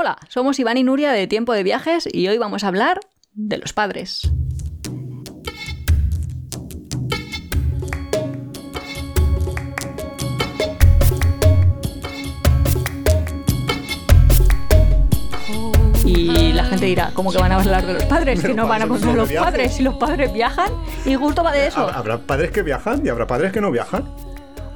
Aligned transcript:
Hola, 0.00 0.16
somos 0.28 0.60
Iván 0.60 0.76
y 0.76 0.84
Nuria 0.84 1.10
de 1.10 1.26
Tiempo 1.26 1.52
de 1.52 1.64
Viajes 1.64 2.08
y 2.12 2.28
hoy 2.28 2.38
vamos 2.38 2.62
a 2.62 2.68
hablar 2.68 3.00
de 3.34 3.58
los 3.58 3.72
padres. 3.72 4.30
Y 16.04 16.52
la 16.52 16.64
gente 16.64 16.86
dirá, 16.86 17.10
¿cómo 17.12 17.30
que 17.30 17.38
van 17.38 17.52
a 17.52 17.56
hablar 17.56 17.84
de 17.86 17.94
los 17.94 18.04
padres? 18.04 18.38
Pero 18.40 18.54
no 18.54 18.66
van 18.66 18.82
a 18.82 18.88
contar 18.88 19.10
no 19.10 19.16
los 19.16 19.32
padres 19.32 19.74
si 19.74 19.82
los 19.82 19.94
padres 19.96 20.32
viajan. 20.32 20.72
Y 21.04 21.14
justo 21.16 21.42
va 21.42 21.52
de 21.52 21.66
eso. 21.66 21.86
Hab- 21.86 21.94
Habrá 21.94 22.18
padres 22.18 22.50
que 22.50 22.62
viajan 22.62 23.04
y 23.04 23.08
habrá 23.10 23.26
padres 23.26 23.52
que 23.52 23.60
no 23.60 23.70
viajan. 23.70 24.04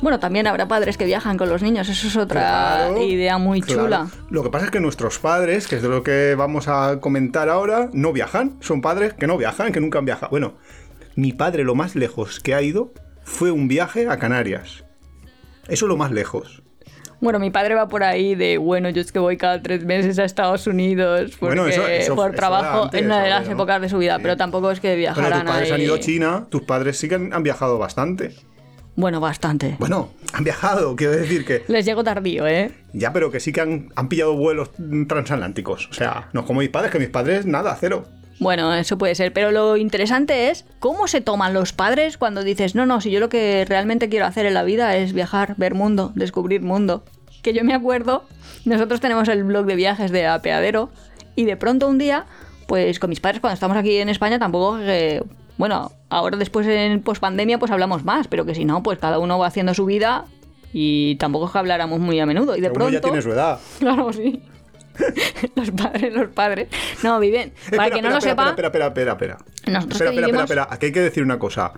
Bueno, 0.03 0.19
también 0.19 0.47
habrá 0.49 0.67
padres 0.69 0.99
que 0.99 1.05
viajan 1.07 1.39
con 1.39 1.49
los 1.49 1.63
niños, 1.63 1.89
eso 1.89 2.09
es 2.09 2.17
otra 2.17 2.41
Claro, 2.41 3.03
idea 3.03 3.39
muy 3.39 3.61
claro. 3.63 3.83
chula. 3.85 4.07
Lo 4.31 4.43
que 4.43 4.51
pasa 4.51 4.65
es 4.67 4.71
que 4.73 4.81
nuestros 4.81 5.19
padres, 5.21 5.69
que 5.69 5.77
es 5.77 5.83
de 5.83 5.89
lo 5.89 6.03
que 6.03 6.35
vamos 6.37 6.67
a 6.69 6.99
comentar 7.01 7.49
ahora, 7.49 7.89
no 7.93 8.13
viajan. 8.13 8.57
Son 8.61 8.81
padres 8.83 9.15
que 9.15 9.27
no 9.29 9.39
viajan, 9.39 9.73
que 9.73 9.81
nunca 9.81 10.01
han 10.01 10.05
viajado. 10.05 10.31
Bueno, 10.31 10.55
mi 11.15 11.33
padre 11.33 11.63
lo 11.63 11.75
más 11.77 11.95
lejos 11.95 12.41
que 12.41 12.55
ha 12.55 12.63
ido 12.63 12.93
fue 13.23 13.53
un 13.53 13.69
viaje 13.69 14.09
a 14.09 14.19
Canarias. 14.19 14.85
Eso 15.69 15.87
es 15.87 15.89
lo 15.89 15.97
más 15.97 16.11
lejos. 16.11 16.63
Bueno, 17.21 17.39
mi 17.39 17.51
padre 17.53 17.77
va 17.77 17.87
por 17.87 18.03
ahí 18.03 18.35
de, 18.35 18.59
bueno, 18.59 18.91
yo 18.91 19.01
es 19.01 19.13
que 19.13 19.21
voy 19.21 19.37
cada 19.37 19.63
tres 19.63 19.85
meses 19.85 20.19
a 20.19 20.25
Estados 20.25 20.67
Unidos 20.67 21.31
porque 21.39 21.55
Bueno, 21.55 21.69
eso- 21.69 21.87
eso- 21.87 22.17
por 22.17 22.31
eso 22.31 22.37
trabajo 22.37 22.83
antes, 22.85 22.99
en 23.01 23.07
una 23.07 23.23
de 23.23 23.31
las 23.31 23.47
no. 23.47 23.53
épocas 23.53 23.81
de 23.81 23.89
su 23.89 23.99
vida, 23.99 24.17
Sí. 24.17 24.23
pero 24.25 24.37
tampoco 24.37 24.73
es 24.73 24.81
que 24.81 24.89
Bueno, 24.89 24.99
viajaran 24.99 25.43
tus 25.45 25.51
padres 25.53 25.71
han 25.71 25.81
ido 25.81 25.95
a 25.95 26.01
China, 26.01 26.47
tus 26.51 26.63
padres 26.63 26.99
sí 26.99 27.09
que 27.09 27.15
han, 27.15 27.33
han 27.33 27.45
viajado 27.45 27.79
bastante. 27.79 28.35
Bueno, 28.95 29.21
bastante. 29.21 29.77
Bueno, 29.79 30.11
han 30.35 30.45
viajado, 30.45 30.95
quiero 30.97 31.13
decir 31.13 31.45
que... 31.45 31.65
Les 31.69 31.85
llego 31.85 32.05
tardío, 32.05 32.47
¿eh? 32.47 32.71
Ya, 32.93 33.13
pero 33.13 33.31
que 33.31 33.41
sí 33.41 33.53
que 33.53 33.63
han, 33.63 33.89
han 33.97 34.09
pillado 34.09 34.37
vuelos 34.37 34.71
transatlánticos. 35.09 35.89
O 35.91 35.95
sea, 35.95 36.29
no 36.33 36.45
como 36.45 36.61
mis 36.61 36.69
padres, 36.69 36.93
que 36.93 36.99
mis 36.99 37.09
padres, 37.09 37.47
nada, 37.47 37.77
cero. 37.81 38.05
Bueno, 38.39 38.75
eso 38.75 38.99
puede 38.99 39.15
ser, 39.15 39.33
pero 39.33 39.51
lo 39.51 39.77
interesante 39.77 40.51
es 40.51 40.67
cómo 40.81 41.07
se 41.07 41.21
toman 41.21 41.55
los 41.55 41.73
padres 41.73 42.19
cuando 42.19 42.43
dices, 42.43 42.75
no, 42.75 42.87
no, 42.87 43.01
si 43.01 43.11
yo 43.11 43.21
lo 43.21 43.29
que 43.29 43.65
realmente 43.67 44.09
quiero 44.09 44.27
hacer 44.27 44.47
en 44.47 44.55
la 44.55 44.65
vida 44.65 44.97
es 44.97 45.13
viajar, 45.13 45.55
ver 45.57 45.75
mundo, 45.75 46.13
descubrir 46.15 46.61
mundo. 46.61 47.05
Que 47.43 47.55
yo 47.55 47.65
me 47.65 47.75
acuerdo, 47.75 48.25
nosotros 48.65 49.01
tenemos 49.01 49.29
el 49.29 49.45
blog 49.45 49.65
de 49.67 49.77
viajes 49.77 50.11
de 50.11 50.27
Apeadero 50.27 50.91
y 51.35 51.45
de 51.45 51.57
pronto 51.57 51.89
un 51.89 51.99
día, 51.99 52.27
pues 52.67 52.99
con 52.99 53.11
mis 53.11 53.21
padres 53.21 53.41
cuando 53.41 53.55
estamos 53.55 53.77
aquí 53.77 53.97
en 53.97 54.09
España 54.09 54.39
tampoco... 54.39 54.79
eh, 54.81 55.23
bueno, 55.57 55.93
ahora 56.13 56.37
después 56.37 56.67
en 56.67 57.03
pospandemia 57.03 57.59
pues 57.59 57.71
hablamos 57.73 58.05
más, 58.05 58.29
pero 58.29 58.45
que 58.45 58.55
si 58.55 58.65
no, 58.65 58.83
pues 58.83 58.99
cada 58.99 59.19
uno 59.19 59.39
va 59.39 59.47
haciendo 59.47 59.75
su 59.75 59.85
vida 59.87 60.25
y 60.73 61.17
tampoco 61.17 61.47
es 61.47 61.53
que 61.53 61.59
habláramos 61.59 62.01
muy 62.01 62.21
a 62.21 62.27
menudo. 62.27 62.57
Y 62.57 62.61
de 62.61 62.69
pronto... 62.71 62.85
uno 62.87 62.93
ya 62.93 63.01
tiene 63.01 63.23
su 63.23 63.33
edad. 63.33 63.59
Claro, 63.79 64.13
sí. 64.13 64.43
los 65.57 65.71
padres, 65.71 66.13
los 66.13 66.29
padres. 66.29 66.69
No, 67.03 67.19
viven. 67.19 67.53
Para 67.71 67.87
Espera, 67.87 67.97
que 67.97 68.03
no 68.03 68.09
espera, 68.09 68.11
lo 68.11 68.19
espera, 68.19 68.31
sepa, 68.31 68.49
Espera, 68.51 68.69
espera, 68.69 68.87
espera, 68.87 69.13
espera. 69.13 69.39
Nosotros 69.67 70.01
espera, 70.01 70.11
que 70.11 70.17
espera, 70.17 70.27
vivimos- 70.27 70.43
espera, 70.45 70.63
espera. 70.63 70.75
Aquí 70.77 70.87
hay 70.87 70.93
que 70.93 71.01
decir 71.01 71.23
una 71.23 71.39
cosa. 71.39 71.73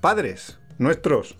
Padres 0.00 0.58
nuestros, 0.78 1.36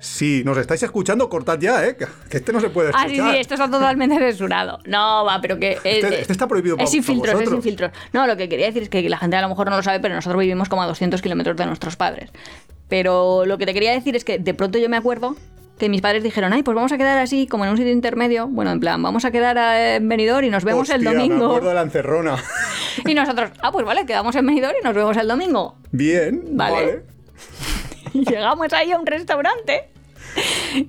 si 0.00 0.42
nos 0.44 0.56
estáis 0.58 0.82
escuchando, 0.82 1.28
cortad 1.28 1.58
ya, 1.58 1.84
¿eh? 1.86 1.96
Que 1.96 2.36
este 2.36 2.52
no 2.52 2.60
se 2.60 2.70
puede 2.70 2.90
Ah, 2.94 3.04
escuchar. 3.06 3.26
sí, 3.26 3.32
sí, 3.34 3.38
esto 3.40 3.54
está 3.54 3.70
totalmente 3.70 4.16
censurado. 4.18 4.78
No, 4.86 5.24
va, 5.24 5.40
pero 5.40 5.58
que. 5.58 5.72
eh, 5.72 5.78
Este- 5.84 6.08
eh, 6.14 6.20
este 6.20 6.32
está 6.32 6.46
prohibido 6.46 6.76
Es 6.78 6.90
sin 6.90 7.02
filtros, 7.02 7.40
es 7.40 7.48
sin 7.48 7.62
filtros. 7.62 7.90
No, 8.12 8.26
lo 8.26 8.36
que 8.36 8.48
quería 8.48 8.66
decir 8.66 8.82
es 8.84 8.88
que 8.88 9.08
la 9.08 9.18
gente 9.18 9.36
a 9.36 9.42
lo 9.42 9.48
mejor 9.48 9.68
no 9.70 9.76
lo 9.76 9.82
sabe, 9.82 10.00
pero 10.00 10.14
nosotros 10.14 10.40
vivimos 10.40 10.68
como 10.68 10.82
a 10.82 10.86
200 10.86 11.20
kilómetros 11.22 11.56
de 11.56 11.66
nuestros 11.66 11.96
padres. 11.96 12.30
Pero 12.88 13.44
lo 13.44 13.58
que 13.58 13.66
te 13.66 13.74
quería 13.74 13.92
decir 13.92 14.16
es 14.16 14.24
que 14.24 14.38
de 14.38 14.54
pronto 14.54 14.78
yo 14.78 14.88
me 14.88 14.96
acuerdo 14.96 15.36
que 15.78 15.88
mis 15.88 16.00
padres 16.00 16.22
dijeron, 16.24 16.52
ay, 16.52 16.62
pues 16.64 16.74
vamos 16.74 16.90
a 16.90 16.98
quedar 16.98 17.18
así, 17.18 17.46
como 17.46 17.64
en 17.64 17.70
un 17.70 17.76
sitio 17.76 17.92
intermedio. 17.92 18.48
Bueno, 18.48 18.72
en 18.72 18.80
plan, 18.80 19.00
vamos 19.02 19.24
a 19.24 19.30
quedar 19.30 19.56
eh, 19.58 19.96
en 19.96 20.08
Benidorm 20.08 20.44
y 20.44 20.50
nos 20.50 20.64
vemos 20.64 20.90
el 20.90 21.02
Me 21.02 21.12
domingo. 21.14 21.46
acuerdo 21.46 21.68
de 21.68 21.74
la 21.74 21.82
encerrona. 21.82 22.36
Y 23.06 23.14
nosotros, 23.14 23.50
ah, 23.62 23.70
pues 23.70 23.86
vale, 23.86 24.04
quedamos 24.06 24.34
en 24.34 24.44
Benidorm 24.44 24.74
y 24.80 24.84
nos 24.84 24.92
vemos 24.92 25.16
el 25.16 25.28
domingo. 25.28 25.76
Bien, 25.92 26.42
Vale. 26.56 26.74
vale. 26.74 27.02
Llegamos 28.28 28.72
ahí 28.72 28.92
a 28.92 28.98
un 28.98 29.06
restaurante 29.06 29.88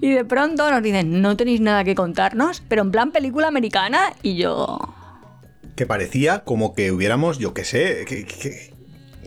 y 0.02 0.12
de 0.12 0.26
pronto 0.26 0.70
nos 0.70 0.82
dicen, 0.84 1.22
no 1.22 1.38
tenéis 1.38 1.62
nada 1.62 1.84
que 1.84 1.96
contarnos, 1.96 2.62
pero 2.68 2.82
en 2.82 2.92
plan 2.92 3.12
película 3.12 3.48
americana 3.48 4.14
y 4.22 4.36
yo... 4.38 4.80
Que 5.76 5.86
parecía 5.86 6.40
como 6.44 6.74
que 6.74 6.92
hubiéramos, 6.92 7.38
yo 7.40 7.54
qué 7.54 7.64
sé, 7.64 8.06
que, 8.08 8.26
que- 8.26 8.74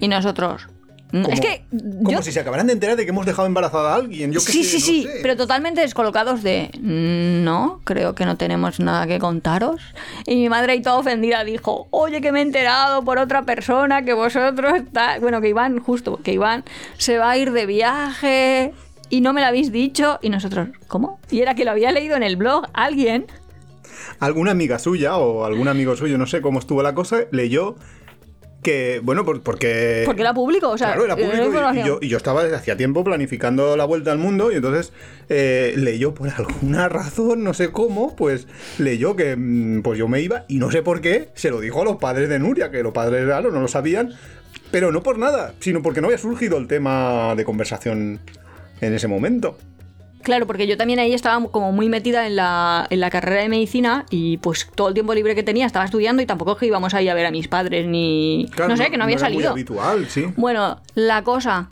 Y 0.01 0.09
nosotros... 0.09 0.69
"Mm, 1.13 1.23
como, 1.23 1.35
es 1.35 1.41
que... 1.41 1.65
como 2.05 2.23
si 2.23 2.33
se 2.33 2.41
acabaran 2.41 2.67
de 2.67 2.73
enterar 2.73 2.97
de 2.97 3.05
que 3.05 3.11
hemos 3.11 3.27
dejado 3.27 3.47
embarazada 3.47 3.93
a 3.93 3.97
alguien. 3.97 4.33
Yo 4.33 4.41
sí, 4.41 4.65
sé, 4.65 4.79
sí, 4.79 4.79
no 4.79 4.85
sí, 4.85 5.03
sé. 5.13 5.19
pero 5.23 5.37
totalmente 5.37 5.81
descolocados 5.83 6.43
de... 6.43 6.71
"Mm, 6.81 7.45
No, 7.45 7.81
creo 7.85 8.15
que 8.15 8.25
no 8.27 8.37
tenemos 8.37 8.81
nada 8.81 9.07
que 9.07 9.19
contaros. 9.19 9.81
Y 10.27 10.37
mi 10.37 10.49
madre 10.49 10.73
ahí 10.73 10.83
toda 10.83 10.97
ofendida 10.99 11.45
dijo, 11.45 11.87
oye, 11.91 12.21
que 12.21 12.33
me 12.33 12.39
he 12.41 12.43
enterado 12.43 13.05
por 13.05 13.19
otra 13.19 13.43
persona 13.43 14.05
que 14.05 14.13
vosotros 14.15 14.75
está... 14.77 15.19
Bueno, 15.21 15.41
que 15.41 15.49
Iván, 15.49 15.79
justo, 15.81 16.19
que 16.23 16.33
Iván 16.33 16.65
se 16.99 17.19
va 17.19 17.31
a 17.31 17.37
ir 17.39 17.53
de 17.53 17.67
viaje 17.67 18.73
y 19.11 19.21
no 19.21 19.33
me 19.33 19.41
lo 19.43 19.49
habéis 19.49 19.71
dicho. 19.73 20.19
Y 20.23 20.31
nosotros, 20.31 20.69
¿cómo? 20.89 21.21
Y 21.31 21.41
era 21.41 21.55
que 21.55 21.65
lo 21.65 21.71
había 21.73 21.93
leído 21.93 22.17
en 22.17 22.23
el 22.23 22.37
blog 22.37 22.67
alguien. 22.73 23.27
alguna 24.21 24.53
amiga 24.53 24.79
suya 24.79 25.17
o 25.17 25.45
algún 25.45 25.69
amigo 25.69 25.97
suyo, 25.97 26.17
no 26.17 26.27
sé 26.27 26.41
cómo 26.41 26.59
estuvo 26.61 26.83
la 26.83 26.95
cosa, 26.95 27.19
leyó 27.31 27.77
que, 28.63 29.01
bueno, 29.03 29.25
por- 29.25 29.43
porque... 29.43 30.03
Porque 30.07 30.23
era 30.23 30.33
público, 30.33 30.71
o 30.71 30.79
sea, 30.79 30.89
Claro, 30.89 31.05
era 31.05 31.15
era 31.15 31.45
público 31.45 31.75
y- 31.75 31.85
yo, 31.87 31.99
y 32.01 32.09
yo 32.09 32.17
estaba 32.17 32.45
desde 32.45 32.57
hacía 32.57 32.77
tiempo 32.77 33.03
planificando 33.03 33.77
la 33.77 33.85
vuelta 33.85 34.13
al 34.13 34.19
mundo 34.19 34.53
y 34.53 34.57
entonces 34.57 34.93
eh, 35.29 35.75
leyó 35.77 36.15
por 36.15 36.29
alguna 36.29 36.89
razón, 36.91 37.43
no 37.43 37.55
sé 37.55 37.71
cómo, 37.73 38.15
pues 38.15 38.47
leyó 38.79 39.17
que 39.17 39.35
mm, 39.37 39.83
pues 39.83 39.99
yo 39.99 40.07
me 40.09 40.21
iba 40.21 40.45
y 40.49 40.59
no 40.59 40.71
sé 40.71 40.83
por 40.83 41.01
qué, 41.01 41.31
se 41.35 41.51
lo 41.51 41.61
dijo 41.61 41.83
a 41.83 41.85
los 41.85 41.97
padres 41.97 42.29
de 42.29 42.39
Nuria, 42.39 42.71
que 42.71 42.83
los 42.83 42.93
padres 42.93 43.25
claro, 43.25 43.51
no 43.51 43.61
lo 43.61 43.69
sabían, 43.69 44.11
pero 44.71 44.93
no 44.93 45.03
por 45.03 45.19
nada, 45.19 45.55
sino 45.59 45.83
porque 45.83 46.01
no 46.01 46.07
había 46.07 46.19
surgido 46.19 46.57
el 46.59 46.69
tema 46.69 47.35
de 47.37 47.45
conversación 47.45 48.21
en 48.81 48.95
ese 48.95 49.09
momento. 49.09 49.59
Claro, 50.23 50.47
porque 50.47 50.67
yo 50.67 50.77
también 50.77 50.99
ahí 50.99 51.13
estaba 51.15 51.45
como 51.51 51.73
muy 51.73 51.89
metida 51.89 52.27
en 52.27 52.37
la, 52.37 52.87
en 52.91 53.01
la 53.01 53.11
carrera 53.11 53.43
de 53.43 53.49
medicina 53.49 54.07
y 54.11 54.37
pues 54.39 54.69
todo 54.75 54.89
el 54.89 54.95
tiempo 54.95 55.15
libre 55.15 55.35
que 55.35 55.43
tenía 55.43 55.67
estaba 55.67 55.85
estudiando 55.85 56.23
y 56.23 56.27
tampoco 56.27 56.53
es 56.53 56.59
que 56.59 56.67
íbamos 56.67 56.95
a 56.95 57.03
ir 57.03 57.11
a 57.11 57.15
ver 57.15 57.27
a 57.27 57.31
mis 57.31 57.49
padres 57.49 57.87
ni... 57.87 58.47
Claro, 58.53 58.71
no 58.71 58.77
sé, 58.77 58.91
que 58.91 58.97
no 58.97 59.05
había 59.05 59.17
era 59.17 59.25
muy 59.27 59.33
salido. 59.35 59.51
habitual, 59.53 60.07
sí. 60.09 60.27
Bueno, 60.37 60.81
la 60.95 61.23
cosa 61.23 61.69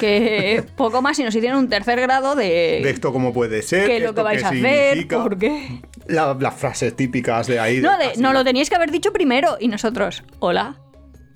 que 0.00 0.64
poco 0.76 1.02
más 1.02 1.18
y 1.18 1.24
nos 1.24 1.34
hicieron 1.34 1.58
un 1.58 1.68
tercer 1.68 2.00
grado 2.00 2.34
de... 2.34 2.80
De 2.82 2.90
esto 2.90 3.12
cómo 3.12 3.32
puede 3.32 3.62
ser, 3.62 3.86
¿Qué 3.86 3.98
es 3.98 4.02
lo 4.02 4.14
que 4.14 4.22
vais 4.22 4.42
a 4.42 4.48
hacer? 4.48 5.06
¿Por 5.08 5.38
qué? 5.38 5.80
La- 6.06 6.34
las 6.38 6.54
frases 6.54 6.94
típicas 6.96 7.46
de 7.46 7.60
ahí. 7.60 7.80
No, 7.80 7.96
de, 7.98 8.12
no 8.18 8.32
lo 8.32 8.44
teníais 8.44 8.68
que 8.70 8.76
haber 8.76 8.90
dicho 8.90 9.12
primero. 9.12 9.56
Y 9.60 9.68
nosotros, 9.68 10.22
hola, 10.40 10.76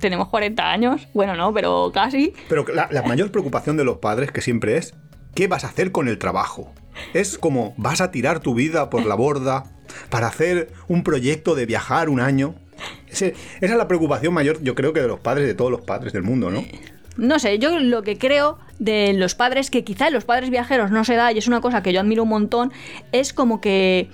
tenemos 0.00 0.28
40 0.28 0.70
años. 0.70 1.08
Bueno, 1.14 1.34
no, 1.36 1.52
pero 1.52 1.90
casi. 1.92 2.32
Pero 2.48 2.64
la, 2.74 2.88
la 2.90 3.02
mayor 3.02 3.30
preocupación 3.30 3.76
de 3.76 3.84
los 3.84 3.98
padres 3.98 4.30
que 4.32 4.40
siempre 4.40 4.76
es, 4.76 4.94
¿qué 5.38 5.46
vas 5.46 5.62
a 5.62 5.68
hacer 5.68 5.92
con 5.92 6.08
el 6.08 6.18
trabajo? 6.18 6.72
Es 7.14 7.38
como, 7.38 7.72
¿vas 7.76 8.00
a 8.00 8.10
tirar 8.10 8.40
tu 8.40 8.56
vida 8.56 8.90
por 8.90 9.06
la 9.06 9.14
borda 9.14 9.66
para 10.10 10.26
hacer 10.26 10.72
un 10.88 11.04
proyecto 11.04 11.54
de 11.54 11.64
viajar 11.64 12.08
un 12.08 12.18
año? 12.18 12.56
Esa 13.08 13.26
es 13.60 13.70
la 13.70 13.86
preocupación 13.86 14.34
mayor, 14.34 14.60
yo 14.64 14.74
creo 14.74 14.92
que 14.92 15.00
de 15.00 15.06
los 15.06 15.20
padres, 15.20 15.46
de 15.46 15.54
todos 15.54 15.70
los 15.70 15.82
padres 15.82 16.12
del 16.12 16.24
mundo, 16.24 16.50
¿no? 16.50 16.64
No 17.16 17.38
sé, 17.38 17.60
yo 17.60 17.78
lo 17.78 18.02
que 18.02 18.18
creo 18.18 18.58
de 18.80 19.12
los 19.12 19.36
padres, 19.36 19.70
que 19.70 19.84
quizá 19.84 20.10
los 20.10 20.24
padres 20.24 20.50
viajeros 20.50 20.90
no 20.90 21.04
se 21.04 21.14
da, 21.14 21.30
y 21.30 21.38
es 21.38 21.46
una 21.46 21.60
cosa 21.60 21.84
que 21.84 21.92
yo 21.92 22.00
admiro 22.00 22.24
un 22.24 22.30
montón, 22.30 22.72
es 23.12 23.32
como 23.32 23.60
que 23.60 24.10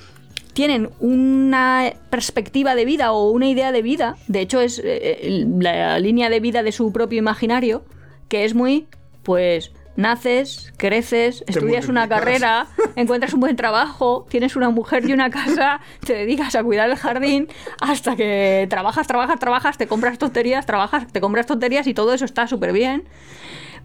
tienen 0.52 0.90
una 1.00 1.90
perspectiva 2.10 2.74
de 2.74 2.84
vida 2.84 3.12
o 3.12 3.30
una 3.30 3.48
idea 3.48 3.72
de 3.72 3.80
vida, 3.80 4.16
de 4.28 4.40
hecho 4.40 4.60
es 4.60 4.78
eh, 4.84 5.46
la 5.58 5.98
línea 6.00 6.28
de 6.28 6.40
vida 6.40 6.62
de 6.62 6.70
su 6.70 6.92
propio 6.92 7.18
imaginario, 7.18 7.82
que 8.28 8.44
es 8.44 8.54
muy, 8.54 8.88
pues, 9.22 9.72
naces, 9.96 10.72
creces, 10.76 11.44
estudias 11.46 11.88
una 11.88 12.08
carrera, 12.08 12.66
encuentras 12.96 13.34
un 13.34 13.40
buen 13.40 13.56
trabajo, 13.56 14.26
tienes 14.28 14.56
una 14.56 14.70
mujer 14.70 15.08
y 15.08 15.12
una 15.12 15.30
casa, 15.30 15.80
te 16.04 16.14
dedicas 16.14 16.54
a 16.54 16.62
cuidar 16.62 16.90
el 16.90 16.96
jardín, 16.96 17.48
hasta 17.80 18.16
que 18.16 18.66
trabajas, 18.68 19.06
trabajas, 19.06 19.38
trabajas, 19.38 19.78
te 19.78 19.86
compras 19.86 20.18
tonterías, 20.18 20.66
trabajas, 20.66 21.06
te 21.12 21.20
compras 21.20 21.46
tonterías 21.46 21.86
y 21.86 21.94
todo 21.94 22.14
eso 22.14 22.24
está 22.24 22.46
súper 22.46 22.72
bien. 22.72 23.04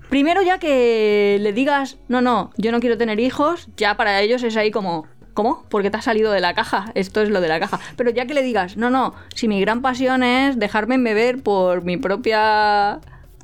Primero 0.10 0.42
ya 0.42 0.58
que 0.58 1.38
le 1.40 1.54
digas, 1.54 1.98
no, 2.08 2.22
no, 2.22 2.52
yo 2.58 2.72
no 2.72 2.80
quiero 2.80 2.98
tener 2.98 3.20
hijos, 3.20 3.70
ya 3.78 3.96
para 3.96 4.22
ellos 4.22 4.42
es 4.42 4.58
ahí 4.58 4.72
como, 4.72 5.06
¿cómo? 5.36 5.66
Porque 5.70 5.92
te 5.92 5.98
has 5.98 6.06
salido 6.06 6.32
de 6.32 6.40
la 6.40 6.56
caja, 6.56 6.92
esto 6.96 7.22
es 7.22 7.30
lo 7.30 7.42
de 7.42 7.48
la 7.48 7.60
caja. 7.60 7.80
Pero 7.96 8.10
ya 8.10 8.26
que 8.26 8.34
le 8.34 8.42
digas, 8.42 8.76
no, 8.76 8.90
no, 8.90 9.14
si 9.36 9.48
mi 9.48 9.62
gran 9.62 9.84
pasión 9.84 10.24
es 10.24 10.58
dejarme 10.58 10.98
beber 10.98 11.44
por 11.44 11.84
mi 11.84 11.98
propia 11.98 13.00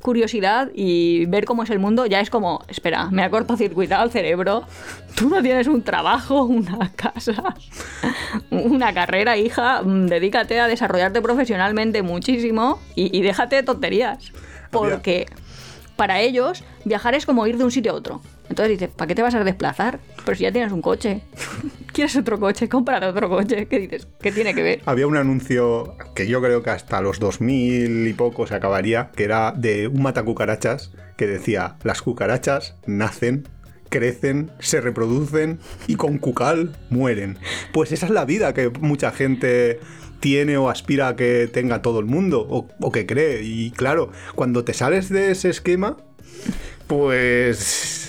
curiosidad 0.06 0.70
y 0.72 1.26
ver 1.26 1.44
cómo 1.44 1.64
es 1.64 1.70
el 1.70 1.80
mundo, 1.80 2.06
ya 2.06 2.20
es 2.20 2.30
como, 2.30 2.62
espera, 2.68 3.10
me 3.10 3.24
ha 3.24 3.28
cortocircuitado 3.28 4.04
el 4.04 4.12
cerebro. 4.12 4.62
Tú 5.16 5.28
no 5.28 5.42
tienes 5.42 5.66
un 5.66 5.82
trabajo, 5.82 6.44
una 6.44 6.92
casa, 6.92 7.56
una 8.50 8.94
carrera, 8.94 9.36
hija. 9.36 9.82
Mm, 9.82 10.06
Dedícate 10.06 10.60
a 10.60 10.68
desarrollarte 10.68 11.20
profesionalmente 11.20 12.02
muchísimo 12.02 12.78
y, 12.94 13.18
y 13.18 13.22
déjate 13.22 13.56
de 13.56 13.62
tonterías. 13.64 14.32
Porque 14.70 15.26
para 15.96 16.20
ellos 16.20 16.62
viajar 16.84 17.16
es 17.16 17.26
como 17.26 17.44
ir 17.48 17.58
de 17.58 17.64
un 17.64 17.72
sitio 17.72 17.90
a 17.90 17.96
otro. 17.96 18.20
Entonces 18.48 18.78
dices, 18.78 18.94
¿para 18.94 19.08
qué 19.08 19.14
te 19.14 19.22
vas 19.22 19.34
a 19.34 19.44
desplazar? 19.44 19.98
Pero 20.24 20.36
si 20.36 20.44
ya 20.44 20.52
tienes 20.52 20.72
un 20.72 20.82
coche. 20.82 21.22
¿Quieres 21.92 22.16
otro 22.16 22.38
coche? 22.38 22.68
Cómprate 22.68 23.06
otro 23.06 23.28
coche. 23.28 23.66
¿Qué 23.66 23.78
dices? 23.80 24.06
¿Qué 24.20 24.30
tiene 24.30 24.54
que 24.54 24.62
ver? 24.62 24.82
Había 24.84 25.06
un 25.06 25.16
anuncio 25.16 25.96
que 26.14 26.26
yo 26.26 26.42
creo 26.42 26.62
que 26.62 26.70
hasta 26.70 27.00
los 27.00 27.18
2000 27.18 28.06
y 28.06 28.12
poco 28.12 28.46
se 28.46 28.54
acabaría, 28.54 29.10
que 29.16 29.24
era 29.24 29.52
de 29.52 29.88
un 29.88 30.02
matacucarachas 30.02 30.92
que 31.16 31.26
decía, 31.26 31.76
las 31.82 32.02
cucarachas 32.02 32.76
nacen, 32.86 33.48
crecen, 33.88 34.50
se 34.58 34.80
reproducen 34.80 35.58
y 35.86 35.96
con 35.96 36.18
cucal 36.18 36.76
mueren. 36.90 37.38
Pues 37.72 37.92
esa 37.92 38.06
es 38.06 38.12
la 38.12 38.26
vida 38.26 38.52
que 38.52 38.68
mucha 38.68 39.10
gente 39.10 39.80
tiene 40.20 40.56
o 40.58 40.68
aspira 40.68 41.08
a 41.08 41.16
que 41.16 41.48
tenga 41.50 41.82
todo 41.82 42.00
el 42.00 42.06
mundo 42.06 42.46
o, 42.48 42.68
o 42.80 42.92
que 42.92 43.06
cree. 43.06 43.42
Y 43.42 43.70
claro, 43.70 44.10
cuando 44.34 44.64
te 44.64 44.74
sales 44.74 45.08
de 45.08 45.30
ese 45.30 45.48
esquema, 45.48 45.96
pues 46.86 48.05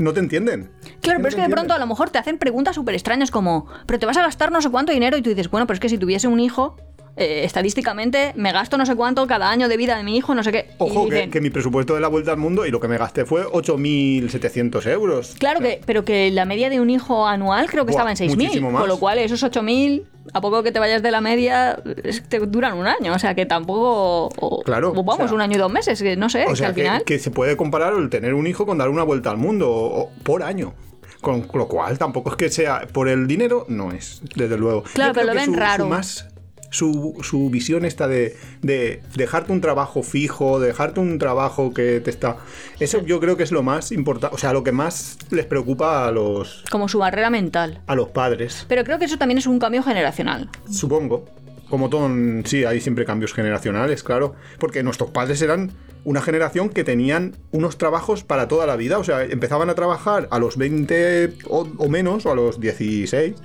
no 0.00 0.12
te 0.12 0.20
entienden. 0.20 0.70
Claro, 1.00 1.18
no 1.18 1.22
pero 1.24 1.28
es 1.28 1.34
que 1.34 1.42
de 1.42 1.48
pronto 1.48 1.74
a 1.74 1.78
lo 1.78 1.86
mejor 1.86 2.10
te 2.10 2.18
hacen 2.18 2.38
preguntas 2.38 2.74
súper 2.74 2.94
extrañas 2.94 3.30
como, 3.30 3.66
pero 3.86 3.98
te 3.98 4.06
vas 4.06 4.16
a 4.16 4.22
gastar 4.22 4.52
no 4.52 4.60
sé 4.62 4.70
cuánto 4.70 4.92
dinero 4.92 5.16
y 5.16 5.22
tú 5.22 5.30
dices, 5.30 5.50
bueno, 5.50 5.66
pero 5.66 5.74
es 5.74 5.80
que 5.80 5.88
si 5.88 5.98
tuviese 5.98 6.28
un 6.28 6.40
hijo, 6.40 6.76
eh, 7.20 7.44
estadísticamente 7.44 8.32
me 8.34 8.50
gasto 8.52 8.76
no 8.78 8.86
sé 8.86 8.96
cuánto 8.96 9.26
cada 9.26 9.50
año 9.50 9.68
de 9.68 9.76
vida 9.76 9.96
de 9.96 10.02
mi 10.02 10.16
hijo, 10.16 10.34
no 10.34 10.42
sé 10.42 10.50
qué. 10.52 10.70
Ojo, 10.78 11.06
que, 11.08 11.14
dicen, 11.14 11.30
que 11.30 11.40
mi 11.40 11.50
presupuesto 11.50 11.94
de 11.94 12.00
la 12.00 12.08
vuelta 12.08 12.32
al 12.32 12.38
mundo 12.38 12.66
y 12.66 12.70
lo 12.70 12.80
que 12.80 12.88
me 12.88 12.98
gasté 12.98 13.24
fue 13.24 13.44
8.700 13.44 14.86
euros. 14.90 15.34
Claro 15.38 15.60
que, 15.60 15.80
pero 15.84 16.04
que 16.04 16.30
la 16.30 16.44
media 16.44 16.70
de 16.70 16.80
un 16.80 16.90
hijo 16.90 17.26
anual 17.26 17.68
creo 17.70 17.84
que 17.86 17.92
Buah, 17.92 18.10
estaba 18.10 18.10
en 18.12 18.16
6.000, 18.30 18.36
muchísimo 18.36 18.70
más. 18.70 18.80
con 18.80 18.88
lo 18.88 18.98
cual 18.98 19.18
esos 19.18 19.42
8.000, 19.42 20.04
a 20.32 20.40
poco 20.40 20.62
que 20.62 20.72
te 20.72 20.78
vayas 20.78 21.02
de 21.02 21.10
la 21.10 21.20
media, 21.20 21.78
es 22.02 22.20
que 22.20 22.28
te 22.28 22.38
duran 22.46 22.76
un 22.76 22.86
año, 22.86 23.12
o 23.14 23.18
sea 23.18 23.34
que 23.34 23.46
tampoco... 23.46 24.28
o- 24.40 24.62
Claro, 24.62 24.90
o 24.90 25.02
vamos, 25.02 25.20
o 25.24 25.28
sea- 25.28 25.34
un 25.34 25.40
año 25.40 25.56
y 25.56 25.58
dos 25.58 25.72
meses, 25.72 26.00
que 26.02 26.16
no 26.16 26.28
sé, 26.28 26.44
O 26.46 26.50
que 26.50 26.56
sea, 26.56 26.68
al 26.68 26.74
que, 26.74 26.82
final... 26.82 27.04
que 27.04 27.18
se 27.18 27.30
puede 27.30 27.56
comparar 27.56 27.92
el 27.94 28.08
tener 28.10 28.34
un 28.34 28.46
hijo 28.46 28.66
con 28.66 28.78
dar 28.78 28.88
una 28.88 29.02
vuelta 29.02 29.30
al 29.30 29.36
mundo 29.36 30.08
por 30.22 30.42
año. 30.42 30.74
Con 31.20 31.46
lo 31.52 31.68
cual 31.68 31.98
tampoco 31.98 32.30
es 32.30 32.36
que 32.36 32.48
sea 32.48 32.86
por 32.94 33.06
el 33.06 33.26
dinero, 33.26 33.66
no 33.68 33.92
es, 33.92 34.22
desde 34.36 34.56
luego. 34.56 34.84
Claro, 34.94 35.10
Yo 35.10 35.14
pero 35.14 35.26
lo 35.26 35.32
que 35.32 35.38
ven 35.40 35.46
su- 35.52 35.54
raro. 35.54 35.84
Su, 35.84 35.90
más, 35.90 36.26
su, 36.70 37.18
su 37.22 37.50
visión 37.50 37.84
esta 37.84 38.08
de, 38.08 38.36
de 38.62 39.02
dejarte 39.16 39.52
un 39.52 39.60
trabajo 39.60 40.02
fijo, 40.02 40.60
de 40.60 40.68
dejarte 40.68 41.00
un 41.00 41.18
trabajo 41.18 41.74
que 41.74 42.00
te 42.00 42.10
está... 42.10 42.38
Eso 42.78 43.04
yo 43.04 43.20
creo 43.20 43.36
que 43.36 43.42
es 43.42 43.52
lo 43.52 43.62
más 43.62 43.92
importante, 43.92 44.34
o 44.34 44.38
sea, 44.38 44.52
lo 44.52 44.64
que 44.64 44.72
más 44.72 45.18
les 45.30 45.46
preocupa 45.46 46.06
a 46.06 46.12
los, 46.12 46.64
Como 46.70 46.88
su 46.88 46.98
barrera 46.98 47.28
mental. 47.30 47.82
a 47.86 47.94
los 47.94 48.08
padres. 48.08 48.64
Pero 48.68 48.84
creo 48.84 48.98
que 48.98 49.04
eso 49.04 49.18
también 49.18 49.38
es 49.38 49.46
un 49.46 49.58
cambio 49.58 49.82
generacional. 49.82 50.48
Supongo. 50.70 51.26
Como 51.68 51.88
todo, 51.88 52.10
sí, 52.46 52.64
hay 52.64 52.80
siempre 52.80 53.04
cambios 53.04 53.32
generacionales, 53.32 54.02
claro. 54.02 54.34
Porque 54.58 54.82
nuestros 54.82 55.10
padres 55.10 55.40
eran 55.40 55.70
una 56.02 56.20
generación 56.20 56.68
que 56.68 56.82
tenían 56.82 57.36
unos 57.52 57.78
trabajos 57.78 58.24
para 58.24 58.48
toda 58.48 58.66
la 58.66 58.74
vida. 58.74 58.98
O 58.98 59.04
sea, 59.04 59.22
empezaban 59.22 59.70
a 59.70 59.76
trabajar 59.76 60.26
a 60.32 60.40
los 60.40 60.56
20 60.56 61.32
o, 61.48 61.68
o 61.78 61.88
menos, 61.88 62.26
o 62.26 62.32
a 62.32 62.34
los 62.34 62.58
16, 62.58 63.36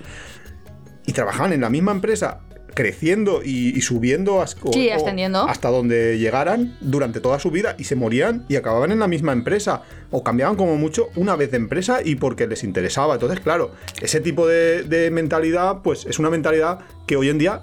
y 1.06 1.14
trabajaban 1.14 1.54
en 1.54 1.62
la 1.62 1.70
misma 1.70 1.92
empresa, 1.92 2.42
creciendo 2.76 3.42
y, 3.44 3.76
y 3.76 3.82
subiendo 3.82 4.42
as- 4.42 4.56
o- 4.62 4.72
Sí, 4.72 4.90
o 4.90 5.38
hasta 5.48 5.70
donde 5.70 6.20
llegaran 6.20 6.78
durante 6.82 7.20
toda 7.20 7.40
su 7.40 7.50
vida 7.50 7.76
y 7.80 7.86
se 7.86 7.96
morían 7.96 8.46
y 8.48 8.58
acababan 8.58 8.92
en 8.92 9.00
la 9.00 9.08
misma 9.08 9.32
empresa. 9.34 9.82
O 10.12 10.24
cambiaban 10.24 10.56
como 10.56 10.76
mucho 10.78 11.08
una 11.16 11.36
vez 11.36 11.50
de 11.52 11.58
empresa 11.58 12.00
y 12.04 12.16
porque 12.16 12.46
les 12.48 12.64
interesaba. 12.64 13.16
Entonces, 13.16 13.40
claro, 13.40 13.72
ese 14.02 14.20
tipo 14.20 14.46
de, 14.48 14.84
de 14.84 15.10
mentalidad, 15.10 15.82
pues 15.84 16.06
es 16.06 16.20
una 16.20 16.30
mentalidad 16.30 16.80
que 17.08 17.16
hoy 17.16 17.30
en 17.30 17.38
día 17.40 17.62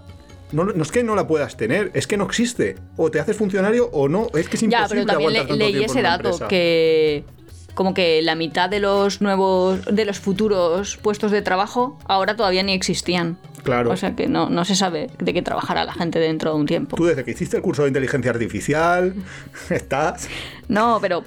no, 0.50 0.64
no 0.64 0.82
es 0.82 0.90
que 0.92 1.02
no 1.02 1.14
la 1.14 1.26
puedas 1.26 1.56
tener, 1.56 1.90
es 1.94 2.06
que 2.06 2.16
no 2.16 2.24
existe. 2.24 2.76
O 2.96 3.10
te 3.10 3.20
haces 3.20 3.36
funcionario 3.36 3.88
o 3.92 4.08
no, 4.08 4.26
es 4.34 4.48
que 4.48 4.56
es 4.56 4.62
Ya, 4.62 4.78
imposible 4.80 5.02
pero 5.02 5.06
también 5.06 5.32
le- 5.32 5.38
aguantar 5.38 5.58
tanto 5.58 5.72
leí 5.72 5.84
ese 5.84 6.02
dato 6.02 6.48
que 6.48 7.24
como 7.74 7.94
que 7.94 8.22
la 8.22 8.34
mitad 8.34 8.68
de 8.68 8.80
los 8.80 9.20
nuevos, 9.20 9.84
de 9.84 10.04
los 10.04 10.18
futuros 10.18 10.96
puestos 10.98 11.30
de 11.30 11.42
trabajo 11.42 11.98
ahora 12.06 12.36
todavía 12.36 12.62
ni 12.62 12.72
existían. 12.72 13.38
Claro. 13.62 13.90
O 13.90 13.96
sea 13.96 14.16
que 14.16 14.26
no, 14.26 14.50
no 14.50 14.64
se 14.64 14.74
sabe 14.74 15.08
de 15.18 15.32
qué 15.32 15.42
trabajará 15.42 15.84
la 15.84 15.92
gente 15.92 16.18
dentro 16.18 16.52
de 16.52 16.56
un 16.60 16.66
tiempo. 16.66 16.96
Tú 16.96 17.04
desde 17.04 17.24
que 17.24 17.30
hiciste 17.30 17.56
el 17.56 17.62
curso 17.62 17.82
de 17.82 17.88
inteligencia 17.88 18.30
artificial, 18.30 19.14
estás... 19.70 20.28
No, 20.68 20.98
pero 21.00 21.24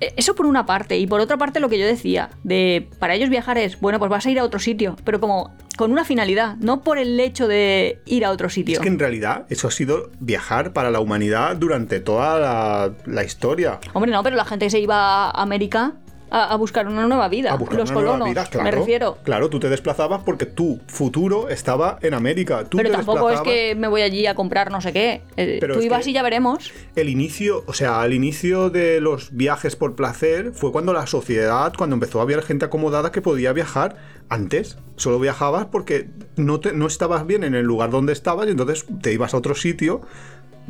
eh, 0.00 0.12
eso 0.16 0.34
por 0.34 0.46
una 0.46 0.66
parte. 0.66 0.98
Y 0.98 1.06
por 1.06 1.20
otra 1.20 1.36
parte 1.36 1.60
lo 1.60 1.68
que 1.68 1.78
yo 1.78 1.86
decía, 1.86 2.30
de 2.42 2.88
para 2.98 3.14
ellos 3.14 3.30
viajar 3.30 3.58
es, 3.58 3.80
bueno, 3.80 3.98
pues 3.98 4.10
vas 4.10 4.26
a 4.26 4.30
ir 4.30 4.38
a 4.38 4.44
otro 4.44 4.58
sitio, 4.58 4.96
pero 5.04 5.20
como 5.20 5.54
con 5.80 5.92
una 5.92 6.04
finalidad, 6.04 6.56
no 6.56 6.82
por 6.82 6.98
el 6.98 7.18
hecho 7.18 7.48
de 7.48 8.02
ir 8.04 8.26
a 8.26 8.32
otro 8.32 8.50
sitio. 8.50 8.74
Es 8.74 8.80
que 8.80 8.88
en 8.88 8.98
realidad 8.98 9.46
eso 9.48 9.66
ha 9.66 9.70
sido 9.70 10.10
viajar 10.20 10.74
para 10.74 10.90
la 10.90 11.00
humanidad 11.00 11.56
durante 11.56 12.00
toda 12.00 12.38
la, 12.38 12.92
la 13.06 13.24
historia. 13.24 13.80
Hombre, 13.94 14.10
no, 14.12 14.22
pero 14.22 14.36
la 14.36 14.44
gente 14.44 14.66
que 14.66 14.70
se 14.70 14.78
iba 14.78 15.30
a 15.30 15.40
América 15.40 15.94
a, 16.30 16.52
a 16.52 16.56
buscar 16.56 16.86
una 16.88 17.06
nueva 17.06 17.28
vida. 17.28 17.52
A 17.52 17.56
buscar 17.56 17.78
Los 17.78 17.90
una 17.90 18.00
nueva 18.02 18.24
vida, 18.26 18.44
claro. 18.46 18.64
me 18.64 18.70
refiero. 18.70 19.18
Claro, 19.24 19.50
tú 19.50 19.58
te 19.60 19.68
desplazabas 19.68 20.22
porque 20.24 20.46
tu 20.46 20.80
futuro 20.86 21.48
estaba 21.48 21.98
en 22.02 22.14
América. 22.14 22.64
Tú 22.64 22.76
Pero 22.76 22.90
tampoco 22.90 23.30
es 23.30 23.40
que 23.40 23.74
me 23.74 23.88
voy 23.88 24.02
allí 24.02 24.26
a 24.26 24.34
comprar 24.34 24.70
no 24.70 24.80
sé 24.80 24.92
qué. 24.92 25.22
Eh, 25.36 25.58
Pero 25.60 25.74
Tú 25.74 25.82
ibas 25.82 26.06
y 26.06 26.12
ya 26.12 26.22
veremos. 26.22 26.72
El 26.96 27.08
inicio, 27.08 27.64
o 27.66 27.72
sea, 27.72 28.04
el 28.04 28.12
inicio 28.14 28.70
de 28.70 29.00
los 29.00 29.34
viajes 29.36 29.76
por 29.76 29.94
placer 29.96 30.52
fue 30.54 30.72
cuando 30.72 30.92
la 30.92 31.06
sociedad, 31.06 31.72
cuando 31.76 31.94
empezó 31.94 32.20
a 32.20 32.22
haber 32.22 32.42
gente 32.42 32.64
acomodada 32.64 33.10
que 33.12 33.20
podía 33.22 33.52
viajar 33.52 33.96
antes. 34.28 34.78
Solo 34.96 35.18
viajabas 35.18 35.66
porque 35.66 36.08
no, 36.36 36.60
te- 36.60 36.72
no 36.72 36.86
estabas 36.86 37.26
bien 37.26 37.42
en 37.42 37.54
el 37.54 37.64
lugar 37.64 37.90
donde 37.90 38.12
estabas 38.12 38.46
y 38.46 38.50
entonces 38.50 38.84
te 39.02 39.12
ibas 39.12 39.32
a 39.34 39.38
otro 39.38 39.54
sitio. 39.54 40.02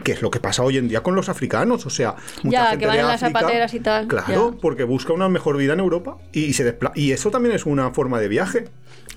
Que 0.05 0.13
es 0.13 0.23
lo 0.23 0.31
que 0.31 0.41
pasa 0.41 0.63
hoy 0.63 0.77
en 0.79 0.89
día 0.89 1.03
con 1.03 1.15
los 1.15 1.29
africanos, 1.29 1.85
o 1.87 1.91
sea, 1.91 2.15
mucha 2.43 2.57
Ya, 2.59 2.65
gente 2.71 2.79
que 2.81 2.87
van 2.87 2.97
de 2.97 3.01
en 3.03 3.07
las 3.09 3.23
África, 3.23 3.41
zapateras 3.41 3.75
y 3.75 3.81
tal, 3.81 4.07
Claro, 4.09 4.53
ya. 4.53 4.59
porque 4.61 4.85
busca 4.85 5.13
una 5.13 5.29
mejor 5.29 5.57
vida 5.57 5.73
en 5.75 5.81
Europa 5.81 6.17
y 6.33 6.53
se 6.55 6.65
despla- 6.65 6.93
y 6.95 7.13
eso 7.13 7.31
también 7.31 7.55
es 7.55 7.67
una 7.67 7.91
forma 7.93 8.19
de 8.21 8.29
viaje. 8.29 8.69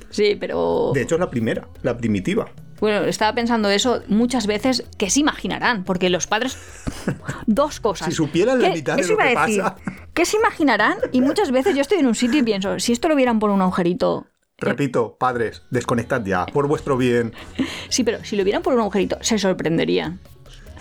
Sí, 0.10 0.36
pero. 0.40 0.92
De 0.94 1.02
hecho, 1.02 1.16
es 1.16 1.20
la 1.20 1.30
primera, 1.30 1.68
la 1.82 1.98
primitiva. 1.98 2.50
Bueno, 2.80 3.06
estaba 3.06 3.34
pensando 3.34 3.70
eso 3.70 4.02
muchas 4.10 4.46
veces 4.46 4.84
que 4.98 5.10
se 5.10 5.22
imaginarán, 5.22 5.84
porque 5.86 6.10
los 6.10 6.28
padres. 6.28 6.58
Dos 7.48 7.80
cosas. 7.80 8.08
Si 8.10 8.14
supieran 8.14 8.62
la 8.62 8.70
¿Qué- 8.70 8.76
mitad 8.76 8.98
de 8.98 9.08
lo 9.08 9.18
que 9.18 9.24
a 9.24 9.46
decir? 9.46 9.62
pasa. 9.62 9.76
¿Qué 10.14 10.26
se 10.26 10.38
imaginarán? 10.38 10.98
Y 11.12 11.22
muchas 11.22 11.52
veces 11.52 11.76
yo 11.76 11.82
estoy 11.82 12.00
en 12.00 12.08
un 12.08 12.16
sitio 12.16 12.40
y 12.40 12.44
pienso, 12.44 12.80
si 12.80 12.92
esto 12.92 13.08
lo 13.08 13.16
vieran 13.16 13.40
por 13.40 13.50
un 13.50 13.62
agujerito. 13.62 14.28
Repito, 14.60 15.16
padres, 15.20 15.64
desconectad 15.72 16.24
ya, 16.26 16.46
por 16.46 16.68
vuestro 16.68 16.98
bien. 16.98 17.34
Sí, 17.90 18.04
pero 18.04 18.24
si 18.24 18.36
lo 18.36 18.44
vieran 18.44 18.62
por 18.62 18.74
un 18.74 18.80
agujerito, 18.82 19.18
se 19.22 19.38
sorprenderían. 19.40 20.20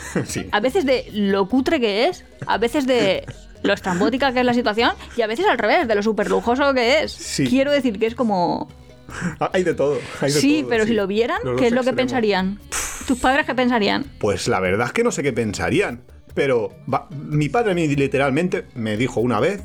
sí. 0.27 0.49
A 0.53 0.61
veces 0.61 0.85
de 0.87 1.07
lo 1.13 1.49
cutre 1.49 1.81
que 1.81 2.09
es, 2.09 2.25
a 2.47 2.59
veces 2.59 2.87
de 2.87 3.25
lo 3.63 3.73
estrambótica 3.73 4.33
que 4.33 4.41
es 4.41 4.47
la 4.47 4.55
situación, 4.55 4.93
y 5.17 5.23
a 5.23 5.27
veces 5.27 5.47
al 5.47 5.59
revés, 5.59 5.87
de 5.87 5.95
lo 5.95 6.03
súper 6.03 6.29
lujoso 6.31 6.75
que 6.75 7.03
es. 7.03 7.13
Sí. 7.13 7.47
Quiero 7.47 7.71
decir 7.73 7.99
que 7.99 8.07
es 8.07 8.15
como. 8.15 8.69
Ah, 9.41 9.51
Hay 9.53 9.63
de 9.63 9.75
todo. 9.75 9.99
hay 10.21 10.33
de 10.33 10.41
Sí, 10.41 10.61
todo, 10.61 10.71
pero 10.71 10.85
sí. 10.85 10.91
si 10.91 10.95
lo 10.97 11.07
vieran, 11.07 11.39
Los 11.45 11.61
¿qué 11.61 11.67
es 11.67 11.73
lo 11.73 11.83
que 11.85 11.93
pensarían? 11.93 12.59
¿Tus 13.07 13.19
padres 13.19 13.45
qué 13.47 13.55
pensarían? 13.55 14.05
Pues 14.19 14.49
la 14.49 14.59
verdad 14.61 14.87
es 14.87 14.93
que 14.93 15.05
no 15.05 15.11
sé 15.11 15.23
qué 15.23 15.33
pensarían. 15.33 16.03
Pero 16.35 16.71
va- 16.93 17.09
mi 17.11 17.49
padre 17.51 17.75
literalmente 17.75 18.65
me 18.75 18.97
dijo 18.97 19.21
una 19.21 19.39
vez 19.39 19.61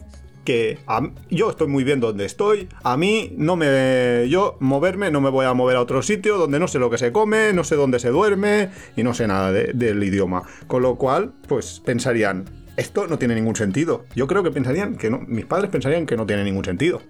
que 0.47 0.79
a- 0.87 1.09
yo 1.29 1.49
estoy 1.49 1.67
muy 1.67 1.83
bien 1.83 1.99
donde 1.99 2.23
estoy. 2.23 2.69
A 2.81 2.95
mí 2.95 3.33
no 3.37 3.57
me. 3.57 4.27
Yo 4.29 4.55
moverme, 4.61 5.11
no 5.11 5.19
me 5.19 5.29
voy 5.29 5.45
a 5.45 5.53
mover 5.53 5.75
a 5.75 5.81
otro 5.81 6.01
sitio 6.01 6.37
donde 6.37 6.57
no 6.57 6.69
sé 6.69 6.79
lo 6.79 6.89
que 6.89 6.97
se 6.97 7.11
come, 7.11 7.51
no 7.51 7.65
sé 7.65 7.75
dónde 7.75 7.99
se 7.99 8.07
duerme 8.11 8.69
y 8.95 9.03
no 9.03 9.13
sé 9.13 9.27
nada 9.27 9.51
de- 9.51 9.73
del 9.73 10.01
idioma. 10.01 10.43
Con 10.67 10.83
lo 10.83 10.95
cual, 10.95 11.33
pues 11.49 11.81
pensarían. 11.83 12.45
Esto 12.77 13.07
no 13.07 13.17
tiene 13.19 13.35
ningún 13.35 13.57
sentido. 13.57 14.05
Yo 14.15 14.25
creo 14.25 14.41
que 14.41 14.51
pensarían 14.51 14.95
que 14.95 15.09
no. 15.09 15.19
Mis 15.27 15.43
padres 15.45 15.69
pensarían 15.69 16.05
que 16.05 16.15
no 16.15 16.25
tiene 16.25 16.45
ningún 16.45 16.63
sentido. 16.63 17.01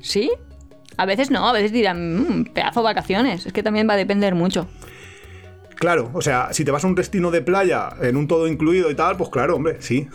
¿Sí? 0.00 0.30
A 0.98 1.06
veces 1.06 1.30
no, 1.30 1.48
a 1.48 1.52
veces 1.54 1.72
dirán, 1.72 2.40
"Mm, 2.40 2.44
pedazo 2.52 2.80
de 2.80 2.84
vacaciones. 2.84 3.46
Es 3.46 3.54
que 3.54 3.62
también 3.62 3.88
va 3.88 3.94
a 3.94 3.96
depender 3.96 4.34
mucho. 4.34 4.68
Claro, 5.76 6.10
o 6.14 6.22
sea, 6.22 6.48
si 6.52 6.64
te 6.64 6.70
vas 6.70 6.84
a 6.84 6.86
un 6.86 6.94
destino 6.94 7.30
de 7.30 7.42
playa 7.42 7.90
en 8.00 8.16
un 8.16 8.26
todo 8.28 8.46
incluido 8.48 8.90
y 8.90 8.94
tal, 8.94 9.16
pues 9.18 9.28
claro, 9.28 9.56
hombre, 9.56 9.76
sí. 9.80 10.08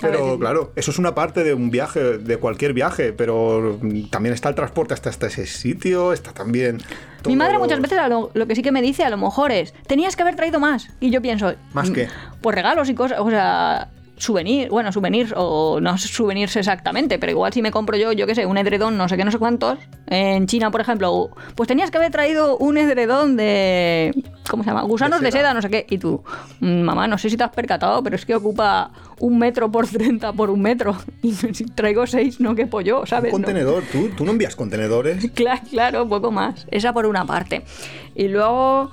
Pero 0.00 0.38
claro, 0.38 0.72
eso 0.76 0.90
es 0.90 0.98
una 0.98 1.14
parte 1.14 1.42
de 1.44 1.54
un 1.54 1.70
viaje, 1.70 2.18
de 2.18 2.36
cualquier 2.36 2.72
viaje, 2.72 3.12
pero 3.12 3.78
también 4.10 4.34
está 4.34 4.48
el 4.48 4.54
transporte 4.54 4.94
hasta, 4.94 5.10
hasta 5.10 5.26
ese 5.26 5.46
sitio, 5.46 6.12
está 6.12 6.32
también... 6.32 6.78
Mi 7.26 7.34
madre 7.36 7.58
muchas 7.58 7.80
veces 7.80 7.98
lo, 8.08 8.30
lo 8.32 8.46
que 8.46 8.54
sí 8.54 8.62
que 8.62 8.70
me 8.72 8.80
dice 8.80 9.02
a 9.04 9.10
lo 9.10 9.16
mejor 9.16 9.50
es, 9.50 9.74
tenías 9.86 10.14
que 10.14 10.22
haber 10.22 10.36
traído 10.36 10.60
más. 10.60 10.88
Y 11.00 11.10
yo 11.10 11.20
pienso... 11.20 11.52
¿Más 11.72 11.90
"Mm, 11.90 11.92
qué? 11.92 12.08
Pues 12.40 12.54
regalos 12.54 12.88
y 12.88 12.94
cosas, 12.94 13.18
o 13.20 13.28
sea... 13.28 13.88
Souvenir, 14.18 14.68
bueno, 14.68 14.90
souvenirs 14.92 15.32
o 15.36 15.80
no 15.80 15.96
souvenirs 15.96 16.56
exactamente, 16.56 17.18
pero 17.18 17.30
igual 17.32 17.52
si 17.52 17.62
me 17.62 17.70
compro 17.70 17.96
yo, 17.96 18.12
yo 18.12 18.26
qué 18.26 18.34
sé, 18.34 18.46
un 18.46 18.58
edredón, 18.58 18.96
no 18.98 19.08
sé 19.08 19.16
qué, 19.16 19.24
no 19.24 19.30
sé 19.30 19.38
cuántos, 19.38 19.78
en 20.08 20.46
China, 20.46 20.70
por 20.72 20.80
ejemplo, 20.80 21.30
pues 21.54 21.68
tenías 21.68 21.90
que 21.90 21.98
haber 21.98 22.10
traído 22.10 22.56
un 22.58 22.76
edredón 22.78 23.36
de, 23.36 24.12
¿cómo 24.50 24.64
se 24.64 24.70
llama? 24.70 24.82
Gusanos 24.82 25.20
de 25.20 25.26
De 25.26 25.32
seda, 25.32 25.54
no 25.54 25.62
sé 25.62 25.70
qué, 25.70 25.86
y 25.88 25.98
tú, 25.98 26.22
"Mm, 26.60 26.80
mamá, 26.82 27.06
no 27.06 27.16
sé 27.16 27.30
si 27.30 27.36
te 27.36 27.44
has 27.44 27.52
percatado, 27.52 28.02
pero 28.02 28.16
es 28.16 28.26
que 28.26 28.34
ocupa 28.34 28.90
un 29.20 29.38
metro 29.38 29.70
por 29.70 29.86
30 29.86 30.32
por 30.32 30.50
un 30.50 30.62
metro, 30.62 30.96
y 31.22 31.32
si 31.32 31.64
traigo 31.66 32.06
seis 32.06 32.40
no 32.40 32.54
quepo 32.56 32.80
yo, 32.80 33.06
¿sabes? 33.06 33.32
Un 33.32 33.42
No. 33.42 33.46
contenedor, 33.46 33.84
¿tú, 33.92 34.08
tú 34.16 34.24
no 34.24 34.32
envías 34.32 34.56
contenedores. 34.56 35.30
Claro, 35.34 35.62
claro, 35.70 36.08
poco 36.08 36.32
más. 36.32 36.66
Esa 36.70 36.92
por 36.92 37.06
una 37.06 37.24
parte. 37.24 37.62
Y 38.16 38.26
luego, 38.28 38.90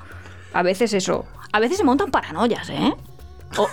a 0.54 0.62
veces 0.64 0.94
eso. 0.94 1.26
A 1.52 1.60
veces 1.60 1.78
se 1.78 1.84
montan 1.84 2.12
paranoias, 2.12 2.70
¿eh? 2.70 2.94
O- 3.58 3.70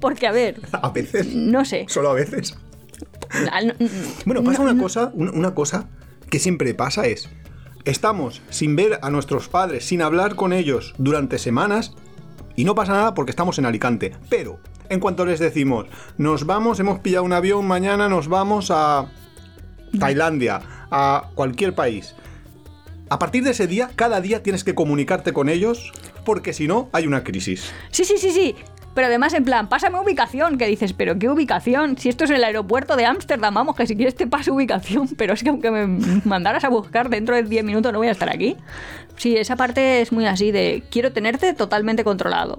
Porque, 0.00 0.26
a 0.26 0.32
ver, 0.32 0.60
A 0.72 0.90
veces, 0.90 1.34
no 1.34 1.64
sé. 1.64 1.86
solo 1.88 2.10
a 2.10 2.14
veces. 2.14 2.56
Al- 3.52 3.76
Bueno, 4.24 4.42
pasa 4.44 4.62
no- 4.62 4.70
una 4.70 4.82
cosa, 4.82 5.10
una, 5.14 5.30
una 5.32 5.54
cosa 5.54 5.88
que 6.30 6.38
siempre 6.38 6.74
pasa 6.74 7.06
es, 7.06 7.28
estamos 7.84 8.42
sin 8.50 8.76
ver 8.76 8.98
a 9.02 9.10
nuestros 9.10 9.48
padres, 9.48 9.84
sin 9.86 10.02
hablar 10.02 10.34
con 10.36 10.52
ellos 10.52 10.94
durante 10.98 11.38
semanas 11.38 11.94
y 12.56 12.64
no 12.64 12.74
pasa 12.74 12.92
nada 12.92 13.14
porque 13.14 13.30
estamos 13.30 13.58
en 13.58 13.66
Alicante. 13.66 14.12
Pero, 14.28 14.58
en 14.88 15.00
cuanto 15.00 15.24
les 15.24 15.40
decimos, 15.40 15.86
nos 16.18 16.46
vamos, 16.46 16.78
hemos 16.80 17.00
pillado 17.00 17.24
un 17.24 17.32
avión, 17.32 17.66
mañana 17.66 18.08
nos 18.08 18.28
vamos 18.28 18.70
a 18.70 19.06
Tailandia, 19.98 20.60
a 20.90 21.30
cualquier 21.34 21.74
país. 21.74 22.14
A 23.08 23.18
partir 23.20 23.44
de 23.44 23.50
ese 23.50 23.68
día, 23.68 23.90
cada 23.94 24.20
día 24.20 24.42
tienes 24.42 24.64
que 24.64 24.74
comunicarte 24.74 25.32
con 25.32 25.48
ellos 25.48 25.92
porque 26.24 26.52
si 26.52 26.66
no, 26.66 26.88
hay 26.92 27.06
una 27.06 27.22
crisis. 27.22 27.72
Sí, 27.90 28.04
sí, 28.04 28.18
sí, 28.18 28.32
sí. 28.32 28.56
Pero 28.94 29.06
además, 29.06 29.34
en 29.34 29.44
plan, 29.44 29.68
pásame 29.68 30.00
ubicación, 30.00 30.58
que 30.58 30.66
dices, 30.66 30.92
pero 30.92 31.18
¿qué 31.18 31.28
ubicación? 31.28 31.98
Si 31.98 32.08
esto 32.08 32.24
es 32.24 32.30
el 32.30 32.42
aeropuerto 32.42 32.96
de 32.96 33.04
Ámsterdam, 33.04 33.54
vamos, 33.54 33.76
que 33.76 33.86
si 33.86 33.94
quieres 33.94 34.14
te 34.14 34.26
paso 34.26 34.54
ubicación, 34.54 35.08
pero 35.16 35.34
es 35.34 35.42
que 35.42 35.50
aunque 35.50 35.70
me 35.70 36.20
mandaras 36.24 36.64
a 36.64 36.68
buscar 36.68 37.10
dentro 37.10 37.36
de 37.36 37.42
10 37.42 37.62
minutos 37.62 37.92
no 37.92 37.98
voy 37.98 38.08
a 38.08 38.12
estar 38.12 38.28
aquí. 38.28 38.56
Sí, 39.16 39.36
esa 39.36 39.54
parte 39.54 40.00
es 40.00 40.12
muy 40.12 40.26
así 40.26 40.50
de, 40.50 40.82
quiero 40.90 41.12
tenerte 41.12 41.52
totalmente 41.52 42.04
controlado. 42.04 42.58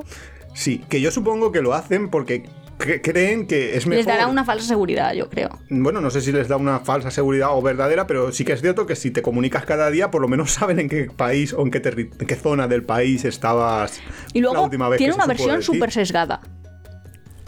Sí, 0.53 0.83
que 0.89 1.01
yo 1.01 1.11
supongo 1.11 1.51
que 1.51 1.61
lo 1.61 1.73
hacen 1.73 2.09
porque 2.09 2.45
creen 2.77 3.48
que 3.48 3.75
es 3.75 3.86
mejor. 3.86 3.98
Les 3.98 4.05
dará 4.05 4.27
una 4.27 4.46
falsa 4.46 4.67
seguridad, 4.67 5.13
yo 5.13 5.29
creo. 5.29 5.50
Bueno, 5.69 6.01
no 6.01 6.10
sé 6.10 6.22
si 6.22 6.31
les 6.31 6.48
da 6.48 6.57
una 6.57 6.79
falsa 6.79 7.12
seguridad 7.12 7.50
o 7.51 7.62
verdadera, 7.62 8.07
pero 8.07 8.31
sí 8.31 8.46
que 8.46 8.53
es 8.53 8.62
cierto 8.62 8.86
que 8.86 8.96
si 8.96 9.12
te 9.12 9.22
comunicas 9.22 9.65
cada 9.65 9.89
día, 9.89 10.12
por 10.12 10.22
lo 10.22 10.27
menos 10.27 10.51
saben 10.53 10.79
en 10.79 10.89
qué 10.89 11.10
país 11.15 11.53
o 11.53 11.62
en 11.62 11.72
qué, 11.72 11.81
en 12.19 12.27
qué 12.27 12.36
zona 12.36 12.67
del 12.67 12.84
país 12.84 13.25
estabas 13.25 14.00
Y 14.34 14.41
la 14.41 14.51
última 14.62 14.89
vez 14.89 14.98
tiene 14.98 15.13
que 15.13 15.15
una 15.15 15.27
versión 15.27 15.62
súper 15.62 15.91
sesgada. 15.91 16.41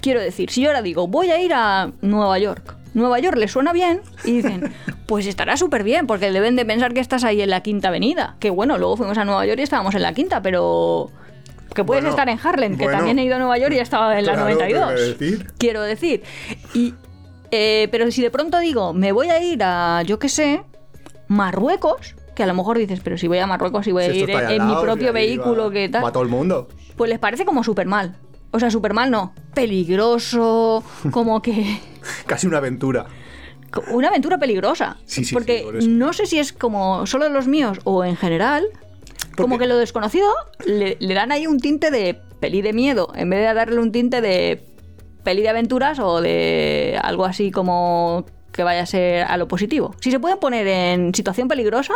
Quiero 0.01 0.21
decir, 0.21 0.49
si 0.49 0.61
yo 0.61 0.69
ahora 0.69 0.81
digo, 0.81 1.07
voy 1.07 1.29
a 1.29 1.41
ir 1.41 1.51
a 1.53 1.91
Nueva 2.01 2.39
York, 2.39 2.75
Nueva 2.93 3.19
York 3.19 3.37
les 3.37 3.51
suena 3.51 3.73
bien 3.73 4.01
y 4.23 4.33
dicen, 4.37 4.73
pues 5.07 5.27
estará 5.27 5.57
súper 5.57 5.83
bien, 5.83 6.07
porque 6.07 6.31
deben 6.31 6.55
de 6.55 6.65
pensar 6.65 6.93
que 6.93 6.99
estás 6.99 7.23
ahí 7.23 7.41
en 7.41 7.49
la 7.49 7.61
Quinta 7.61 7.89
Avenida. 7.89 8.35
Que 8.39 8.49
bueno, 8.49 8.77
luego 8.77 8.97
fuimos 8.97 9.17
a 9.17 9.25
Nueva 9.25 9.45
York 9.45 9.59
y 9.59 9.63
estábamos 9.63 9.95
en 9.95 10.01
la 10.01 10.13
Quinta, 10.13 10.41
pero... 10.41 11.11
Que 11.73 11.83
puedes 11.83 12.03
Bueno, 12.03 12.09
estar 12.09 12.27
en 12.29 12.39
Harlem, 12.41 12.77
que 12.77 12.83
bueno. 12.85 12.97
también 12.97 13.19
he 13.19 13.23
ido 13.25 13.35
a 13.35 13.39
Nueva 13.39 13.57
York 13.57 13.73
y 13.73 13.77
he 13.77 13.81
estado 13.81 14.11
en 14.11 14.25
la 14.25 14.33
Claro, 14.33 14.49
92. 14.49 14.87
te 14.89 14.93
voy 14.93 15.01
a 15.01 15.05
decir. 15.05 15.51
Quiero 15.57 15.81
decir. 15.83 16.23
Y, 16.73 16.93
eh, 17.51 17.87
pero 17.91 18.09
si 18.11 18.21
de 18.21 18.31
pronto 18.31 18.59
digo, 18.59 18.93
me 18.93 19.11
voy 19.11 19.29
a 19.29 19.41
ir 19.41 19.61
a, 19.63 20.01
yo 20.03 20.17
qué 20.19 20.29
sé, 20.29 20.63
Marruecos, 21.27 22.15
que 22.35 22.43
a 22.43 22.47
lo 22.47 22.53
mejor 22.53 22.77
dices, 22.77 23.01
pero 23.03 23.17
si 23.17 23.27
voy 23.27 23.37
a 23.39 23.47
Marruecos 23.47 23.85
y 23.87 23.91
voy 23.91 24.05
Si 24.05 24.09
a 24.09 24.13
ir 24.15 24.29
en, 24.29 24.67
mi 24.67 24.75
propio 24.81 25.13
vehículo, 25.13 25.65
va- 25.67 25.71
que 25.71 25.89
tal 25.89 26.03
Va 26.03 26.11
todo 26.11 26.23
el 26.23 26.29
mundo. 26.29 26.67
pues 26.95 27.09
les 27.09 27.19
parece 27.19 27.45
como 27.45 27.63
súper 27.63 27.85
mal. 27.87 28.15
O 28.51 28.59
sea, 28.59 28.71
súper 28.71 28.93
mal 28.93 29.11
no. 29.11 29.33
Peligroso, 29.53 30.83
como 31.11 31.41
que... 31.41 31.79
Casi 32.25 32.47
una 32.47 32.57
aventura. 32.57 33.05
Una 33.91 34.07
aventura 34.07 34.39
peligrosa. 34.39 34.97
Sí, 35.05 35.23
sí, 35.23 35.35
Porque 35.35 35.59
sí, 35.59 35.63
por 35.65 35.83
no 35.83 36.13
sé 36.13 36.25
si 36.25 36.39
es 36.39 36.51
como 36.53 37.05
solo 37.05 37.25
de 37.25 37.29
los 37.31 37.47
míos 37.47 37.79
o 37.83 38.03
en 38.03 38.15
general. 38.15 38.65
Como 39.43 39.57
que 39.57 39.67
lo 39.67 39.77
desconocido 39.77 40.27
le, 40.65 40.97
le 40.99 41.13
dan 41.13 41.31
ahí 41.31 41.47
un 41.47 41.59
tinte 41.59 41.91
de 41.91 42.19
peli 42.39 42.61
de 42.61 42.73
miedo 42.73 43.11
en 43.15 43.29
vez 43.29 43.39
de 43.39 43.53
darle 43.53 43.79
un 43.79 43.91
tinte 43.91 44.21
de 44.21 44.65
peli 45.23 45.41
de 45.41 45.49
aventuras 45.49 45.99
o 45.99 46.21
de 46.21 46.99
algo 47.01 47.25
así 47.25 47.51
como 47.51 48.25
que 48.51 48.63
vaya 48.63 48.81
a 48.81 48.85
ser 48.85 49.23
a 49.23 49.37
lo 49.37 49.47
positivo. 49.47 49.95
Si 49.99 50.11
se 50.11 50.19
pueden 50.19 50.39
poner 50.39 50.67
en 50.67 51.13
situación 51.13 51.47
peligrosa, 51.47 51.93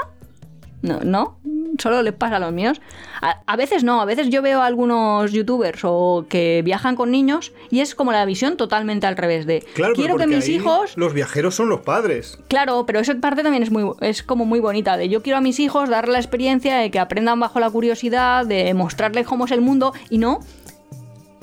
no, 0.82 1.00
no, 1.00 1.40
solo 1.80 2.02
les 2.02 2.14
pasa 2.14 2.38
a 2.38 2.40
los 2.40 2.52
míos. 2.52 2.82
A, 3.22 3.42
a 3.46 3.56
veces 3.56 3.84
no, 3.84 4.02
a 4.02 4.06
veces 4.06 4.30
yo 4.30 4.42
veo 4.42 4.62
a 4.62 4.66
algunos 4.66 5.32
youtubers 5.32 5.82
o 5.84 6.26
que 6.30 6.62
viajan 6.64 6.96
con 6.96 7.12
niños 7.12 7.54
y 7.70 7.80
es 7.80 7.96
como 7.96 8.12
la 8.12 8.26
visión 8.26 8.58
totalmente 8.58 9.08
al 9.08 9.18
revés 9.18 9.46
de 9.46 9.62
Claro, 9.74 9.94
quiero 9.94 10.18
que 10.18 10.28
mis 10.28 10.50
hijos 10.50 10.94
Los 10.98 11.14
viajeros 11.14 11.56
son 11.56 11.70
los 11.70 11.82
padres. 11.82 12.40
Claro, 12.48 12.86
pero 12.86 13.00
esa 13.00 13.16
parte 13.16 13.44
también 13.44 13.64
es 13.64 13.72
muy 13.72 13.84
es 14.02 14.24
como 14.24 14.46
muy 14.46 14.60
bonita 14.60 14.98
de 14.98 15.10
yo 15.10 15.22
quiero 15.22 15.38
a 15.38 15.42
mis 15.42 15.60
hijos 15.60 15.90
darle 15.90 16.14
la 16.14 16.20
experiencia 16.20 16.78
de 16.78 16.92
que 16.92 17.00
aprendan 17.00 17.40
bajo 17.40 17.60
la 17.60 17.70
curiosidad, 17.70 18.46
de 18.46 18.74
mostrarles 18.74 19.26
cómo 19.26 19.46
es 19.46 19.52
el 19.52 19.62
mundo 19.62 19.94
y 20.10 20.18
no 20.18 20.40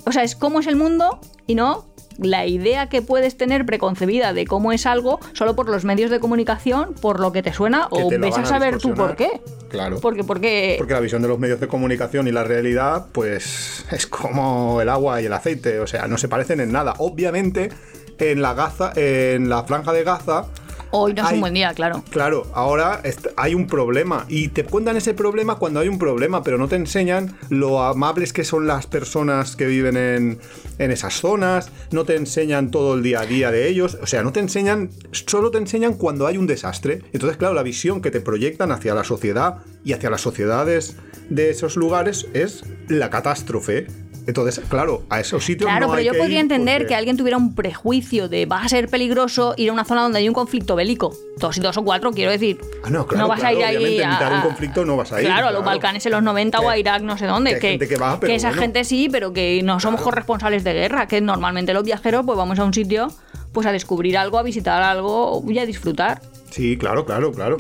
o 0.07 0.13
sea, 0.13 0.23
es 0.23 0.35
cómo 0.35 0.61
es 0.61 0.67
el 0.67 0.77
mundo 0.77 1.21
y 1.47 1.55
no 1.55 1.87
la 2.21 2.47
idea 2.47 2.89
que 2.89 3.03
puedes 3.03 3.37
tener 3.37 3.67
preconcebida 3.67 4.33
de 4.33 4.47
cómo 4.47 4.73
es 4.73 4.87
algo 4.87 5.21
solo 5.33 5.57
por 5.57 5.69
los 5.69 5.85
medios 5.85 6.11
de 6.11 6.21
comunicación, 6.21 6.95
por 6.95 7.21
lo 7.21 7.33
que 7.33 7.43
te 7.43 7.53
suena 7.53 7.89
Que 7.91 8.03
o 8.03 8.09
te 8.09 8.19
ves 8.19 8.37
a 8.37 8.43
a 8.43 8.47
saber 8.47 8.79
tú 8.79 8.95
por 8.95 9.17
qué. 9.17 9.41
Claro. 9.69 10.01
Porque 10.01 10.25
porque 10.25 10.77
Porque 10.79 10.95
la 10.95 11.01
visión 11.01 11.23
de 11.23 11.29
los 11.29 11.39
medios 11.39 11.61
de 11.61 11.69
comunicación 11.69 12.29
y 12.29 12.33
la 12.33 12.45
realidad, 12.45 13.07
pues 13.13 13.85
es 13.91 14.07
como 14.07 14.81
el 14.81 14.89
agua 14.89 15.21
y 15.23 15.27
el 15.27 15.33
aceite, 15.33 15.81
o 15.81 15.87
sea, 15.87 16.07
no 16.07 16.19
se 16.19 16.29
parecen 16.29 16.61
en 16.61 16.73
nada. 16.73 16.95
Obviamente, 16.99 17.71
en 18.19 18.43
la 18.43 18.55
Gaza, 18.55 18.93
en 18.97 19.49
la 19.49 19.65
franja 19.65 19.93
de 19.93 20.05
Gaza, 20.05 20.47
hoy 20.93 21.15
no 21.15 21.23
es 21.23 21.29
hay- 21.29 21.35
un 21.35 21.41
buen 21.41 21.55
día, 21.55 21.73
claro. 21.75 22.03
Claro, 22.11 22.47
ahora 22.55 23.03
hay 23.37 23.55
un 23.55 23.67
problema 23.67 24.25
y 24.29 24.49
te 24.49 24.65
cuentan 24.65 24.97
ese 24.97 25.15
problema 25.15 25.57
cuando 25.57 25.81
hay 25.81 25.89
un 25.89 25.99
problema, 25.99 26.43
pero 26.43 26.59
no 26.59 26.69
te 26.69 26.77
enseñan 26.77 27.37
lo 27.49 27.83
amables 27.83 28.33
que 28.33 28.45
son 28.45 28.67
las 28.67 28.87
personas 28.87 29.57
que 29.57 29.67
viven 29.67 29.97
en, 29.97 30.39
en 30.79 30.91
esas 30.91 31.15
zonas, 31.15 31.71
no 31.93 32.05
te 32.05 32.17
enseñan 32.17 32.71
todo 32.71 32.95
el 32.95 33.03
día 33.03 33.21
a 33.21 33.27
día 33.27 33.51
de 33.51 33.69
ellos, 33.69 33.99
o 34.03 34.07
sea, 34.07 34.23
no 34.23 34.33
te 34.33 34.41
enseñan, 34.41 34.91
solo 35.13 35.51
te 35.51 35.59
enseñan 35.59 35.95
cuando 35.95 36.27
hay 36.27 36.37
un 36.39 36.47
desastre. 36.47 37.03
Entonces, 37.13 37.37
claro, 37.39 37.55
la 37.55 37.63
visión 37.63 38.01
que 38.01 38.11
te 38.11 38.21
proyectan 38.21 38.73
hacia 38.73 38.95
la 38.95 39.05
sociedad 39.05 39.59
y 39.85 39.93
hacia 39.93 40.11
las 40.11 40.21
sociedades 40.21 40.97
de 41.29 41.51
esos 41.51 41.77
lugares 41.77 42.27
es 42.35 42.65
la 42.89 43.11
catástrofe. 43.11 43.87
Entonces, 44.27 44.63
claro, 44.69 45.03
a 45.11 45.21
esos 45.21 45.45
sitios 45.45 45.69
Claro, 45.71 45.87
no 45.87 45.93
pero 45.93 46.01
hay 46.01 46.07
yo 46.07 46.13
que 46.13 46.19
podría 46.19 46.37
ir 46.37 46.43
entender 46.43 46.79
porque- 46.83 46.89
que 46.89 46.95
alguien 46.95 47.17
tuviera 47.17 47.37
un 47.37 47.55
prejuicio 47.55 48.29
de 48.29 48.47
va 48.47 48.63
a 48.63 48.69
ser 48.69 48.89
peligroso 48.89 49.55
ir 49.57 49.71
a 49.71 49.73
una 49.73 49.85
zona 49.85 50.03
donde 50.03 50.19
hay 50.19 50.29
un 50.29 50.35
conflicto 50.35 50.77
bélico. 50.77 51.13
Dos 51.39 51.57
y 51.57 51.61
dos 51.61 51.77
o 51.77 51.83
cuatro, 51.85 52.13
quiero 52.13 52.31
decir. 52.31 52.59
Ah, 52.85 52.91
no, 52.91 53.07
claro, 53.07 53.29
vas 53.29 53.41
claro, 53.41 53.57
a 53.57 53.59
ir 53.61 53.65
ahí 53.67 53.77
a, 53.77 53.89
evitar 54.09 54.33
un 54.33 54.41
conflicto 54.43 54.85
no 54.85 54.97
vas 54.97 55.13
a 55.13 55.21
ir, 55.21 55.27
Claro, 55.27 55.49
a 55.49 55.53
los. 55.53 55.65
Balcanes 55.65 56.05
en 56.07 56.13
los 56.13 56.23
90 56.23 56.61
o 56.61 56.69
a 56.69 56.77
Irak, 56.79 57.03
no 57.03 57.17
sé 57.17 57.27
dónde. 57.27 57.59
que 57.59 57.79
que 57.79 57.97
va, 57.97 58.19
esa 58.29 58.49
bueno. 58.49 58.63
gente 58.63 58.85
sí, 58.85 59.09
pero 59.11 59.33
que 59.33 59.63
no 59.63 59.81
somos 59.81 60.01
corresponsables 60.01 60.65
de 60.65 60.73
guerra. 60.73 61.07
Que 61.07 61.21
normalmente 61.21 61.73
los 61.75 61.85
viajeros 61.85 62.25
pues 62.27 62.37
vamos 62.37 62.59
a 62.59 62.65
un 62.65 62.75
sitio 62.75 63.09
pues 63.53 63.67
a 63.67 63.73
descubrir 63.73 64.17
algo, 64.17 64.39
a 64.39 64.43
visitar 64.43 64.83
algo 64.83 65.43
y 65.49 65.59
a 65.59 65.67
disfrutar. 65.67 66.21
Sí, 66.51 66.77
claro, 66.77 67.05
claro, 67.05 67.33
claro. 67.33 67.57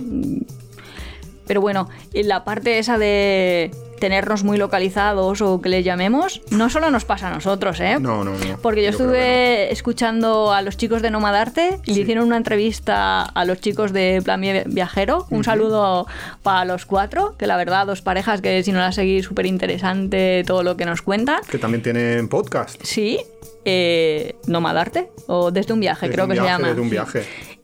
Pero 1.50 1.60
bueno, 1.60 1.88
en 2.14 2.28
la 2.28 2.44
parte 2.44 2.78
esa 2.78 2.96
de 2.96 3.72
tenernos 3.98 4.44
muy 4.44 4.56
localizados 4.56 5.42
o 5.42 5.60
que 5.60 5.68
le 5.68 5.82
llamemos, 5.82 6.42
no 6.52 6.70
solo 6.70 6.92
nos 6.92 7.04
pasa 7.04 7.26
a 7.26 7.34
nosotros, 7.34 7.80
¿eh? 7.80 7.96
No, 7.98 8.22
no, 8.22 8.34
no. 8.38 8.56
Porque 8.62 8.84
yo, 8.84 8.90
estuve 8.90 9.72
escuchando 9.72 10.52
a 10.52 10.62
los 10.62 10.76
chicos 10.76 11.02
de 11.02 11.10
Nomadarte 11.10 11.80
y 11.86 11.94
le 11.94 12.02
hicieron 12.02 12.26
una 12.28 12.36
entrevista 12.36 13.22
a 13.22 13.44
los 13.44 13.60
chicos 13.60 13.92
de 13.92 14.22
Plan 14.24 14.40
Vi- 14.40 14.62
Viajero. 14.66 15.26
Un 15.30 15.42
saludo 15.42 16.06
para 16.44 16.64
los 16.64 16.86
cuatro, 16.86 17.34
que 17.36 17.48
la 17.48 17.56
verdad, 17.56 17.84
dos 17.84 18.00
parejas 18.00 18.40
que 18.40 18.62
si 18.62 18.70
no 18.70 18.78
las 18.78 18.94
seguís, 18.94 19.24
súper 19.24 19.46
interesante 19.46 20.44
todo 20.46 20.62
lo 20.62 20.76
que 20.76 20.84
nos 20.84 21.02
cuentan. 21.02 21.40
Que 21.50 21.58
también 21.58 21.82
tienen 21.82 22.28
podcast. 22.28 22.80
Sí, 22.84 23.18
eh, 23.64 24.36
Nomadarte 24.46 25.10
o 25.26 25.50
Desde 25.50 25.72
un 25.72 25.80
viaje, 25.80 26.06
Desde 26.06 26.14
creo 26.14 26.26
un 26.26 26.30
que 26.30 26.36
se 26.36 26.42
viaje, 26.42 26.58
llama. 26.62 26.68
desde 26.68 26.80
un 26.80 26.86
sí. 26.88 27.20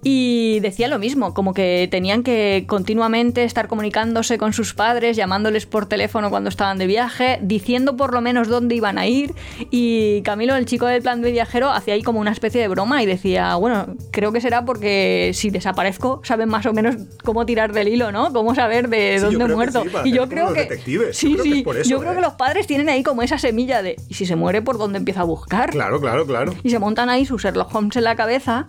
Y 0.09 0.61
decía 0.61 0.87
lo 0.87 1.01
mismo, 1.01 1.35
como 1.35 1.53
que 1.53 1.89
tenían 1.91 2.23
que 2.23 2.63
continuamente 2.69 3.43
estar 3.43 3.67
comunicándose 3.67 4.39
con 4.39 4.53
sus 4.53 4.73
padres, 4.73 5.17
llamándoles 5.17 5.67
por 5.67 5.87
teléfono 5.87 6.31
cuando 6.31 6.49
estaban 6.49 6.79
de 6.79 6.87
viaje, 6.87 7.41
diciendo 7.43 7.97
por 7.97 8.15
lo 8.15 8.21
menos 8.21 8.47
dónde 8.47 8.77
iban 8.77 8.99
a 8.99 9.09
ir. 9.09 9.35
Y 9.73 10.23
Camilo, 10.23 10.55
el 10.55 10.65
chico 10.65 10.87
del 10.87 11.03
plan 11.03 11.23
de 11.23 11.33
viajero, 11.33 11.71
hacía 11.73 11.95
ahí 11.95 12.03
como 12.03 12.21
una 12.21 12.31
especie 12.31 12.61
de 12.61 12.69
broma 12.69 13.03
y 13.03 13.07
decía, 13.07 13.57
bueno, 13.57 13.97
creo 14.13 14.31
que 14.31 14.41
será 14.41 14.65
porque 14.65 15.33
si 15.35 15.51
desaparezco 15.51 16.21
saben 16.23 16.51
más 16.51 16.67
o 16.67 16.73
menos 16.73 16.95
cómo 17.25 17.45
tirar 17.45 17.73
del 17.73 17.89
hilo, 17.89 18.13
¿no? 18.13 18.33
Cómo 18.33 18.55
saber 18.55 18.89
de 18.89 19.17
Sí, 19.19 19.25
dónde 19.25 19.45
he 19.45 19.49
que 19.49 19.55
muerto. 19.55 19.83
sí, 19.83 19.91
y 20.05 20.13
yo 20.13 20.29
creo 20.29 20.53
que... 20.53 20.79
Sí, 20.85 20.93
Yo 20.93 21.01
creo 21.01 21.09
que 21.09 21.51
sí, 21.51 21.59
es 21.59 21.65
por 21.65 21.77
eso, 21.79 21.91
yo 21.91 21.99
creo 21.99 22.13
¿eh? 22.13 22.15
que 22.15 22.21
los 22.21 22.35
padres 22.35 22.69
tienen 22.69 22.89
ahí 22.89 23.03
como 23.03 23.23
esa 23.23 23.39
semilla 23.39 23.83
de, 23.83 23.97
¿y 24.09 24.15
si 24.15 24.25
se 24.25 24.37
muere 24.37 24.63
por 24.63 24.79
dónde 24.79 24.99
empieza 24.99 25.23
a 25.23 25.25
buscar? 25.25 25.71
Claro, 25.71 26.01
claro, 26.01 26.25
claro. 26.27 26.55
y 26.63 26.71
se 26.71 26.79
montan 26.79 27.09
ahí 27.11 27.27
su 27.27 27.39
Sherlock 27.39 27.75
Holmes 27.75 27.97
en 27.97 28.05
la 28.05 28.15
cabeza. 28.15 28.69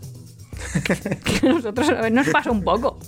que 1.24 1.48
a 1.48 1.54
nosotros 1.54 1.90
a 1.90 2.02
ver, 2.02 2.12
nos 2.12 2.28
pasa 2.30 2.52
un 2.52 2.64
poco. 2.64 3.00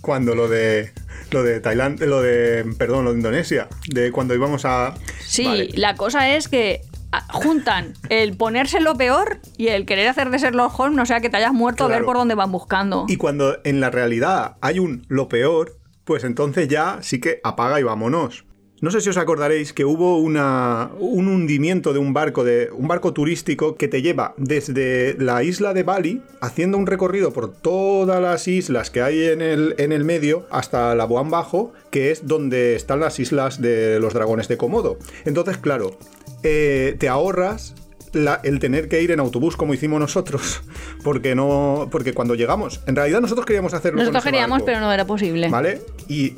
Cuando 0.00 0.34
lo 0.34 0.48
de 0.48 0.92
lo 1.30 1.42
de 1.42 1.60
Tailandia, 1.60 2.06
lo 2.06 2.22
de 2.22 2.64
perdón, 2.78 3.04
lo 3.04 3.12
de 3.12 3.18
Indonesia, 3.18 3.68
de 3.88 4.12
cuando 4.12 4.34
íbamos 4.34 4.64
a 4.64 4.94
Sí, 5.24 5.44
Vale. 5.44 5.70
la 5.74 5.94
cosa 5.94 6.34
es 6.34 6.48
que 6.48 6.82
ah, 7.12 7.24
juntan 7.30 7.94
el 8.08 8.36
ponerse 8.36 8.80
lo 8.80 8.96
peor 8.96 9.40
y 9.56 9.68
el 9.68 9.86
querer 9.86 10.08
hacer 10.08 10.30
de 10.30 10.38
Sherlock 10.38 10.78
Holmes, 10.78 10.96
no 10.96 11.06
sea 11.06 11.20
que 11.20 11.30
te 11.30 11.38
hayas 11.38 11.52
muerto 11.52 11.84
a 11.84 11.88
ver 11.88 12.04
por 12.04 12.16
dónde 12.16 12.34
van 12.34 12.52
buscando. 12.52 13.06
Y 13.08 13.16
cuando 13.16 13.58
en 13.64 13.80
la 13.80 13.90
realidad 13.90 14.56
hay 14.60 14.78
un 14.78 15.04
lo 15.08 15.28
peor, 15.28 15.78
pues 16.04 16.24
entonces 16.24 16.68
ya 16.68 16.98
sí 17.00 17.20
que 17.20 17.40
apaga 17.44 17.80
y 17.80 17.82
vámonos. 17.82 18.44
No 18.82 18.90
sé 18.90 19.00
si 19.00 19.08
os 19.10 19.16
acordaréis 19.16 19.72
que 19.72 19.84
hubo 19.84 20.18
un 20.18 21.28
hundimiento 21.28 21.92
de 21.92 22.00
un 22.00 22.12
barco, 22.12 22.42
de 22.42 22.68
un 22.72 22.88
barco 22.88 23.12
turístico 23.12 23.76
que 23.76 23.86
te 23.86 24.02
lleva 24.02 24.34
desde 24.38 25.14
la 25.20 25.44
isla 25.44 25.72
de 25.72 25.84
Bali, 25.84 26.20
haciendo 26.40 26.78
un 26.78 26.88
recorrido 26.88 27.32
por 27.32 27.52
todas 27.52 28.20
las 28.20 28.48
islas 28.48 28.90
que 28.90 29.00
hay 29.00 29.22
en 29.28 29.40
el, 29.40 29.76
en 29.78 29.92
el 29.92 30.04
medio, 30.04 30.48
hasta 30.50 30.96
Labuan 30.96 31.30
Bajo, 31.30 31.72
que 31.92 32.10
es 32.10 32.26
donde 32.26 32.74
están 32.74 32.98
las 32.98 33.20
islas 33.20 33.62
de 33.62 34.00
los 34.00 34.14
dragones 34.14 34.48
de 34.48 34.56
Komodo. 34.56 34.98
Entonces, 35.24 35.58
claro, 35.58 35.96
eh, 36.42 36.96
te 36.98 37.08
ahorras 37.08 37.76
la- 38.12 38.40
el 38.44 38.58
tener 38.58 38.88
que 38.88 39.02
ir 39.02 39.10
en 39.10 39.20
autobús 39.20 39.56
como 39.56 39.74
hicimos 39.74 40.00
nosotros, 40.00 40.62
porque 41.04 41.34
no, 41.34 41.88
porque 41.90 42.12
cuando 42.14 42.34
llegamos, 42.34 42.80
en 42.86 42.96
realidad 42.96 43.20
nosotros 43.20 43.46
queríamos 43.46 43.74
hacerlo. 43.74 43.98
Nosotros 44.00 44.24
queríamos, 44.24 44.50
barco, 44.60 44.66
pero 44.66 44.80
no 44.80 44.92
era 44.92 45.06
posible. 45.06 45.48
¿Vale? 45.48 45.80
Y 46.08 46.34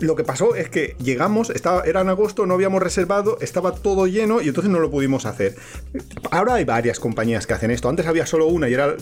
lo 0.00 0.16
que 0.16 0.24
pasó 0.24 0.54
es 0.56 0.68
que 0.68 0.96
llegamos, 1.02 1.50
estaba, 1.50 1.82
era 1.84 2.00
en 2.00 2.08
agosto, 2.08 2.46
no 2.46 2.54
habíamos 2.54 2.82
reservado, 2.82 3.38
estaba 3.40 3.72
todo 3.72 4.06
lleno 4.06 4.42
y 4.42 4.48
entonces 4.48 4.70
no 4.70 4.80
lo 4.80 4.90
pudimos 4.90 5.24
hacer. 5.24 5.54
Ahora 6.30 6.54
hay 6.54 6.64
varias 6.64 6.98
compañías 6.98 7.46
que 7.46 7.54
hacen 7.54 7.70
esto. 7.70 7.88
Antes 7.88 8.06
había 8.06 8.26
solo 8.26 8.46
una 8.46 8.68
y 8.68 8.74
era 8.74 8.96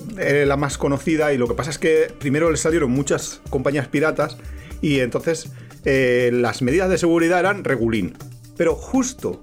la 0.46 0.56
más 0.56 0.76
conocida 0.78 1.32
y 1.32 1.38
lo 1.38 1.48
que 1.48 1.54
pasa 1.54 1.70
es 1.70 1.78
que 1.78 2.12
primero 2.18 2.50
les 2.50 2.60
salieron 2.60 2.90
muchas 2.90 3.40
compañías 3.50 3.88
piratas 3.88 4.36
y 4.82 5.00
entonces 5.00 5.48
eh, 5.86 6.30
las 6.32 6.60
medidas 6.62 6.90
de 6.90 6.98
seguridad 6.98 7.40
eran 7.40 7.64
regulín. 7.64 8.16
Pero 8.56 8.74
justo 8.74 9.40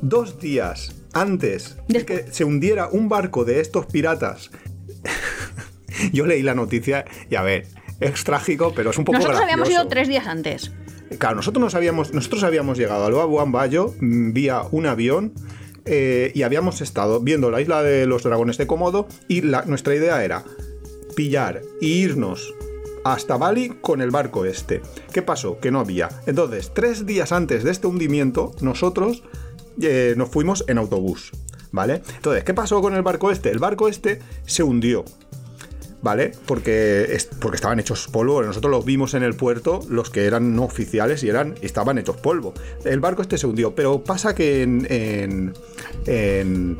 dos 0.00 0.40
días 0.40 0.94
antes 1.12 1.76
de 1.88 2.04
que 2.04 2.26
se 2.30 2.44
hundiera 2.44 2.88
un 2.88 3.08
barco 3.08 3.44
de 3.44 3.60
estos 3.60 3.86
piratas, 3.86 4.50
yo 6.12 6.26
leí 6.26 6.42
la 6.42 6.54
noticia 6.54 7.04
y 7.30 7.34
a 7.36 7.42
ver, 7.42 7.66
es 8.00 8.24
trágico, 8.24 8.72
pero 8.74 8.90
es 8.90 8.98
un 8.98 9.04
poco 9.04 9.18
Nosotros 9.18 9.40
habíamos 9.42 9.70
ido 9.70 9.86
tres 9.88 10.08
días 10.08 10.26
antes. 10.26 10.72
Claro, 11.18 11.36
nosotros, 11.36 11.62
nos 11.62 11.74
habíamos, 11.74 12.12
nosotros 12.12 12.44
habíamos 12.44 12.76
llegado 12.78 13.06
a 13.06 13.10
Luabuan 13.10 13.50
Bayo 13.50 13.94
mm, 14.00 14.32
vía 14.32 14.62
un 14.70 14.86
avión 14.86 15.32
eh, 15.86 16.30
y 16.34 16.42
habíamos 16.42 16.80
estado 16.82 17.20
viendo 17.20 17.50
la 17.50 17.60
isla 17.62 17.82
de 17.82 18.06
los 18.06 18.22
dragones 18.22 18.58
de 18.58 18.66
Komodo 18.66 19.08
y 19.26 19.40
la- 19.40 19.62
nuestra 19.64 19.94
idea 19.94 20.22
era 20.22 20.44
pillar 21.16 21.62
e 21.80 21.86
irnos 21.86 22.54
hasta 23.04 23.38
Bali 23.38 23.70
con 23.80 24.02
el 24.02 24.10
barco 24.10 24.44
este. 24.44 24.82
¿Qué 25.12 25.22
pasó? 25.22 25.58
Que 25.60 25.70
no 25.70 25.80
había. 25.80 26.10
Entonces, 26.26 26.72
tres 26.74 27.06
días 27.06 27.32
antes 27.32 27.64
de 27.64 27.70
este 27.70 27.86
hundimiento, 27.86 28.52
nosotros 28.60 29.22
eh, 29.80 30.14
nos 30.16 30.30
fuimos 30.30 30.64
en 30.68 30.78
autobús. 30.78 31.32
¿Vale? 31.70 32.02
Entonces, 32.16 32.44
¿qué 32.44 32.54
pasó 32.54 32.80
con 32.80 32.94
el 32.94 33.02
barco 33.02 33.30
este? 33.30 33.50
El 33.50 33.58
barco 33.58 33.88
este 33.88 34.20
se 34.46 34.62
hundió. 34.62 35.04
¿Vale? 36.02 36.32
Porque, 36.46 37.06
es- 37.10 37.26
porque 37.40 37.56
estaban 37.56 37.80
hechos 37.80 38.08
polvo. 38.08 38.42
Nosotros 38.42 38.70
los 38.70 38.84
vimos 38.84 39.14
en 39.14 39.22
el 39.22 39.34
puerto, 39.34 39.80
los 39.88 40.10
que 40.10 40.26
eran 40.26 40.54
no 40.54 40.64
oficiales 40.64 41.22
y 41.24 41.28
eran, 41.28 41.54
estaban 41.62 41.98
hechos 41.98 42.16
polvo. 42.16 42.54
El 42.84 43.00
barco 43.00 43.22
este 43.22 43.38
se 43.38 43.46
hundió, 43.46 43.74
pero 43.74 44.02
pasa 44.04 44.34
que 44.34 44.62
en, 44.62 44.86
en, 44.90 45.54
en 46.06 46.76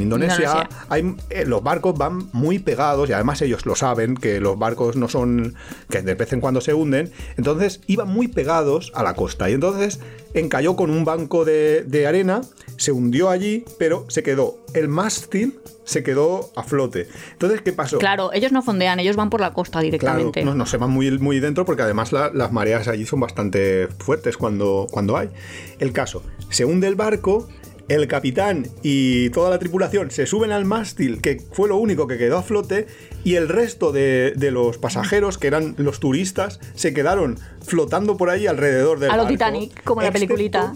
Indonesia. 0.02 0.68
Hay, 0.88 1.16
eh, 1.30 1.44
los 1.46 1.62
barcos 1.62 1.96
van 1.96 2.28
muy 2.32 2.58
pegados 2.58 3.08
y 3.08 3.12
además 3.12 3.40
ellos 3.42 3.66
lo 3.66 3.74
saben, 3.76 4.14
que 4.16 4.40
los 4.40 4.58
barcos 4.58 4.96
no 4.96 5.08
son, 5.08 5.54
que 5.90 6.02
de 6.02 6.14
vez 6.14 6.32
en 6.32 6.40
cuando 6.40 6.60
se 6.60 6.74
hunden, 6.74 7.10
entonces 7.36 7.80
iban 7.86 8.08
muy 8.08 8.28
pegados 8.28 8.92
a 8.94 9.02
la 9.02 9.14
costa 9.14 9.48
y 9.50 9.52
entonces 9.54 10.00
encalló 10.34 10.74
con 10.76 10.90
un 10.90 11.04
banco 11.04 11.44
de, 11.44 11.84
de 11.86 12.06
arena, 12.06 12.40
se 12.84 12.92
hundió 12.92 13.30
allí, 13.30 13.64
pero 13.78 14.04
se 14.08 14.22
quedó 14.22 14.58
el 14.74 14.88
mástil, 14.88 15.58
se 15.84 16.02
quedó 16.02 16.50
a 16.54 16.62
flote. 16.62 17.08
Entonces, 17.32 17.62
¿qué 17.62 17.72
pasó? 17.72 17.98
Claro, 17.98 18.30
ellos 18.34 18.52
no 18.52 18.60
fondean, 18.62 19.00
ellos 19.00 19.16
van 19.16 19.30
por 19.30 19.40
la 19.40 19.54
costa 19.54 19.78
Claro, 19.80 19.84
directamente. 19.86 20.44
no, 20.44 20.54
no 20.54 20.66
se 20.66 20.76
van 20.76 20.90
muy, 20.90 21.10
muy 21.18 21.40
dentro 21.40 21.64
porque 21.64 21.82
además 21.82 22.12
la- 22.12 22.30
las 22.34 22.52
mareas 22.52 22.86
allí 22.88 23.06
son 23.06 23.20
bastante 23.20 23.88
fuertes 23.98 24.36
cuando, 24.36 24.86
cuando 24.90 25.16
hay. 25.16 25.30
El 25.78 25.92
caso, 25.92 26.22
se 26.50 26.64
hunde 26.66 26.86
el 26.88 26.94
barco, 26.94 27.48
el 27.88 28.06
capitán 28.06 28.66
y 28.82 29.30
toda 29.30 29.48
la 29.50 29.58
tripulación 29.58 30.10
se 30.10 30.26
suben 30.26 30.52
al 30.52 30.64
mástil, 30.66 31.20
que 31.22 31.42
fue 31.52 31.68
lo 31.68 31.76
único 31.76 32.06
que 32.06 32.18
quedó 32.18 32.36
a 32.38 32.42
flote, 32.42 32.86
y 33.24 33.36
el 33.36 33.48
resto 33.48 33.92
de, 33.92 34.32
de 34.36 34.50
los 34.50 34.76
pasajeros, 34.78 35.38
que 35.38 35.46
eran 35.46 35.74
los 35.78 36.00
turistas, 36.00 36.60
se 36.74 36.92
quedaron 36.92 37.38
flotando 37.62 38.16
por 38.18 38.28
ahí 38.30 38.46
alrededor 38.46 38.98
del 39.00 39.10
A 39.10 39.16
lo 39.16 39.22
barco, 39.24 39.34
Titanic, 39.34 39.82
como 39.84 40.00
en 40.02 40.06
la 40.06 40.12
peliculita. 40.12 40.74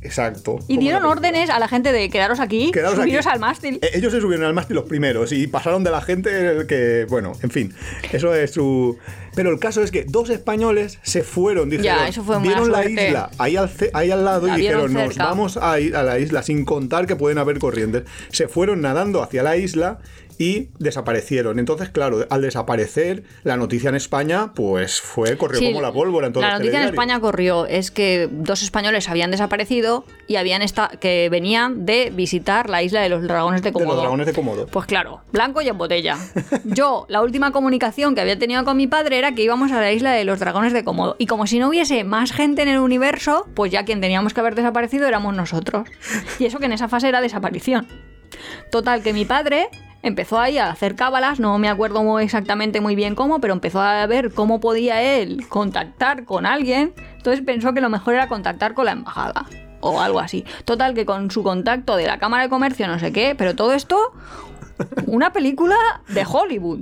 Exacto. 0.00 0.58
Y 0.68 0.78
dieron 0.78 1.04
órdenes 1.04 1.50
a 1.50 1.58
la 1.58 1.66
gente 1.66 1.90
de 1.92 2.08
quedaros 2.08 2.38
aquí, 2.40 2.70
Quedaros 2.70 2.96
subiros 2.98 3.26
aquí. 3.26 3.34
al 3.34 3.40
mástil. 3.40 3.78
Eh, 3.82 3.90
Ellos 3.94 4.12
se 4.12 4.20
subieron 4.20 4.46
al 4.46 4.54
mástil 4.54 4.76
los 4.76 4.84
primeros 4.84 5.32
y 5.32 5.46
pasaron 5.48 5.82
de 5.84 5.90
la 5.90 6.00
gente 6.00 6.30
que, 6.68 7.06
bueno, 7.08 7.32
en 7.42 7.50
fin, 7.50 7.74
eso 8.12 8.34
es 8.34 8.52
su... 8.52 8.96
Pero 9.34 9.50
el 9.50 9.58
caso 9.58 9.82
es 9.82 9.90
que 9.90 10.04
dos 10.04 10.30
españoles 10.30 10.98
se 11.02 11.22
fueron, 11.22 11.70
dijeron, 11.70 11.84
Ya, 11.98 12.08
eso 12.08 12.24
fue 12.24 12.38
vieron 12.40 12.70
la 12.72 12.82
suerte. 12.82 13.08
isla 13.08 13.30
ahí 13.38 13.56
al, 13.56 13.70
ahí 13.92 14.10
al 14.10 14.24
lado 14.24 14.46
La 14.48 14.54
y 14.58 14.62
dijeron, 14.62 14.92
nos 14.92 15.16
vamos 15.16 15.56
a 15.56 15.78
ir 15.78 15.94
a 15.96 16.02
la 16.02 16.18
isla 16.18 16.42
sin 16.42 16.64
contar 16.64 17.06
que 17.06 17.14
pueden 17.16 17.38
haber 17.38 17.58
corrientes. 17.58 18.02
Se 18.30 18.48
fueron 18.48 18.80
nadando 18.80 19.22
hacia 19.22 19.42
la 19.44 19.56
isla 19.56 19.98
y 20.38 20.70
desaparecieron. 20.78 21.58
Entonces, 21.58 21.90
claro, 21.90 22.26
al 22.30 22.42
desaparecer, 22.42 23.24
la 23.42 23.56
noticia 23.56 23.88
en 23.88 23.96
España, 23.96 24.52
pues 24.54 25.00
fue, 25.00 25.36
corrió 25.36 25.58
Sí, 25.58 25.66
como 25.66 25.82
la 25.82 25.92
pólvora 25.92 26.28
en 26.28 26.32
todos 26.32 26.46
La 26.46 26.58
noticia 26.58 26.80
en. 26.82 26.88
España 26.88 27.18
corrió 27.20 27.66
es 27.66 27.90
que 27.90 28.28
dos 28.30 28.62
españoles 28.62 29.08
habían 29.08 29.30
desaparecido 29.30 30.04
y 30.28 30.36
habían 30.36 30.62
esta 30.62 30.88
que 31.00 31.28
venían 31.28 31.84
de 31.84 32.10
visitar 32.14 32.70
la 32.70 32.82
isla 32.82 33.00
de 33.00 33.08
los 33.08 33.22
dragones 33.22 33.62
de 33.62 33.70
De 33.70 33.72
Komodo. 33.72 33.94
los 33.94 34.02
dragones 34.02 34.26
de 34.26 34.32
Komodo. 34.32 34.66
Pues 34.66 34.86
claro, 34.86 35.22
blanco 35.32 35.60
y 35.60 35.68
en 35.68 35.76
botella. 35.76 36.16
Yo, 36.64 37.06
la 37.08 37.22
última 37.22 37.50
comunicación 37.50 38.14
que 38.14 38.20
había 38.20 38.38
tenido 38.38 38.64
con 38.64 38.76
mi 38.76 38.86
padre 38.86 39.18
era 39.18 39.32
que 39.32 39.42
íbamos 39.42 39.72
a 39.72 39.80
la 39.80 39.92
isla 39.92 40.12
de 40.12 40.24
los 40.24 40.38
dragones 40.38 40.72
de 40.72 40.84
Komodo. 40.84 41.16
Y 41.18 41.26
como 41.26 41.46
si 41.46 41.58
no 41.58 41.68
hubiese 41.68 42.04
más 42.04 42.32
gente 42.32 42.62
en 42.62 42.68
el 42.68 42.78
universo, 42.78 43.46
pues 43.54 43.72
ya 43.72 43.84
quien 43.84 44.00
teníamos 44.00 44.34
que 44.34 44.40
haber 44.40 44.54
desaparecido 44.54 45.06
éramos 45.08 45.34
nosotros. 45.34 45.88
Y 46.38 46.44
eso 46.44 46.58
que 46.60 46.66
en 46.66 46.72
esa 46.72 46.88
fase 46.88 47.08
era 47.08 47.20
desaparición. 47.20 47.88
Total, 48.70 49.02
que 49.02 49.12
mi 49.12 49.24
padre 49.24 49.68
empezó 50.02 50.38
ahí 50.38 50.58
a 50.58 50.70
hacer 50.70 50.94
cábalas, 50.94 51.40
no 51.40 51.58
me 51.58 51.68
acuerdo 51.68 52.02
muy 52.02 52.24
exactamente 52.24 52.80
muy 52.80 52.94
bien 52.94 53.14
cómo, 53.14 53.40
pero 53.40 53.52
empezó 53.52 53.80
a 53.80 54.06
ver 54.06 54.32
cómo 54.32 54.60
podía 54.60 55.02
él 55.02 55.46
contactar 55.48 56.24
con 56.24 56.46
alguien. 56.46 56.92
Entonces 57.16 57.44
pensó 57.44 57.72
que 57.74 57.80
lo 57.80 57.88
mejor 57.90 58.14
era 58.14 58.28
contactar 58.28 58.74
con 58.74 58.84
la 58.86 58.92
embajada. 58.92 59.46
O 59.80 60.00
algo 60.00 60.18
así. 60.18 60.44
Total, 60.64 60.92
que 60.94 61.06
con 61.06 61.30
su 61.30 61.42
contacto 61.44 61.94
de 61.96 62.06
la 62.06 62.18
Cámara 62.18 62.42
de 62.44 62.48
Comercio, 62.48 62.88
no 62.88 62.98
sé 62.98 63.12
qué, 63.12 63.34
pero 63.38 63.54
todo 63.54 63.72
esto, 63.74 63.96
una 65.06 65.32
película 65.32 65.76
de 66.08 66.24
Hollywood. 66.28 66.80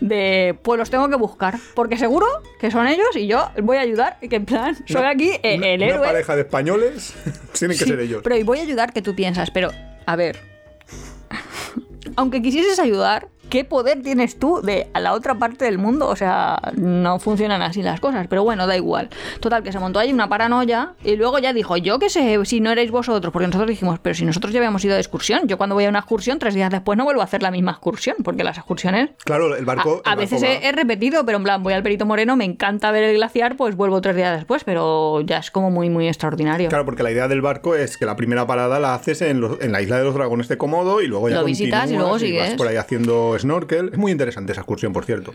De, 0.00 0.58
pues 0.62 0.78
los 0.78 0.90
tengo 0.90 1.08
que 1.08 1.14
buscar. 1.16 1.56
Porque 1.74 1.96
seguro 1.96 2.26
que 2.60 2.70
son 2.72 2.88
ellos 2.88 3.06
y 3.14 3.26
yo 3.28 3.50
voy 3.62 3.76
a 3.76 3.80
ayudar. 3.80 4.18
Y 4.20 4.28
que 4.28 4.36
en 4.36 4.44
plan, 4.44 4.76
soy 4.86 5.00
Una- 5.00 5.10
aquí 5.10 5.30
eh, 5.42 5.56
una- 5.58 5.66
el 5.68 5.82
Una 5.82 5.86
héroe. 5.92 6.06
pareja 6.06 6.34
de 6.36 6.42
españoles 6.42 7.14
tienen 7.58 7.76
que 7.78 7.84
Sí, 7.84 7.90
ser 7.90 8.00
ellos. 8.00 8.20
Pero 8.24 8.36
y 8.36 8.42
voy 8.42 8.58
a 8.58 8.62
ayudar 8.62 8.92
que 8.92 9.02
tú 9.02 9.14
piensas, 9.14 9.50
pero 9.50 9.70
a 10.06 10.16
ver. 10.16 10.55
Aunque 12.14 12.40
quisieses 12.40 12.78
ayudar, 12.78 13.28
¿qué 13.50 13.64
poder 13.64 14.02
tienes 14.02 14.38
tú 14.38 14.60
de 14.62 14.86
a 14.92 15.00
la 15.00 15.12
otra 15.12 15.34
parte 15.34 15.64
del 15.64 15.78
mundo? 15.78 16.08
O 16.08 16.16
sea, 16.16 16.58
no 16.76 17.18
funcionan 17.18 17.62
así 17.62 17.82
las 17.82 18.00
cosas, 18.00 18.26
pero 18.28 18.42
bueno, 18.44 18.66
da 18.66 18.76
igual. 18.76 19.08
Total, 19.40 19.62
que 19.62 19.72
se 19.72 19.78
montó 19.78 19.98
ahí 19.98 20.12
una 20.12 20.28
paranoia 20.28 20.92
y 21.04 21.16
luego 21.16 21.38
ya 21.38 21.52
dijo, 21.52 21.76
yo 21.76 21.98
qué 21.98 22.08
sé, 22.10 22.38
si 22.44 22.60
no 22.60 22.70
erais 22.70 22.90
vosotros, 22.90 23.32
porque 23.32 23.46
nosotros 23.46 23.68
dijimos, 23.70 23.98
pero 24.00 24.14
si 24.14 24.24
nosotros 24.24 24.52
ya 24.52 24.58
habíamos 24.60 24.84
ido 24.84 24.94
de 24.94 25.00
excursión, 25.00 25.46
yo 25.46 25.56
cuando 25.58 25.74
voy 25.74 25.84
a 25.84 25.88
una 25.88 26.00
excursión, 26.00 26.38
tres 26.38 26.54
días 26.54 26.70
después 26.70 26.96
no 26.98 27.04
vuelvo 27.04 27.20
a 27.20 27.24
hacer 27.24 27.42
la 27.42 27.50
misma 27.50 27.72
excursión, 27.72 28.16
porque 28.24 28.44
las 28.44 28.56
excursiones 28.58 29.10
Claro, 29.24 29.54
el 29.56 29.64
barco... 29.64 30.02
a, 30.04 30.10
a 30.10 30.12
el 30.12 30.18
barco 30.18 30.20
veces 30.20 30.42
va- 30.42 30.48
he, 30.52 30.68
he 30.68 30.72
repetido, 30.72 31.24
pero 31.24 31.38
en 31.38 31.44
plan, 31.44 31.62
voy 31.62 31.72
al 31.74 31.82
Perito 31.82 32.06
Moreno, 32.06 32.36
me 32.36 32.44
encanta 32.44 32.90
ver 32.90 33.04
el 33.04 33.16
glaciar, 33.16 33.56
pues 33.56 33.76
vuelvo 33.76 34.00
tres 34.00 34.16
días 34.16 34.36
después, 34.36 34.64
pero 34.64 35.20
ya 35.22 35.38
es 35.38 35.50
como 35.50 35.70
muy, 35.70 35.90
muy 35.90 36.08
extraordinario. 36.08 36.68
Claro, 36.68 36.84
porque 36.84 37.02
la 37.02 37.10
idea 37.10 37.28
del 37.28 37.40
barco 37.42 37.74
es 37.74 37.96
que 37.96 38.06
la 38.06 38.16
primera 38.16 38.46
parada 38.46 38.80
la 38.80 38.94
haces 38.94 39.22
en, 39.22 39.40
los- 39.40 39.60
en 39.60 39.72
la 39.72 39.82
isla 39.82 39.98
de 39.98 40.04
los 40.04 40.14
dragones 40.14 40.48
de 40.48 40.56
Komodo 40.58 41.00
y 41.00 41.06
luego 41.06 41.28
ya 41.28 41.36
Lo 41.40 41.44
visitas 41.44 41.90
y 41.90 41.94
luego 41.94 42.12
vas 42.12 42.20
sigues. 42.20 42.54
por 42.54 42.66
ahí 42.68 42.76
haciendo 42.76 43.35
snorkel. 43.38 43.90
Es 43.92 43.98
muy 43.98 44.12
interesante 44.12 44.52
esa 44.52 44.60
excursión, 44.62 44.92
por 44.92 45.04
cierto. 45.04 45.32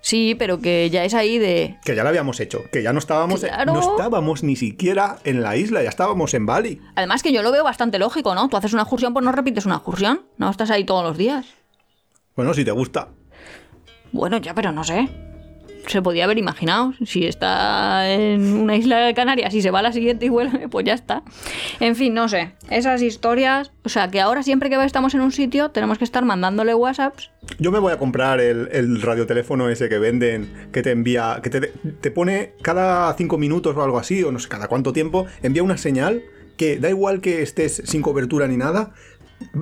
Sí, 0.00 0.34
pero 0.36 0.58
que 0.60 0.90
ya 0.90 1.04
es 1.04 1.14
ahí 1.14 1.38
de... 1.38 1.78
Que 1.84 1.94
ya 1.94 2.02
la 2.02 2.08
habíamos 2.10 2.40
hecho, 2.40 2.64
que 2.72 2.82
ya 2.82 2.92
no 2.92 2.98
estábamos, 2.98 3.40
Claro. 3.40 3.72
no 3.72 3.80
estábamos 3.80 4.42
ni 4.42 4.56
siquiera 4.56 5.18
en 5.24 5.42
la 5.42 5.56
isla, 5.56 5.82
ya 5.82 5.88
estábamos 5.88 6.34
en 6.34 6.44
Bali. 6.44 6.80
Además 6.96 7.22
que 7.22 7.32
yo 7.32 7.42
lo 7.42 7.52
veo 7.52 7.62
bastante 7.62 8.00
lógico, 8.00 8.34
¿no? 8.34 8.48
Tú 8.48 8.56
haces 8.56 8.72
una 8.72 8.82
excursión, 8.82 9.12
pues 9.12 9.24
no 9.24 9.30
repites 9.30 9.64
una 9.64 9.76
excursión. 9.76 10.22
No 10.38 10.50
estás 10.50 10.70
ahí 10.70 10.82
todos 10.84 11.04
los 11.04 11.16
días. 11.16 11.46
Bueno, 12.34 12.52
si 12.52 12.64
te 12.64 12.72
gusta. 12.72 13.08
Bueno, 14.10 14.38
ya, 14.38 14.54
pero 14.54 14.72
no 14.72 14.82
sé. 14.82 15.08
Se 15.86 16.00
podía 16.02 16.24
haber 16.24 16.38
imaginado. 16.38 16.94
Si 17.04 17.26
está 17.26 18.10
en 18.12 18.54
una 18.54 18.76
isla 18.76 18.98
de 18.98 19.14
Canarias 19.14 19.52
y 19.54 19.62
se 19.62 19.70
va 19.70 19.80
a 19.80 19.82
la 19.82 19.92
siguiente 19.92 20.26
y 20.26 20.28
vuelve, 20.28 20.68
pues 20.68 20.84
ya 20.86 20.94
está. 20.94 21.22
En 21.80 21.96
fin, 21.96 22.14
no 22.14 22.28
sé. 22.28 22.52
Esas 22.70 23.02
historias. 23.02 23.72
O 23.84 23.88
sea, 23.88 24.10
que 24.10 24.20
ahora 24.20 24.42
siempre 24.42 24.70
que 24.70 24.82
estamos 24.84 25.14
en 25.14 25.20
un 25.20 25.32
sitio 25.32 25.70
tenemos 25.70 25.98
que 25.98 26.04
estar 26.04 26.24
mandándole 26.24 26.74
WhatsApps. 26.74 27.30
Yo 27.58 27.72
me 27.72 27.78
voy 27.78 27.92
a 27.92 27.98
comprar 27.98 28.40
el, 28.40 28.68
el 28.72 29.02
radioteléfono 29.02 29.68
ese 29.68 29.88
que 29.88 29.98
venden, 29.98 30.68
que 30.72 30.82
te 30.82 30.92
envía, 30.92 31.40
que 31.42 31.50
te, 31.50 31.60
te 31.60 32.10
pone 32.10 32.52
cada 32.62 33.12
cinco 33.14 33.38
minutos 33.38 33.76
o 33.76 33.82
algo 33.82 33.98
así, 33.98 34.22
o 34.22 34.30
no 34.30 34.38
sé 34.38 34.48
cada 34.48 34.68
cuánto 34.68 34.92
tiempo, 34.92 35.26
envía 35.42 35.62
una 35.62 35.76
señal 35.76 36.22
que 36.56 36.78
da 36.78 36.90
igual 36.90 37.20
que 37.20 37.42
estés 37.42 37.82
sin 37.84 38.02
cobertura 38.02 38.46
ni 38.46 38.56
nada, 38.56 38.92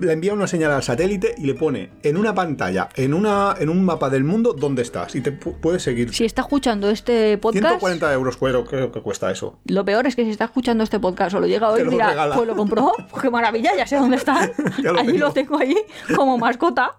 le 0.01 0.13
envía 0.13 0.33
una 0.35 0.47
señal 0.47 0.71
al 0.73 0.83
satélite 0.83 1.35
y 1.39 1.47
le 1.47 1.55
pone 1.55 1.91
en 2.03 2.17
una 2.17 2.35
pantalla, 2.35 2.89
en, 2.97 3.15
una, 3.15 3.55
en 3.59 3.69
un 3.69 3.85
mapa 3.85 4.11
del 4.11 4.25
mundo, 4.25 4.53
dónde 4.53 4.83
estás. 4.83 5.15
Y 5.15 5.21
te 5.21 5.39
pu- 5.39 5.55
puedes 5.61 5.83
seguir. 5.83 6.13
Si 6.15 6.25
está 6.25 6.43
escuchando 6.43 6.91
este 6.91 7.39
podcast. 7.39 7.63
140 7.65 8.13
euros 8.13 8.37
creo, 8.37 8.65
creo 8.65 8.93
que 8.93 9.01
cuesta 9.01 9.31
eso. 9.31 9.59
Lo 9.67 9.85
peor 9.85 10.07
es 10.07 10.17
que 10.17 10.25
si 10.25 10.31
está 10.31 10.45
escuchando 10.45 10.85
este 10.85 10.99
podcast 11.01 11.35
o 11.37 11.41
lo 11.41 11.47
llega 11.47 11.69
hoy, 11.71 11.83
lo 11.85 11.91
dirá, 11.91 12.11
regala. 12.11 12.35
pues 12.37 12.47
lo 12.47 12.57
compró, 12.57 12.93
pues 13.11 13.23
qué 13.23 13.31
maravilla, 13.31 13.71
ya 13.77 13.87
sé 13.87 13.97
dónde 13.97 14.17
está. 14.17 14.51
Lo 14.83 14.99
allí 14.99 15.13
tengo. 15.13 15.19
lo 15.27 15.33
tengo 15.33 15.59
allí 15.59 15.77
como 16.17 16.39
mascota. 16.39 16.97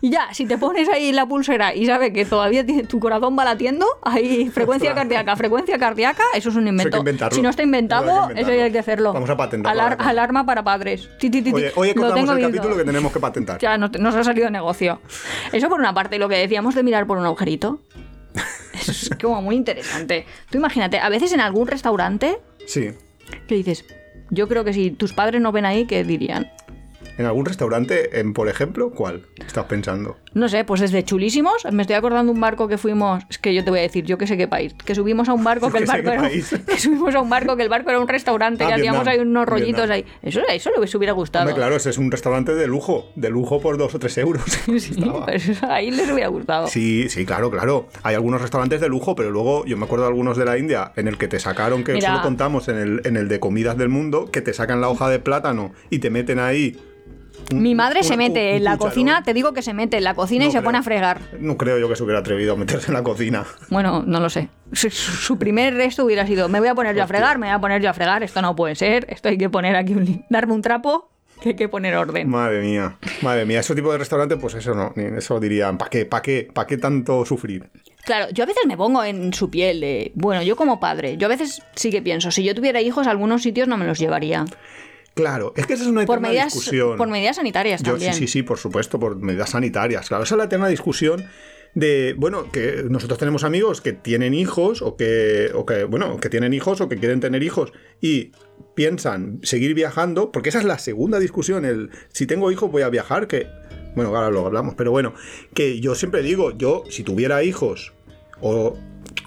Y 0.00 0.10
ya, 0.10 0.32
si 0.32 0.46
te 0.46 0.58
pones 0.58 0.88
ahí 0.88 1.12
la 1.12 1.26
pulsera 1.26 1.74
y 1.74 1.86
sabe 1.86 2.12
que 2.12 2.24
todavía 2.24 2.64
tu 2.88 2.98
corazón 3.00 3.36
va 3.38 3.44
latiendo, 3.44 3.86
ahí 4.02 4.50
frecuencia 4.50 4.90
Ostras. 4.90 5.04
cárdiaca, 5.04 5.36
frecuencia 5.36 5.78
cardíaca, 5.78 6.22
eso 6.34 6.48
es 6.50 6.56
un 6.56 6.66
invento. 6.68 6.98
inventarlo. 6.98 7.34
si 7.34 7.42
no 7.42 7.50
está 7.50 7.62
Eso 7.62 7.66
hay 7.66 7.68
inventado, 7.68 8.28
que 8.28 8.40
eso 8.40 8.50
hay 8.50 8.72
que 8.72 8.78
hacerlo. 8.78 9.12
Vamos 9.12 9.30
a 9.30 9.36
Alar- 9.36 9.92
ahora. 9.92 9.94
alarma 10.08 10.44
para 10.46 10.62
padres. 10.64 11.08
Ti, 11.18 11.30
ti, 11.30 11.42
ti, 11.42 11.52
ti. 11.52 11.52
Oye, 11.52 11.72
Hoy 11.90 11.94
tengo 11.94 12.08
el 12.08 12.14
visto. 12.36 12.40
capítulo 12.40 12.76
que 12.76 12.84
tenemos 12.84 13.12
que 13.12 13.20
patentar. 13.20 13.58
Ya 13.60 13.76
no- 13.78 13.88
nos 13.98 14.14
ha 14.14 14.24
salido 14.24 14.46
de 14.46 14.50
negocio. 14.52 15.00
Eso 15.52 15.68
por 15.68 15.78
una 15.80 15.92
parte, 15.94 16.18
lo 16.18 16.28
que 16.28 16.36
decíamos 16.36 16.74
de 16.74 16.82
mirar 16.82 17.06
por 17.06 17.18
un 17.18 17.24
agujerito. 17.26 17.80
Eso 18.74 18.90
es 18.92 19.10
como 19.20 19.42
muy 19.42 19.56
interesante. 19.56 20.26
Tú 20.50 20.58
imagínate, 20.58 20.98
a 20.98 21.08
veces 21.08 21.32
en 21.32 21.40
algún 21.40 21.66
restaurante 21.68 22.38
Sí. 22.66 22.90
que 23.46 23.54
dices, 23.54 23.84
yo 24.30 24.48
creo 24.48 24.64
que 24.64 24.72
si 24.72 24.90
tus 24.90 25.12
padres 25.12 25.40
no 25.40 25.52
ven 25.52 25.66
ahí, 25.66 25.86
¿qué 25.86 26.04
dirían? 26.04 26.50
En 27.18 27.26
algún 27.26 27.44
restaurante, 27.44 28.18
en, 28.20 28.32
por 28.32 28.48
ejemplo, 28.48 28.90
¿cuál 28.90 29.26
estás 29.52 29.66
pensando? 29.66 30.16
No 30.34 30.48
sé, 30.48 30.64
pues 30.64 30.80
desde 30.80 31.04
chulísimos. 31.04 31.66
Me 31.70 31.82
estoy 31.82 31.96
acordando 31.96 32.32
de 32.32 32.34
un 32.36 32.40
barco 32.40 32.66
que 32.68 32.78
fuimos. 32.78 33.22
Es 33.30 33.38
que 33.38 33.54
yo 33.54 33.62
te 33.64 33.70
voy 33.70 33.80
a 33.80 33.82
decir, 33.82 34.04
yo 34.04 34.18
que 34.18 34.26
sé 34.26 34.36
qué 34.36 34.48
país. 34.48 34.74
Que 34.84 34.94
subimos 34.94 35.28
a 35.28 35.34
un 35.34 35.44
barco 35.44 35.70
que 35.70 35.78
el 35.78 35.86
barco 35.86 36.10
era. 36.10 36.28
Que 36.66 36.78
subimos 36.78 37.14
a 37.14 37.20
un 37.20 37.28
barco 37.30 37.56
que 37.56 37.62
el 37.62 37.68
barco 37.68 37.90
era 37.90 38.00
un 38.00 38.08
restaurante 38.08 38.64
Ah, 38.64 38.70
y 38.70 38.72
hacíamos 38.72 39.06
ahí 39.06 39.18
unos 39.18 39.46
rollitos 39.46 39.88
Vietnam. 39.88 40.06
ahí. 40.22 40.28
Eso, 40.28 40.40
eso 40.48 40.70
le 40.70 40.96
hubiera 40.96 41.12
gustado. 41.12 41.44
Hombre, 41.44 41.56
claro, 41.56 41.76
ese 41.76 41.90
es 41.90 41.98
un 41.98 42.10
restaurante 42.10 42.54
de 42.54 42.66
lujo. 42.66 43.10
De 43.14 43.30
lujo 43.30 43.60
por 43.60 43.76
dos 43.78 43.94
o 43.94 43.98
tres 43.98 44.16
euros. 44.18 44.42
Sí, 44.82 44.94
eso 45.32 45.66
ahí 45.70 45.90
les 45.90 46.10
hubiera 46.10 46.28
gustado. 46.28 46.66
Sí, 46.66 47.08
sí, 47.08 47.24
claro, 47.26 47.50
claro. 47.50 47.88
Hay 48.02 48.14
algunos 48.14 48.40
restaurantes 48.40 48.80
de 48.80 48.88
lujo, 48.88 49.14
pero 49.14 49.30
luego 49.30 49.64
yo 49.66 49.76
me 49.76 49.84
acuerdo 49.84 50.04
de 50.04 50.08
algunos 50.08 50.36
de 50.36 50.44
la 50.44 50.58
India 50.58 50.92
en 50.96 51.08
el 51.08 51.18
que 51.18 51.28
te 51.28 51.38
sacaron, 51.38 51.84
que 51.84 51.92
Mira. 51.92 52.08
solo 52.08 52.22
contamos 52.22 52.68
en 52.68 52.78
el, 52.78 53.00
en 53.04 53.16
el 53.16 53.28
de 53.28 53.38
comidas 53.38 53.76
del 53.76 53.88
mundo, 53.88 54.30
que 54.30 54.40
te 54.40 54.52
sacan 54.54 54.80
la 54.80 54.88
hoja 54.88 55.08
de 55.08 55.18
plátano 55.18 55.72
y 55.90 55.98
te 55.98 56.10
meten 56.10 56.38
ahí. 56.38 56.78
Mi 57.54 57.74
madre 57.74 58.02
se 58.02 58.16
mete 58.16 58.50
un 58.50 58.56
en 58.56 58.64
la 58.64 58.76
cocina, 58.76 59.22
te 59.22 59.34
digo 59.34 59.52
que 59.52 59.62
se 59.62 59.74
mete 59.74 59.98
en 59.98 60.04
la 60.04 60.14
cocina 60.14 60.44
y 60.44 60.48
se 60.48 60.58
creo. 60.58 60.64
pone 60.64 60.78
a 60.78 60.82
fregar. 60.82 61.20
No 61.38 61.56
creo 61.56 61.78
yo 61.78 61.88
que 61.88 61.96
se 61.96 62.02
hubiera 62.02 62.20
atrevido 62.20 62.54
a 62.54 62.56
meterse 62.56 62.88
en 62.88 62.94
la 62.94 63.02
cocina. 63.02 63.44
Bueno, 63.70 64.02
no 64.06 64.20
lo 64.20 64.30
sé. 64.30 64.48
Su, 64.72 64.90
su 64.90 65.38
primer 65.38 65.74
resto 65.74 66.04
hubiera 66.04 66.26
sido, 66.26 66.48
me 66.48 66.60
voy 66.60 66.68
a 66.68 66.74
poner 66.74 66.96
yo 66.96 67.02
a 67.02 67.06
fregar, 67.06 67.38
me 67.38 67.46
voy 67.46 67.54
a 67.54 67.60
poner 67.60 67.82
yo 67.82 67.90
a 67.90 67.92
fregar, 67.94 68.22
esto 68.22 68.40
no 68.42 68.56
puede 68.56 68.74
ser, 68.74 69.06
esto 69.08 69.28
hay 69.28 69.38
que 69.38 69.50
poner 69.50 69.76
aquí, 69.76 69.94
darme 70.30 70.54
un 70.54 70.62
trapo, 70.62 71.10
que 71.42 71.50
hay 71.50 71.56
que 71.56 71.68
poner 71.68 71.96
orden. 71.96 72.28
Madre 72.28 72.62
mía, 72.62 72.96
madre 73.20 73.44
mía. 73.44 73.60
Ese 73.60 73.74
tipo 73.74 73.90
de 73.92 73.98
restaurante, 73.98 74.36
pues 74.36 74.54
eso 74.54 74.74
no. 74.74 74.92
Eso 74.96 75.40
dirían, 75.40 75.76
¿para 75.76 75.90
qué? 75.90 76.06
¿Para 76.06 76.22
qué? 76.22 76.48
¿Para 76.52 76.66
qué 76.66 76.78
tanto 76.78 77.24
sufrir? 77.26 77.68
Claro, 78.04 78.30
yo 78.32 78.44
a 78.44 78.46
veces 78.46 78.62
me 78.66 78.76
pongo 78.76 79.04
en 79.04 79.32
su 79.32 79.50
piel 79.50 79.80
de, 79.80 80.12
bueno, 80.14 80.42
yo 80.42 80.56
como 80.56 80.80
padre, 80.80 81.16
yo 81.16 81.26
a 81.26 81.28
veces 81.28 81.62
sí 81.74 81.90
que 81.90 82.02
pienso, 82.02 82.30
si 82.30 82.42
yo 82.42 82.54
tuviera 82.54 82.80
hijos, 82.80 83.06
a 83.06 83.10
algunos 83.10 83.42
sitios 83.42 83.68
no 83.68 83.76
me 83.76 83.86
los 83.86 83.98
llevaría. 83.98 84.44
Claro, 85.14 85.52
es 85.56 85.66
que 85.66 85.74
esa 85.74 85.82
es 85.82 85.88
una 85.88 86.06
Por 86.06 86.16
eterna 86.18 86.28
medidas, 86.28 86.54
discusión. 86.54 86.96
por 86.96 87.08
medidas 87.08 87.36
sanitarias 87.36 87.82
Yo, 87.82 87.92
también. 87.92 88.14
sí, 88.14 88.20
sí, 88.20 88.28
sí, 88.28 88.42
por 88.42 88.58
supuesto, 88.58 88.98
por 88.98 89.16
medidas 89.16 89.50
sanitarias. 89.50 90.08
Claro, 90.08 90.24
esa 90.24 90.34
es 90.34 90.38
la 90.38 90.44
eterna 90.44 90.68
discusión 90.68 91.24
de, 91.74 92.14
bueno, 92.18 92.50
que 92.50 92.84
nosotros 92.88 93.18
tenemos 93.18 93.44
amigos 93.44 93.80
que 93.80 93.92
tienen 93.92 94.34
hijos 94.34 94.82
o 94.82 94.96
que, 94.96 95.50
o 95.54 95.64
que, 95.66 95.84
bueno, 95.84 96.18
que 96.18 96.28
tienen 96.28 96.52
hijos 96.54 96.80
o 96.80 96.88
que 96.88 96.96
quieren 96.98 97.20
tener 97.20 97.42
hijos 97.42 97.72
y 98.00 98.32
piensan 98.74 99.40
seguir 99.42 99.74
viajando, 99.74 100.32
porque 100.32 100.48
esa 100.50 100.58
es 100.58 100.64
la 100.64 100.78
segunda 100.78 101.18
discusión, 101.18 101.64
el 101.64 101.90
si 102.12 102.26
tengo 102.26 102.50
hijos 102.50 102.70
voy 102.70 102.82
a 102.82 102.88
viajar, 102.88 103.26
que, 103.26 103.46
bueno, 103.94 104.14
ahora 104.14 104.30
lo 104.30 104.46
hablamos, 104.46 104.74
pero 104.76 104.90
bueno, 104.90 105.14
que 105.54 105.80
yo 105.80 105.94
siempre 105.94 106.22
digo, 106.22 106.50
yo 106.56 106.84
si 106.90 107.02
tuviera 107.04 107.42
hijos 107.42 107.92
o, 108.40 108.76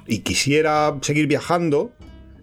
y 0.07 0.19
quisiera 0.19 0.97
seguir 1.01 1.27
viajando, 1.27 1.91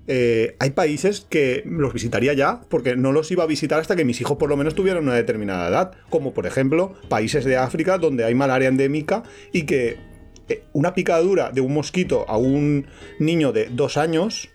eh, 0.08 0.56
hay 0.58 0.70
países 0.70 1.26
que 1.28 1.62
los 1.66 1.92
visitaría 1.92 2.32
ya, 2.32 2.60
porque 2.68 2.96
no 2.96 3.12
los 3.12 3.30
iba 3.30 3.44
a 3.44 3.46
visitar 3.46 3.78
hasta 3.80 3.94
que 3.96 4.04
mis 4.04 4.20
hijos 4.20 4.36
por 4.36 4.48
lo 4.48 4.56
menos 4.56 4.74
tuvieran 4.74 5.04
una 5.04 5.14
determinada 5.14 5.68
edad, 5.68 5.92
como 6.10 6.32
por 6.34 6.46
ejemplo 6.46 6.94
países 7.08 7.44
de 7.44 7.56
África 7.56 7.98
donde 7.98 8.24
hay 8.24 8.34
malaria 8.34 8.68
endémica 8.68 9.22
y 9.52 9.62
que 9.62 9.96
eh, 10.48 10.64
una 10.72 10.94
picadura 10.94 11.50
de 11.52 11.60
un 11.60 11.72
mosquito 11.74 12.24
a 12.28 12.36
un 12.36 12.86
niño 13.20 13.52
de 13.52 13.66
dos 13.70 13.96
años, 13.96 14.48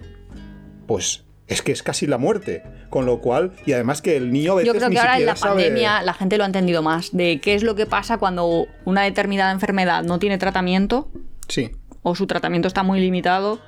pues 0.85 1.23
es 1.47 1.61
que 1.61 1.71
es 1.71 1.81
casi 1.81 2.07
la 2.07 2.17
muerte, 2.17 2.61
con 2.89 3.05
lo 3.05 3.21
cual, 3.21 3.53
y 3.65 3.71
además 3.71 4.01
que 4.01 4.17
el 4.17 4.33
niño 4.33 4.51
a 4.51 4.55
veces 4.55 4.67
Yo 4.67 4.73
creo 4.77 4.89
ni 4.89 4.95
que 4.95 4.99
ahora 4.99 5.17
en 5.17 5.25
la 5.25 5.35
sabe- 5.37 5.63
pandemia 5.63 6.01
la 6.03 6.13
gente 6.13 6.37
lo 6.37 6.43
ha 6.43 6.47
entendido 6.47 6.81
más, 6.83 7.15
de 7.15 7.39
qué 7.39 7.53
es 7.55 7.63
lo 7.63 7.75
que 7.75 7.85
pasa 7.85 8.17
cuando 8.17 8.65
una 8.83 9.03
determinada 9.03 9.53
enfermedad 9.53 10.03
no 10.03 10.19
tiene 10.19 10.37
tratamiento 10.37 11.09
Sí. 11.47 11.71
o 12.03 12.15
su 12.15 12.27
tratamiento 12.27 12.67
está 12.67 12.83
muy 12.83 12.99
limitado 12.99 13.61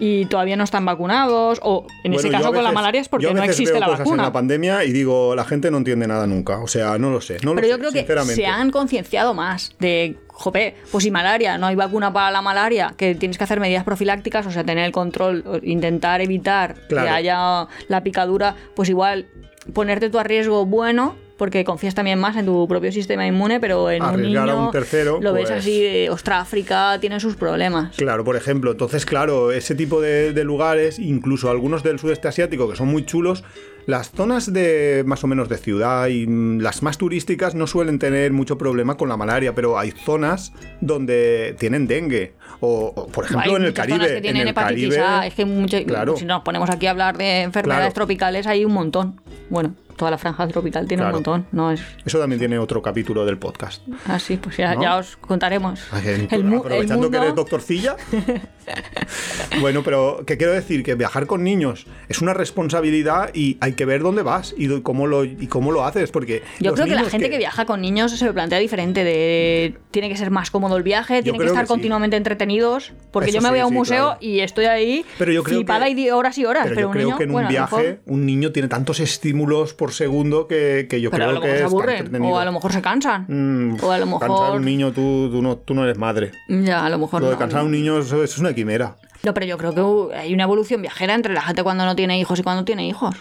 y 0.00 0.24
todavía 0.24 0.56
no 0.56 0.64
están 0.64 0.84
vacunados 0.84 1.60
o 1.62 1.86
en 2.02 2.14
ese 2.14 2.28
Bueno, 2.28 2.38
caso 2.38 2.52
con 2.52 2.64
la 2.64 2.72
malaria 2.72 3.00
es 3.02 3.06
yo 3.06 3.10
porque 3.10 3.32
no 3.34 3.42
existe 3.44 3.72
veo 3.72 3.80
la 3.80 3.86
cosas 3.86 4.00
en 4.00 4.04
vacuna. 4.06 4.22
la 4.24 4.32
pandemia 4.32 4.84
y 4.84 4.92
digo, 4.92 5.36
la 5.36 5.44
gente 5.44 5.70
no 5.70 5.76
entiende 5.76 6.06
nada 6.08 6.26
nunca. 6.26 6.58
O 6.58 6.66
sea, 6.66 6.98
no 6.98 7.10
lo 7.10 7.20
sé. 7.20 7.36
No 7.44 7.50
lo 7.50 7.56
Pero 7.56 7.66
sé, 7.66 7.70
yo 7.70 7.78
creo 7.78 7.92
que 7.92 8.24
se 8.34 8.46
han 8.46 8.70
concienciado 8.70 9.34
más 9.34 9.72
de, 9.78 10.16
jope, 10.28 10.74
pues 10.90 11.04
si 11.04 11.10
malaria, 11.10 11.58
no 11.58 11.66
hay 11.66 11.76
vacuna 11.76 12.12
para 12.12 12.30
la 12.30 12.40
malaria, 12.40 12.94
que 12.96 13.14
tienes 13.14 13.36
que 13.36 13.44
hacer 13.44 13.60
medidas 13.60 13.84
profilácticas, 13.84 14.46
o 14.46 14.50
sea, 14.50 14.64
tener 14.64 14.86
el 14.86 14.92
control, 14.92 15.60
intentar 15.62 16.22
evitar 16.22 16.76
Claro. 16.88 17.06
que 17.06 17.12
haya 17.12 17.66
la 17.88 18.02
picadura, 18.02 18.56
pues 18.74 18.88
igual 18.88 19.26
ponerte 19.74 20.08
tú 20.08 20.18
a 20.18 20.24
riesgo 20.24 20.64
bueno, 20.64 21.14
porque 21.40 21.64
confías 21.64 21.94
también 21.94 22.18
más 22.18 22.36
en 22.36 22.44
tu 22.44 22.68
propio 22.68 22.92
sistema 22.92 23.26
inmune, 23.26 23.60
pero 23.60 23.90
en 23.90 24.02
un 24.02 24.08
Arriesgar 24.10 24.42
a 24.50 24.52
niño 24.52 24.66
un 24.66 24.70
tercero, 24.70 25.18
lo 25.22 25.32
ves 25.32 25.48
pues- 25.48 25.60
así, 25.60 25.80
de, 25.82 26.10
ostras, 26.10 26.42
África 26.42 26.98
tiene 27.00 27.18
sus 27.18 27.34
problemas. 27.34 27.96
Claro, 27.96 28.24
por 28.24 28.36
ejemplo, 28.36 28.72
entonces, 28.72 29.06
claro, 29.06 29.50
ese 29.50 29.74
tipo 29.74 30.02
de, 30.02 30.34
de 30.34 30.44
lugares, 30.44 30.98
incluso 30.98 31.48
algunos 31.50 31.82
del 31.82 31.98
sudeste 31.98 32.28
asiático 32.28 32.68
que 32.68 32.76
son 32.76 32.88
muy 32.88 33.06
chulos, 33.06 33.42
las 33.86 34.10
zonas 34.10 34.52
de 34.52 35.02
más 35.06 35.24
o 35.24 35.26
menos 35.26 35.48
de 35.48 35.56
ciudad 35.56 36.08
y 36.08 36.26
mm, 36.26 36.60
las 36.60 36.82
más 36.82 36.98
turísticas 36.98 37.54
no 37.54 37.66
suelen 37.66 37.98
tener 37.98 38.30
mucho 38.32 38.58
problema 38.58 38.98
con 38.98 39.08
la 39.08 39.16
malaria, 39.16 39.54
pero 39.54 39.78
hay 39.78 39.92
zonas 39.92 40.52
donde 40.82 41.56
tienen 41.58 41.86
dengue. 41.86 42.34
O, 42.60 42.92
o, 42.94 43.06
por 43.06 43.24
ejemplo, 43.24 43.50
Hay 43.52 43.56
en 43.56 43.64
el 43.64 43.72
Caribe. 43.72 43.96
zonas 43.98 44.12
que 44.12 44.20
tienen 44.20 44.42
en 44.42 44.48
el 44.48 44.52
hepatitis 44.52 44.88
Caribe, 44.96 45.02
A, 45.06 45.26
es 45.26 45.32
que 45.34 45.46
mucho- 45.46 45.78
Claro. 45.86 46.14
si 46.18 46.26
nos 46.26 46.42
ponemos 46.42 46.68
aquí 46.68 46.86
a 46.86 46.90
hablar 46.90 47.16
de 47.16 47.40
enfermedades 47.40 47.84
Claro. 47.86 47.94
tropicales 47.94 48.46
hay 48.46 48.66
un 48.66 48.72
montón. 48.74 49.18
Bueno, 49.48 49.74
toda 49.96 50.10
la 50.10 50.18
franja 50.18 50.46
tropical 50.48 50.86
tiene 50.86 51.02
Claro. 51.02 51.18
un 51.18 51.22
montón, 51.24 51.46
no 51.52 51.70
es 51.70 51.82
Eso 52.06 52.18
también 52.18 52.38
tiene 52.38 52.58
otro 52.58 52.80
capítulo 52.82 53.24
del 53.26 53.36
podcast. 53.38 53.82
así, 54.06 54.36
pues 54.38 54.56
ya, 54.56 54.74
¿No? 54.74 54.82
ya 54.82 54.96
os 54.96 55.16
contaremos. 55.16 55.80
Ay, 55.92 56.28
El 56.30 56.54
Aprovechando 56.54 57.10
que 57.10 57.16
eres 57.18 57.34
doctorcilla. 57.34 57.96
bueno, 59.60 59.82
pero 59.82 60.22
¿qué 60.26 60.36
quiero 60.36 60.52
decir? 60.52 60.82
Que 60.82 60.94
viajar 60.94 61.26
con 61.26 61.42
niños 61.42 61.86
es 62.08 62.20
una 62.22 62.34
responsabilidad 62.34 63.30
y 63.34 63.58
hay 63.60 63.72
que 63.72 63.84
ver 63.84 64.00
dónde 64.02 64.22
vas 64.22 64.54
y 64.56 64.80
cómo 64.80 65.06
lo, 65.06 65.24
y 65.24 65.46
cómo 65.48 65.72
lo 65.72 65.84
haces. 65.84 66.10
Porque 66.10 66.42
Yo 66.60 66.72
creo 66.74 66.86
que 66.86 66.94
la 66.94 67.04
gente 67.04 67.30
que... 67.30 67.38
viaja 67.38 67.64
con 67.64 67.80
niños 67.80 68.12
se 68.16 68.24
lo 68.24 68.32
plantea 68.32 68.58
diferente, 68.58 69.04
de 69.04 69.74
tiene 69.90 70.08
que 70.08 70.16
ser 70.16 70.30
más 70.30 70.50
cómodo 70.50 70.76
el 70.76 70.82
viaje, 70.82 71.22
tiene 71.22 71.38
que 71.38 71.46
estar 71.46 71.62
que 71.62 71.66
sí. 71.66 71.72
continuamente 71.72 72.16
entretenidos, 72.16 72.92
porque 73.10 73.30
Eso 73.30 73.38
yo 73.38 73.42
me 73.42 73.48
sí, 73.48 73.52
voy 73.52 73.60
a 73.60 73.66
un 73.66 73.72
sí, 73.72 73.76
museo 73.78 74.04
claro. 74.04 74.18
y 74.20 74.40
estoy 74.40 74.66
ahí 74.66 75.04
Pero 75.18 75.32
yo 75.32 75.42
creo 75.42 75.58
flipada 75.58 75.86
que- 75.86 75.92
y 75.92 76.10
horas 76.10 76.38
y 76.38 76.44
horas, 76.44 76.64
Pero, 76.68 76.74
pero, 76.74 76.80
yo 76.82 76.86
un 76.88 76.92
creo 76.92 77.04
niño, 77.06 77.16
que 77.18 77.24
en 77.24 77.30
un 77.30 77.32
bueno, 77.34 77.48
viaje 77.48 77.76
mejor- 77.76 78.00
un 78.06 78.26
niño 78.26 78.52
tiene 78.52 78.68
tantos 78.68 79.00
estímulos 79.20 79.74
por 79.74 79.92
segundo 79.92 80.48
que, 80.48 80.86
que 80.88 81.00
yo 81.02 81.10
pero 81.10 81.26
creo 81.26 81.40
que 81.42 81.46
mejor 81.48 81.58
se 81.58 81.64
aburren, 81.64 82.22
o 82.22 82.38
a 82.38 82.44
lo 82.46 82.52
mejor 82.52 82.72
se 82.72 82.80
cansan, 82.80 83.26
Mm, 83.28 83.76
o 83.82 83.90
a 83.92 83.98
lo 83.98 84.06
Cansar 84.06 84.22
a 84.30 84.32
mejor... 84.32 84.56
un 84.56 84.64
niño, 84.64 84.92
tú, 84.92 85.28
tú, 85.30 85.42
no, 85.42 85.58
tú 85.58 85.74
no 85.74 85.84
eres 85.84 85.98
madre. 85.98 86.32
Ya, 86.48 86.86
a 86.86 86.88
lo 86.88 86.98
mejor 86.98 87.20
Lo 87.20 87.28
de 87.28 87.34
no. 87.34 87.38
cansar 87.38 87.60
a 87.60 87.64
un 87.64 87.70
niño 87.70 87.98
eso, 87.98 88.24
eso 88.24 88.34
es 88.34 88.38
una 88.38 88.54
quimera. 88.54 88.96
No, 89.22 89.34
pero 89.34 89.44
yo 89.44 89.58
creo 89.58 89.74
que 90.10 90.16
hay 90.16 90.32
una 90.32 90.44
evolución 90.44 90.80
viajera 90.80 91.14
entre 91.14 91.34
la 91.34 91.42
gente 91.42 91.62
cuando 91.62 91.84
no 91.84 91.94
tiene 91.94 92.18
hijos 92.18 92.38
y 92.38 92.42
cuando 92.42 92.64
tiene 92.64 92.88
hijos. 92.88 93.14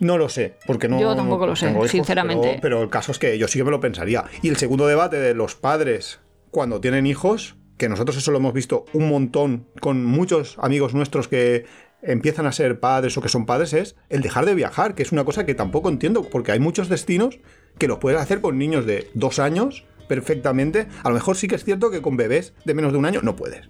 No 0.00 0.18
lo 0.18 0.28
sé, 0.28 0.56
porque 0.66 0.88
no. 0.88 1.00
Yo 1.00 1.14
tampoco 1.14 1.46
lo 1.46 1.54
sé, 1.54 1.70
hijos, 1.70 1.90
sinceramente. 1.90 2.48
Pero, 2.48 2.60
pero 2.60 2.82
el 2.82 2.90
caso 2.90 3.12
es 3.12 3.18
que 3.20 3.38
yo 3.38 3.46
sí 3.46 3.58
que 3.60 3.64
me 3.64 3.70
lo 3.70 3.78
pensaría. 3.80 4.24
Y 4.42 4.48
el 4.48 4.56
segundo 4.56 4.86
debate 4.88 5.18
de 5.18 5.34
los 5.34 5.54
padres 5.54 6.18
cuando 6.50 6.80
tienen 6.80 7.06
hijos, 7.06 7.54
que 7.76 7.88
nosotros 7.88 8.16
eso 8.16 8.32
lo 8.32 8.38
hemos 8.38 8.52
visto 8.52 8.84
un 8.92 9.08
montón 9.08 9.66
con 9.80 10.04
muchos 10.04 10.56
amigos 10.60 10.94
nuestros 10.94 11.28
que 11.28 11.64
empiezan 12.02 12.46
a 12.46 12.52
ser 12.52 12.80
padres 12.80 13.16
o 13.16 13.20
que 13.20 13.28
son 13.28 13.46
padres, 13.46 13.72
es 13.72 13.96
el 14.08 14.22
dejar 14.22 14.46
de 14.46 14.54
viajar, 14.54 14.94
que 14.94 15.02
es 15.02 15.12
una 15.12 15.24
cosa 15.24 15.46
que 15.46 15.54
tampoco 15.54 15.88
entiendo, 15.88 16.22
porque 16.28 16.52
hay 16.52 16.60
muchos 16.60 16.88
destinos 16.88 17.40
que 17.78 17.88
los 17.88 17.98
puedes 17.98 18.20
hacer 18.20 18.40
con 18.40 18.58
niños 18.58 18.86
de 18.86 19.10
dos 19.14 19.38
años 19.38 19.84
perfectamente. 20.08 20.86
A 21.02 21.08
lo 21.08 21.14
mejor 21.14 21.36
sí 21.36 21.48
que 21.48 21.54
es 21.54 21.64
cierto 21.64 21.90
que 21.90 22.02
con 22.02 22.16
bebés 22.16 22.54
de 22.64 22.74
menos 22.74 22.92
de 22.92 22.98
un 22.98 23.06
año 23.06 23.20
no 23.22 23.36
puedes. 23.36 23.68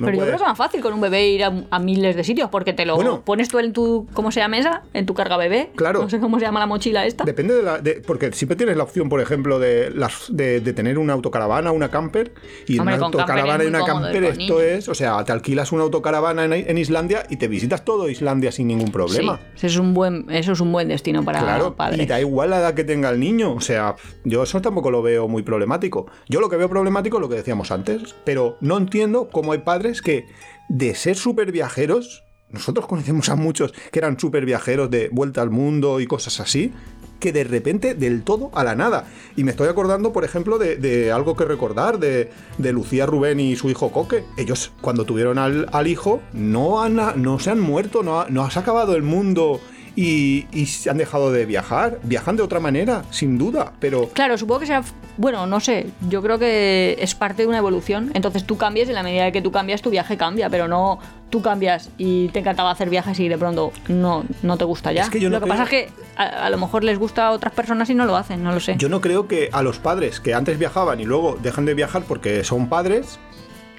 No 0.00 0.06
pero 0.06 0.18
yo 0.18 0.22
creo 0.24 0.36
que 0.36 0.42
es 0.42 0.48
más 0.48 0.58
fácil 0.58 0.80
con 0.80 0.92
un 0.92 1.00
bebé 1.00 1.28
ir 1.28 1.44
a, 1.44 1.52
a 1.70 1.78
miles 1.78 2.16
de 2.16 2.24
sitios, 2.24 2.48
porque 2.50 2.72
te 2.72 2.84
lo 2.86 2.96
Bueno. 2.96 3.22
pones 3.24 3.48
tú 3.48 3.58
en 3.58 3.72
tu, 3.72 4.06
¿cómo 4.12 4.32
se 4.32 4.40
llama 4.40 4.58
esa? 4.58 4.82
En 4.94 5.06
tu 5.06 5.14
carga 5.14 5.36
bebé. 5.36 5.70
Claro. 5.76 6.02
No 6.02 6.10
sé 6.10 6.18
cómo 6.20 6.38
se 6.38 6.44
llama 6.46 6.58
la 6.60 6.66
mochila 6.66 7.06
esta. 7.06 7.24
Depende 7.24 7.54
de 7.54 7.62
la. 7.62 7.78
de- 7.78 8.02
porque 8.06 8.32
siempre 8.32 8.56
tienes 8.56 8.76
la 8.76 8.82
opción, 8.84 9.08
por 9.08 9.20
ejemplo, 9.20 9.58
de, 9.58 9.90
las, 9.94 10.26
de, 10.30 10.60
de 10.60 10.72
tener 10.72 10.98
una 10.98 11.12
autocaravana, 11.12 11.70
una 11.72 11.90
camper. 11.90 12.32
Y 12.66 12.74
en 12.74 12.80
Hombre, 12.80 12.96
una 12.96 13.06
autocaravana 13.06 13.64
y 13.64 13.66
una 13.68 13.84
camper, 13.84 14.24
esto 14.24 14.38
niños. 14.38 14.62
es. 14.62 14.88
O 14.88 14.94
sea, 14.94 15.22
te 15.24 15.32
alquilas 15.32 15.72
una 15.72 15.82
autocaravana 15.82 16.44
en, 16.46 16.52
en 16.52 16.78
Islandia 16.78 17.24
y 17.28 17.36
te 17.36 17.48
visitas 17.48 17.84
todo 17.84 18.08
Islandia 18.08 18.52
sin 18.52 18.66
ningún 18.68 18.90
problema. 18.90 19.38
Sí, 19.54 19.66
eso 19.66 19.66
es 19.66 19.76
un 19.78 19.94
buen, 19.94 20.26
eso 20.30 20.52
es 20.52 20.60
un 20.60 20.72
buen 20.72 20.88
destino 20.88 21.24
para 21.24 21.40
Claro, 21.40 21.74
padres. 21.76 22.00
y 22.00 22.06
da 22.06 22.20
igual 22.20 22.50
la 22.50 22.58
edad 22.60 22.74
que 22.74 22.84
tenga 22.84 23.10
el 23.10 23.20
niño. 23.20 23.52
O 23.52 23.60
sea, 23.60 23.96
yo 24.24 24.42
eso 24.42 24.60
tampoco 24.62 24.90
lo 24.90 25.02
veo 25.02 25.28
muy 25.28 25.42
problemático. 25.42 26.06
Yo 26.28 26.40
lo 26.40 26.48
que 26.48 26.56
veo 26.56 26.68
problemático 26.68 27.16
es 27.16 27.20
lo 27.20 27.28
que 27.28 27.36
decíamos 27.36 27.70
antes, 27.70 28.14
pero 28.24 28.56
no 28.60 28.76
entiendo 28.78 29.28
cómo 29.30 29.52
hay 29.52 29.58
padres 29.58 29.89
que, 30.02 30.26
de 30.68 30.94
ser 30.94 31.16
súper 31.16 31.52
viajeros, 31.52 32.22
nosotros 32.50 32.86
conocemos 32.86 33.28
a 33.28 33.36
muchos 33.36 33.72
que 33.92 33.98
eran 33.98 34.18
súper 34.18 34.44
viajeros 34.44 34.90
de 34.90 35.08
vuelta 35.12 35.42
al 35.42 35.50
mundo 35.50 36.00
y 36.00 36.06
cosas 36.06 36.40
así, 36.40 36.72
que 37.20 37.32
de 37.32 37.44
repente 37.44 37.94
del 37.94 38.22
todo 38.22 38.50
a 38.54 38.64
la 38.64 38.74
nada. 38.74 39.06
Y 39.36 39.44
me 39.44 39.50
estoy 39.50 39.68
acordando, 39.68 40.12
por 40.12 40.24
ejemplo, 40.24 40.58
de, 40.58 41.12
algo 41.12 41.36
que 41.36 41.44
recordar, 41.44 41.98
de, 41.98 42.30
de 42.58 42.72
Lucía 42.72 43.04
Rubén 43.06 43.38
y 43.40 43.56
su 43.56 43.68
hijo 43.68 43.92
Coque. 43.92 44.24
Ellos, 44.38 44.72
cuando 44.80 45.04
tuvieron 45.04 45.36
al, 45.38 45.86
hijo, 45.86 46.22
no, 46.32 46.82
han, 46.82 46.96
no 47.22 47.38
se 47.38 47.50
han 47.50 47.60
muerto, 47.60 48.02
no, 48.02 48.20
ha- 48.22 48.26
no 48.30 48.50
se 48.50 48.58
ha 48.58 48.62
acabado 48.62 48.96
el 48.96 49.02
mundo 49.02 49.60
y, 49.96 50.46
y 50.52 50.66
se 50.66 50.90
han 50.90 50.98
dejado 50.98 51.32
de 51.32 51.46
viajar. 51.46 51.98
Viajan 52.02 52.36
de 52.36 52.42
otra 52.42 52.60
manera, 52.60 53.04
sin 53.10 53.38
duda, 53.38 53.72
pero 53.80 54.08
Claro, 54.10 54.36
supongo 54.38 54.60
que 54.60 54.66
será. 54.66 54.82
Bueno, 55.16 55.46
no 55.46 55.60
sé. 55.60 55.86
Yo 56.08 56.22
creo 56.22 56.38
que 56.38 56.96
es 56.98 57.14
parte 57.14 57.42
de 57.42 57.48
una 57.48 57.58
evolución. 57.58 58.10
Entonces 58.14 58.44
tú 58.44 58.56
cambias 58.56 58.88
y 58.88 58.90
en 58.90 58.96
la 58.96 59.02
medida 59.02 59.24
de 59.24 59.32
que 59.32 59.42
tú 59.42 59.50
cambias, 59.52 59.82
tu 59.82 59.90
viaje 59.90 60.16
cambia. 60.16 60.48
Pero 60.48 60.68
no 60.68 60.98
tú 61.30 61.42
cambias 61.42 61.90
y 61.96 62.28
te 62.28 62.40
encantaba 62.40 62.72
hacer 62.72 62.90
viajes 62.90 63.18
y 63.20 63.28
de 63.28 63.38
pronto 63.38 63.72
no, 63.88 64.24
no 64.42 64.56
te 64.56 64.64
gusta 64.64 64.92
ya. 64.92 65.02
Es 65.02 65.10
que 65.10 65.20
yo 65.20 65.30
lo 65.30 65.40
que 65.40 65.46
pasa 65.46 65.62
es 65.62 65.68
que 65.68 65.88
a, 66.16 66.24
a 66.46 66.50
lo 66.50 66.58
mejor 66.58 66.82
les 66.82 66.98
gusta 66.98 67.28
a 67.28 67.30
otras 67.30 67.54
personas 67.54 67.88
y 67.88 67.94
no 67.94 68.04
lo 68.04 68.16
hacen, 68.16 68.42
no 68.42 68.52
lo 68.52 68.58
sé. 68.58 68.74
yo 68.78 68.88
no 68.88 69.00
creo 69.00 69.28
que 69.28 69.48
a 69.52 69.62
los 69.62 69.78
padres 69.78 70.18
que 70.18 70.34
antes 70.34 70.58
viajaban 70.58 70.98
y 71.00 71.04
luego 71.04 71.38
dejan 71.40 71.66
de 71.66 71.74
viajar 71.74 72.02
porque 72.02 72.42
son 72.42 72.68
padres, 72.68 73.20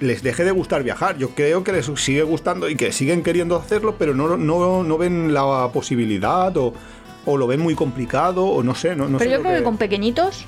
les 0.02 0.24
deje 0.24 0.44
de 0.44 0.52
gustar 0.52 0.84
viajar. 0.84 1.18
Yo 1.18 1.30
creo 1.30 1.64
que 1.64 1.72
les 1.72 1.86
sigue 1.96 2.24
gustando 2.24 2.68
y 2.70 2.76
que 2.76 2.92
siguen 2.92 3.24
queriendo 3.24 3.56
hacerlo, 3.56 3.96
pero 3.98 4.14
no, 4.14 4.36
no, 4.36 4.84
no 4.84 4.98
ven 4.98 5.34
la 5.34 5.70
posibilidad 5.72 6.56
o, 6.58 6.74
o 7.26 7.38
lo 7.38 7.48
ven 7.48 7.62
muy 7.62 7.76
complicado 7.76 8.46
o 8.46 8.64
no 8.64 8.76
sé. 8.76 8.96
No, 8.96 9.08
no 9.08 9.18
pero 9.20 9.32
sé 9.32 9.38
yo 9.38 9.42
creo 9.44 9.58
que... 9.60 9.64
con 9.64 9.78
pequeñitos. 9.78 10.46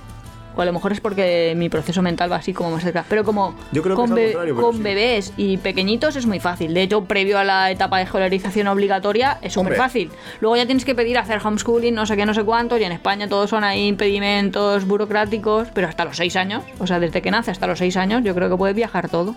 O 0.55 0.61
a 0.61 0.65
lo 0.65 0.73
mejor 0.73 0.91
es 0.91 0.99
porque 1.01 1.53
mi 1.57 1.69
proceso 1.69 2.01
mental 2.01 2.31
va 2.31 2.35
así 2.37 2.53
como 2.53 2.71
más 2.71 2.83
cerca. 2.83 3.05
Pero 3.09 3.23
como 3.23 3.55
Yo 3.71 3.81
creo 3.81 3.95
que 3.95 4.01
con, 4.01 4.13
be- 4.15 4.33
sí. 4.33 4.81
bebés 4.81 5.33
y 5.37 5.57
pequeñitos 5.57 6.15
es 6.15 6.25
muy 6.25 6.39
fácil. 6.39 6.73
De 6.73 6.83
hecho, 6.83 7.05
previo 7.05 7.39
a 7.39 7.43
la 7.43 7.71
etapa 7.71 7.97
de 7.97 8.03
escolarización 8.03 8.67
obligatoria 8.67 9.37
es 9.41 9.53
súper 9.53 9.75
fácil. 9.75 10.11
Luego 10.41 10.55
ya 10.55 10.65
tienes 10.65 10.85
que 10.85 10.93
pedir 10.95 11.17
hacer 11.17 11.39
homeschooling, 11.43 11.93
no 11.95 12.05
sé 12.05 12.15
qué, 12.15 12.25
no 12.25 12.33
sé 12.33 12.43
cuántos. 12.43 12.79
Y 12.79 12.83
en 12.83 12.91
España 12.91 13.27
todos 13.27 13.49
son 13.49 13.63
ahí 13.63 13.87
impedimentos 13.87 14.85
burocráticos. 14.85 15.67
Pero 15.73 15.87
hasta 15.87 16.05
los 16.05 16.17
seis 16.17 16.35
años, 16.35 16.63
o 16.79 16.87
sea, 16.87 16.99
desde 16.99 17.21
que 17.21 17.31
nace 17.31 17.51
hasta 17.51 17.67
los 17.67 17.79
seis 17.79 17.97
años, 17.97 18.23
yo 18.23 18.35
creo 18.35 18.49
que 18.49 18.57
puedes 18.57 18.75
viajar 18.75 19.09
todo. 19.09 19.35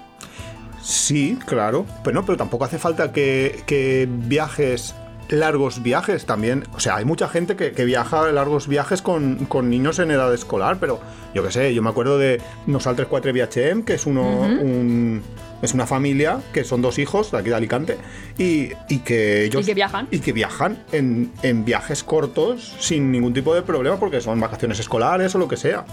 Sí, 0.82 1.38
claro. 1.46 1.84
Pero 2.04 2.14
no, 2.20 2.24
pero 2.26 2.38
tampoco 2.38 2.64
hace 2.64 2.78
falta 2.78 3.10
que, 3.12 3.62
que 3.66 4.06
viajes 4.08 4.94
largos 5.28 5.82
viajes 5.82 6.24
también. 6.26 6.64
O 6.74 6.80
sea, 6.80 6.96
hay 6.96 7.04
mucha 7.04 7.28
gente 7.28 7.56
que, 7.56 7.72
que 7.72 7.84
viaja 7.84 8.30
largos 8.32 8.68
viajes 8.68 9.02
con, 9.02 9.46
con 9.46 9.68
niños 9.70 9.98
en 9.98 10.10
edad 10.10 10.32
escolar, 10.32 10.78
pero 10.80 11.00
yo 11.34 11.42
qué 11.42 11.50
sé, 11.50 11.74
yo 11.74 11.82
me 11.82 11.90
acuerdo 11.90 12.18
de 12.18 12.40
Nosal 12.66 12.96
34 12.96 13.32
VHM, 13.32 13.82
que 13.82 13.94
es 13.94 14.06
uno 14.06 14.22
un- 14.40 15.22
es 15.62 15.72
una 15.72 15.86
familia 15.86 16.40
que 16.52 16.64
son 16.64 16.82
dos 16.82 16.98
hijos 16.98 17.32
de 17.32 17.38
aquí 17.38 17.48
de 17.48 17.54
Alicante 17.54 17.96
y, 18.36 18.68
y 18.90 18.98
que 18.98 19.44
ellos 19.44 19.62
Y 19.62 19.66
que 19.66 19.74
viajan. 19.74 20.06
y 20.10 20.18
que 20.18 20.32
viajan 20.34 20.82
en, 20.92 21.32
en 21.42 21.64
viajes 21.64 22.04
cortos 22.04 22.74
sin 22.78 23.10
ningún 23.10 23.32
tipo 23.32 23.54
de 23.54 23.62
problema 23.62 23.96
porque 23.98 24.20
son 24.20 24.38
vacaciones 24.38 24.78
escolares 24.80 25.34
o 25.34 25.38
lo 25.38 25.48
que 25.48 25.56
sea. 25.56 25.86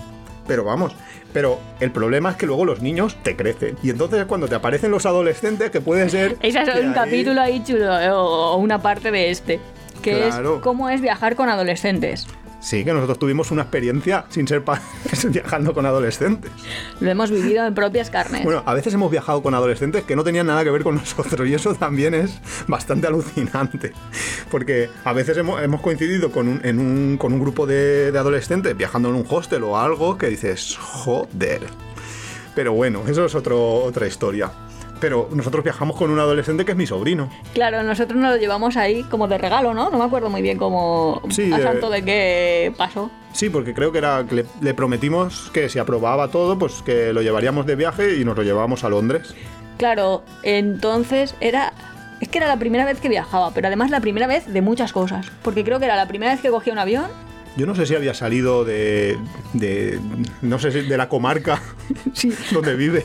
Pero 0.45 0.65
vamos, 0.65 0.93
pero 1.33 1.59
el 1.79 1.91
problema 1.91 2.31
es 2.31 2.37
que 2.37 2.45
luego 2.45 2.63
los 2.65 2.81
niños 2.81 3.17
te 3.23 3.35
crecen. 3.35 3.75
Y 3.83 3.89
entonces 3.89 4.25
cuando 4.25 4.47
te 4.47 4.55
aparecen 4.55 4.91
los 4.91 5.05
adolescentes, 5.05 5.71
que 5.71 5.81
puede 5.81 6.09
ser... 6.09 6.37
Ese 6.41 6.61
es 6.61 6.67
un 6.69 6.89
ahí- 6.89 6.93
capítulo 6.93 7.41
ahí 7.41 7.63
chulo, 7.63 7.91
o 8.17 8.57
una 8.57 8.81
parte 8.81 9.11
de 9.11 9.29
este. 9.31 9.59
Que 10.01 10.19
Claro. 10.27 10.55
es 10.57 10.61
cómo 10.61 10.89
es 10.89 11.01
viajar 11.01 11.35
con 11.35 11.49
adolescentes. 11.49 12.27
Sí, 12.63 12.85
que 12.85 12.93
nosotros 12.93 13.19
tuvimos 13.19 13.51
una 13.51 13.63
experiencia 13.63 14.23
sin 14.29 14.47
ser 14.47 14.63
padres 14.63 14.85
viajando 15.29 15.73
con 15.73 15.85
adolescentes. 15.85 16.49
Lo 17.01 17.11
hemos 17.11 17.29
vivido 17.29 17.67
en 17.67 17.73
propias 17.73 18.09
carnes. 18.09 18.45
Bueno, 18.45 18.63
a 18.65 18.73
veces 18.73 18.93
hemos 18.93 19.11
viajado 19.11 19.43
con 19.43 19.53
adolescentes 19.53 20.05
que 20.05 20.15
no 20.15 20.23
tenían 20.23 20.47
nada 20.47 20.63
que 20.63 20.71
ver 20.71 20.81
con 20.81 20.95
nosotros 20.95 21.45
y 21.45 21.53
eso 21.53 21.75
también 21.75 22.13
es 22.13 22.39
bastante 22.67 23.07
alucinante. 23.07 23.91
Porque 24.49 24.89
a 25.03 25.11
veces 25.11 25.37
hemos, 25.37 25.61
hemos 25.61 25.81
coincidido 25.81 26.31
con 26.31 26.47
un, 26.47 26.61
en 26.63 26.79
un, 26.79 27.17
con 27.17 27.33
un 27.33 27.41
grupo 27.41 27.67
de, 27.67 28.13
de 28.13 28.17
adolescentes 28.17 28.77
viajando 28.77 29.09
en 29.09 29.15
un 29.15 29.25
hostel 29.29 29.63
o 29.63 29.77
algo 29.77 30.17
que 30.17 30.27
dices, 30.27 30.77
joder. 30.79 31.63
Pero 32.55 32.71
bueno, 32.71 33.03
eso 33.07 33.25
es 33.25 33.35
otro, 33.35 33.83
otra 33.83 34.07
historia. 34.07 34.51
Pero 35.03 35.27
nosotros 35.33 35.65
viajamos 35.65 35.97
con 35.97 36.11
un 36.11 36.19
adolescente 36.19 36.63
que 36.63 36.71
es 36.71 36.77
mi 36.77 36.87
sobrino. 36.87 37.27
Claro, 37.53 37.83
nosotros 37.83 38.17
nos 38.17 38.31
lo 38.31 38.37
llevamos 38.37 38.77
ahí 38.77 39.03
como 39.03 39.27
de 39.27 39.37
regalo, 39.37 39.73
¿no? 39.73 39.89
No 39.89 39.97
me 39.97 40.05
acuerdo 40.05 40.29
muy 40.29 40.41
bien 40.41 40.57
cómo 40.57 41.21
Sí, 41.29 41.51
a 41.51 41.57
eh, 41.57 41.61
santo 41.61 41.89
de 41.89 42.05
qué 42.05 42.73
pasó. 42.77 43.11
Sí, 43.33 43.49
porque 43.49 43.73
creo 43.73 43.91
que 43.91 43.97
era 43.97 44.23
que 44.25 44.35
le, 44.35 44.45
le 44.61 44.73
prometimos 44.73 45.51
que 45.53 45.67
si 45.67 45.77
aprobaba 45.77 46.29
todo, 46.29 46.57
pues 46.57 46.81
que 46.85 47.11
lo 47.11 47.21
llevaríamos 47.21 47.65
de 47.65 47.75
viaje 47.75 48.15
y 48.15 48.23
nos 48.23 48.37
lo 48.37 48.43
llevábamos 48.43 48.85
a 48.85 48.89
Londres. 48.89 49.35
Claro, 49.77 50.23
entonces 50.43 51.35
era 51.41 51.73
es 52.21 52.29
que 52.29 52.37
era 52.37 52.47
la 52.47 52.55
primera 52.57 52.85
vez 52.85 53.01
que 53.01 53.09
viajaba, 53.09 53.51
pero 53.53 53.67
además 53.67 53.91
la 53.91 53.99
primera 53.99 54.25
vez 54.25 54.45
de 54.47 54.61
muchas 54.61 54.93
cosas, 54.93 55.29
porque 55.41 55.65
creo 55.65 55.79
que 55.79 55.85
era 55.85 55.97
la 55.97 56.07
primera 56.07 56.31
vez 56.31 56.39
que 56.41 56.49
cogía 56.49 56.71
un 56.71 56.79
avión. 56.79 57.07
Yo 57.57 57.65
no 57.65 57.75
sé 57.75 57.85
si 57.85 57.93
había 57.93 58.13
salido 58.13 58.63
de, 58.63 59.17
de 59.51 59.99
no 60.41 60.59
sé 60.59 60.71
si 60.71 60.79
de 60.83 60.95
la 60.97 61.09
comarca 61.09 61.61
Sí. 62.13 62.31
donde 62.53 62.75
vive, 62.75 63.03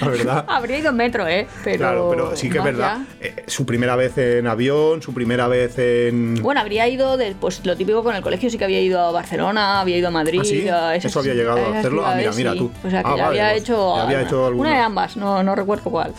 la 0.00 0.08
verdad. 0.08 0.44
Habría 0.48 0.78
ido 0.78 0.90
en 0.90 0.96
metro, 0.96 1.26
¿eh? 1.26 1.46
Pero 1.64 1.76
claro, 1.78 2.08
pero 2.10 2.36
sí 2.36 2.48
que 2.50 2.58
es 2.58 2.64
verdad. 2.64 2.98
eh, 3.20 3.44
su 3.46 3.66
primera 3.66 3.96
vez 3.96 4.16
en 4.18 4.46
avión, 4.46 5.02
su 5.02 5.12
primera 5.14 5.48
vez 5.48 5.78
en... 5.78 6.34
Bueno, 6.42 6.60
habría 6.60 6.88
ido, 6.88 7.16
de, 7.16 7.34
pues 7.38 7.64
lo 7.66 7.76
típico 7.76 8.02
con 8.02 8.14
el 8.16 8.22
colegio, 8.22 8.50
sí 8.50 8.58
que 8.58 8.64
había 8.64 8.80
ido 8.80 9.00
a 9.00 9.10
Barcelona, 9.12 9.80
había 9.80 9.98
ido 9.98 10.08
a 10.08 10.10
Madrid. 10.10 10.40
¿Ah, 10.40 10.44
sí? 10.44 10.68
a 10.68 10.94
esas- 10.94 11.10
Eso 11.10 11.20
había 11.20 11.34
llegado 11.34 11.58
a 11.64 11.78
hacerlo. 11.78 12.06
Ah, 12.06 12.14
mira, 12.16 12.32
mira 12.32 12.52
sí. 12.52 12.58
tú. 12.58 12.70
O 12.84 12.90
sea, 12.90 13.02
que 13.02 13.08
Ah, 13.10 13.16
ya 13.16 13.24
vale, 13.26 13.40
había 13.40 13.50
pues, 13.52 13.62
hecho. 13.62 13.96
ya 13.96 14.02
había 14.02 14.22
hecho 14.22 14.46
alguna. 14.46 14.68
Una 14.70 14.78
de 14.78 14.84
ambas, 14.84 15.16
no, 15.16 15.42
no 15.42 15.54
recuerdo 15.54 15.84
cuál. 15.90 16.12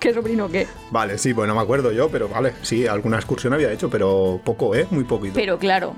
¿Qué 0.00 0.12
sobrino 0.12 0.48
qué? 0.50 0.66
Vale, 0.90 1.18
sí, 1.18 1.32
pues 1.34 1.48
no 1.48 1.54
me 1.54 1.60
acuerdo 1.60 1.92
yo, 1.92 2.08
pero 2.08 2.28
vale, 2.28 2.52
sí, 2.62 2.86
alguna 2.86 3.16
excursión 3.16 3.52
había 3.52 3.72
hecho, 3.72 3.88
pero 3.90 4.40
poco, 4.44 4.74
¿eh? 4.74 4.86
Muy 4.90 5.04
poquito. 5.04 5.34
Pero 5.34 5.58
claro, 5.58 5.94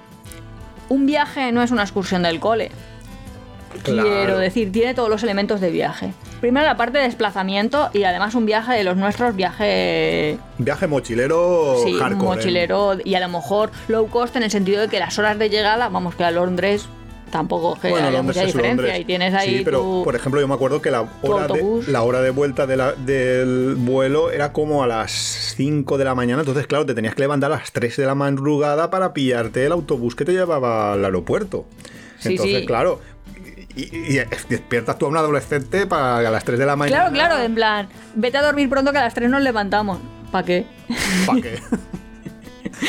un 0.89 1.07
viaje 1.07 1.51
no 1.53 1.63
es 1.63 1.71
una 1.71 1.83
excursión 1.83 2.23
del 2.23 2.41
cole. 2.41 2.71
Claro. 3.83 4.09
Quiero 4.09 4.39
decir, 4.39 4.71
tiene 4.73 4.95
todos 4.95 5.09
los 5.09 5.23
elementos 5.23 5.61
de 5.61 5.71
viaje. 5.71 6.13
Primero 6.41 6.67
la 6.67 6.77
parte 6.77 6.99
de 6.99 7.05
desplazamiento 7.05 7.91
y 7.93 8.05
además 8.05 8.35
un 8.35 8.47
viaje 8.47 8.73
de 8.75 8.85
los 8.85 8.97
nuestros, 8.97 9.35
viaje 9.35 10.39
Viaje 10.59 10.87
mochilero 10.87 11.77
sí, 11.85 11.95
hardcore. 11.95 12.13
¿eh? 12.13 12.37
mochilero 12.37 12.97
y 13.05 13.15
a 13.15 13.21
lo 13.21 13.29
mejor 13.29 13.71
low 13.89 14.09
cost 14.09 14.37
en 14.37 14.43
el 14.43 14.51
sentido 14.51 14.83
de 14.83 14.89
que 14.89 14.99
las 15.01 15.19
horas 15.19 15.39
de 15.39 15.49
llegada, 15.51 15.89
vamos 15.89 16.15
que 16.15 16.25
a 16.25 16.31
Londres 16.31 16.87
tampoco 17.31 17.75
que 17.81 17.89
Bueno, 17.91 18.07
haya 18.09 18.19
Londres 18.19 18.37
mucha 18.37 18.47
es 18.49 18.55
diferencia 18.55 18.83
Londres. 18.85 19.01
y 19.01 19.05
tienes 19.07 19.35
ahí 19.35 19.59
Sí, 19.59 19.63
pero 19.65 19.81
tu- 19.81 20.03
por 20.05 20.15
ejemplo, 20.15 20.41
yo 20.41 20.47
me 20.47 20.55
acuerdo 20.55 20.81
que 20.81 20.91
la 20.93 21.05
hora, 21.23 21.49
de, 21.49 21.83
la 21.89 22.03
hora 22.03 22.21
de 22.21 22.31
vuelta 22.31 22.67
de 22.67 22.77
la- 22.77 22.93
del 22.93 23.75
vuelo 23.77 24.31
era 24.31 24.53
como 24.53 24.85
a 24.85 24.87
las 24.87 25.11
5 25.57 25.99
de 25.99 26.05
la 26.05 26.15
mañana. 26.15 26.43
Entonces, 26.43 26.67
claro, 26.69 26.87
te 26.87 26.95
tenías 26.95 27.15
que 27.17 27.23
levantar 27.23 27.51
a 27.51 27.57
las 27.57 27.73
3 27.73 27.97
de 27.97 28.07
la 28.07 28.15
madrugada 28.15 28.91
para 28.91 29.13
pillarte 29.13 29.67
el 29.67 29.73
autobús 29.73 30.15
que 30.15 30.25
te 30.25 30.33
llevaba 30.33 30.93
al 30.93 31.05
aeropuerto. 31.05 31.65
Sí, 32.21 32.31
Entonces, 32.31 32.61
sí. 32.61 32.67
claro. 32.67 33.01
Y, 33.77 33.83
y 33.97 34.21
despiertas 34.49 34.99
tú 34.99 35.07
a 35.07 35.09
un 35.09 35.17
adolescente 35.17 35.87
para 35.87 36.19
a 36.19 36.31
las 36.31 36.45
3 36.45 36.59
de 36.59 36.67
la 36.67 36.77
mañana. 36.77 37.11
Claro, 37.11 37.13
claro, 37.13 37.43
en 37.45 37.55
plan, 37.55 37.89
vete 38.15 38.39
a 38.39 38.43
dormir 38.43 38.69
pronto 38.69 38.93
que 38.93 38.99
a 38.99 39.03
las 39.03 39.15
3 39.15 39.29
nos 39.31 39.43
levantamos. 39.43 39.99
¿Para 40.31 40.45
qué? 40.47 40.67
¿Para 41.27 41.41
qué? 41.41 41.59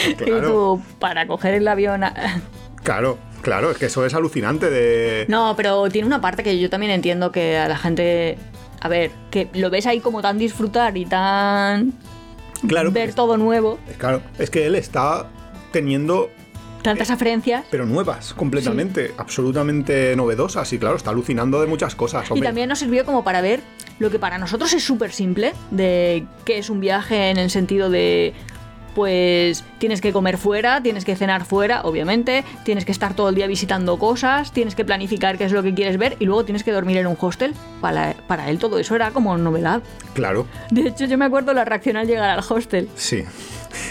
Y 0.10 0.14
claro, 0.16 0.48
tú, 0.48 0.82
para 1.00 1.28
coger 1.28 1.54
el 1.56 1.68
avión. 1.68 2.04
a- 2.04 2.42
claro, 2.84 3.18
claro, 3.42 3.72
es 3.72 3.78
que 3.78 3.86
eso 3.86 4.06
es 4.06 4.14
alucinante 4.14 4.70
de. 4.70 5.26
No, 5.28 5.54
pero 5.56 5.88
tiene 5.90 6.08
una 6.08 6.22
parte 6.22 6.44
que 6.44 6.60
yo 6.60 6.70
también 6.70 6.92
entiendo 6.92 7.32
que 7.32 7.58
a 7.58 7.68
la 7.68 7.78
gente. 7.78 8.38
A 8.82 8.88
ver, 8.88 9.12
que 9.32 9.48
lo 9.54 9.70
ves 9.70 9.86
ahí 9.86 10.00
como 10.00 10.22
tan 10.22 10.38
disfrutar 10.38 10.98
y 10.98 11.06
tan. 11.06 11.94
Claro, 12.68 12.92
ver 12.92 13.14
todo 13.14 13.38
nuevo, 13.38 13.78
Claro, 13.98 14.22
es 14.40 14.50
que 14.50 14.66
él 14.66 14.76
está 14.76 15.28
teniendo 15.72 16.30
tantas 16.86 17.12
aferencias. 17.12 17.66
pero 17.70 17.86
nuevas, 17.86 18.34
completamente, 18.34 19.14
absolutamente 19.18 20.16
novedosas 20.16 20.72
y 20.74 20.80
claro, 20.80 20.96
está 20.96 21.10
alucinando 21.10 21.60
de 21.62 21.68
muchas 21.68 21.96
cosas. 21.96 22.30
Y 22.30 22.34
hombre. 22.34 22.48
también 22.48 22.70
nos 22.70 22.80
sirvió 22.80 23.06
como 23.06 23.24
para 23.24 23.42
ver 23.42 23.60
lo 24.00 24.10
que 24.10 24.20
para 24.20 24.38
nosotros 24.38 24.72
es 24.74 24.84
súper 24.84 25.12
simple, 25.12 25.54
de 25.72 26.26
qué 26.46 26.58
es 26.58 26.70
un 26.70 26.80
viaje 26.80 27.30
en 27.30 27.38
el 27.38 27.50
sentido 27.50 27.90
de, 27.90 28.34
pues 28.96 29.64
tienes 29.78 30.02
que 30.02 30.12
comer 30.14 30.38
fuera, 30.38 30.82
tienes 30.82 31.06
que 31.06 31.16
cenar 31.16 31.46
fuera, 31.46 31.82
obviamente, 31.84 32.44
tienes 32.64 32.86
que 32.86 32.92
estar 32.92 33.14
todo 33.14 33.30
el 33.30 33.36
día 33.36 33.46
visitando 33.46 34.00
cosas, 34.00 34.52
tienes 34.52 34.74
que 34.74 34.86
planificar 34.86 35.38
qué 35.38 35.44
es 35.44 35.52
lo 35.52 35.62
que 35.62 35.74
quieres 35.74 35.98
ver 35.98 36.16
y 36.20 36.26
luego 36.26 36.46
tienes 36.46 36.64
que 36.64 36.72
dormir 36.72 36.98
en 36.98 37.08
un 37.08 37.18
hostel. 37.20 37.54
Para, 37.82 38.16
para 38.28 38.50
él 38.50 38.58
todo 38.58 38.80
eso 38.80 38.96
era 38.96 39.12
como 39.12 39.38
novedad. 39.38 39.84
Claro, 40.14 40.48
De 40.72 40.88
hecho, 40.88 41.06
yo 41.06 41.18
me 41.18 41.26
acuerdo 41.26 41.54
la 41.54 41.66
reacción 41.66 41.98
al 41.98 42.08
llegar 42.08 42.30
al 42.30 42.44
hostel. 42.48 42.90
sí. 42.96 43.24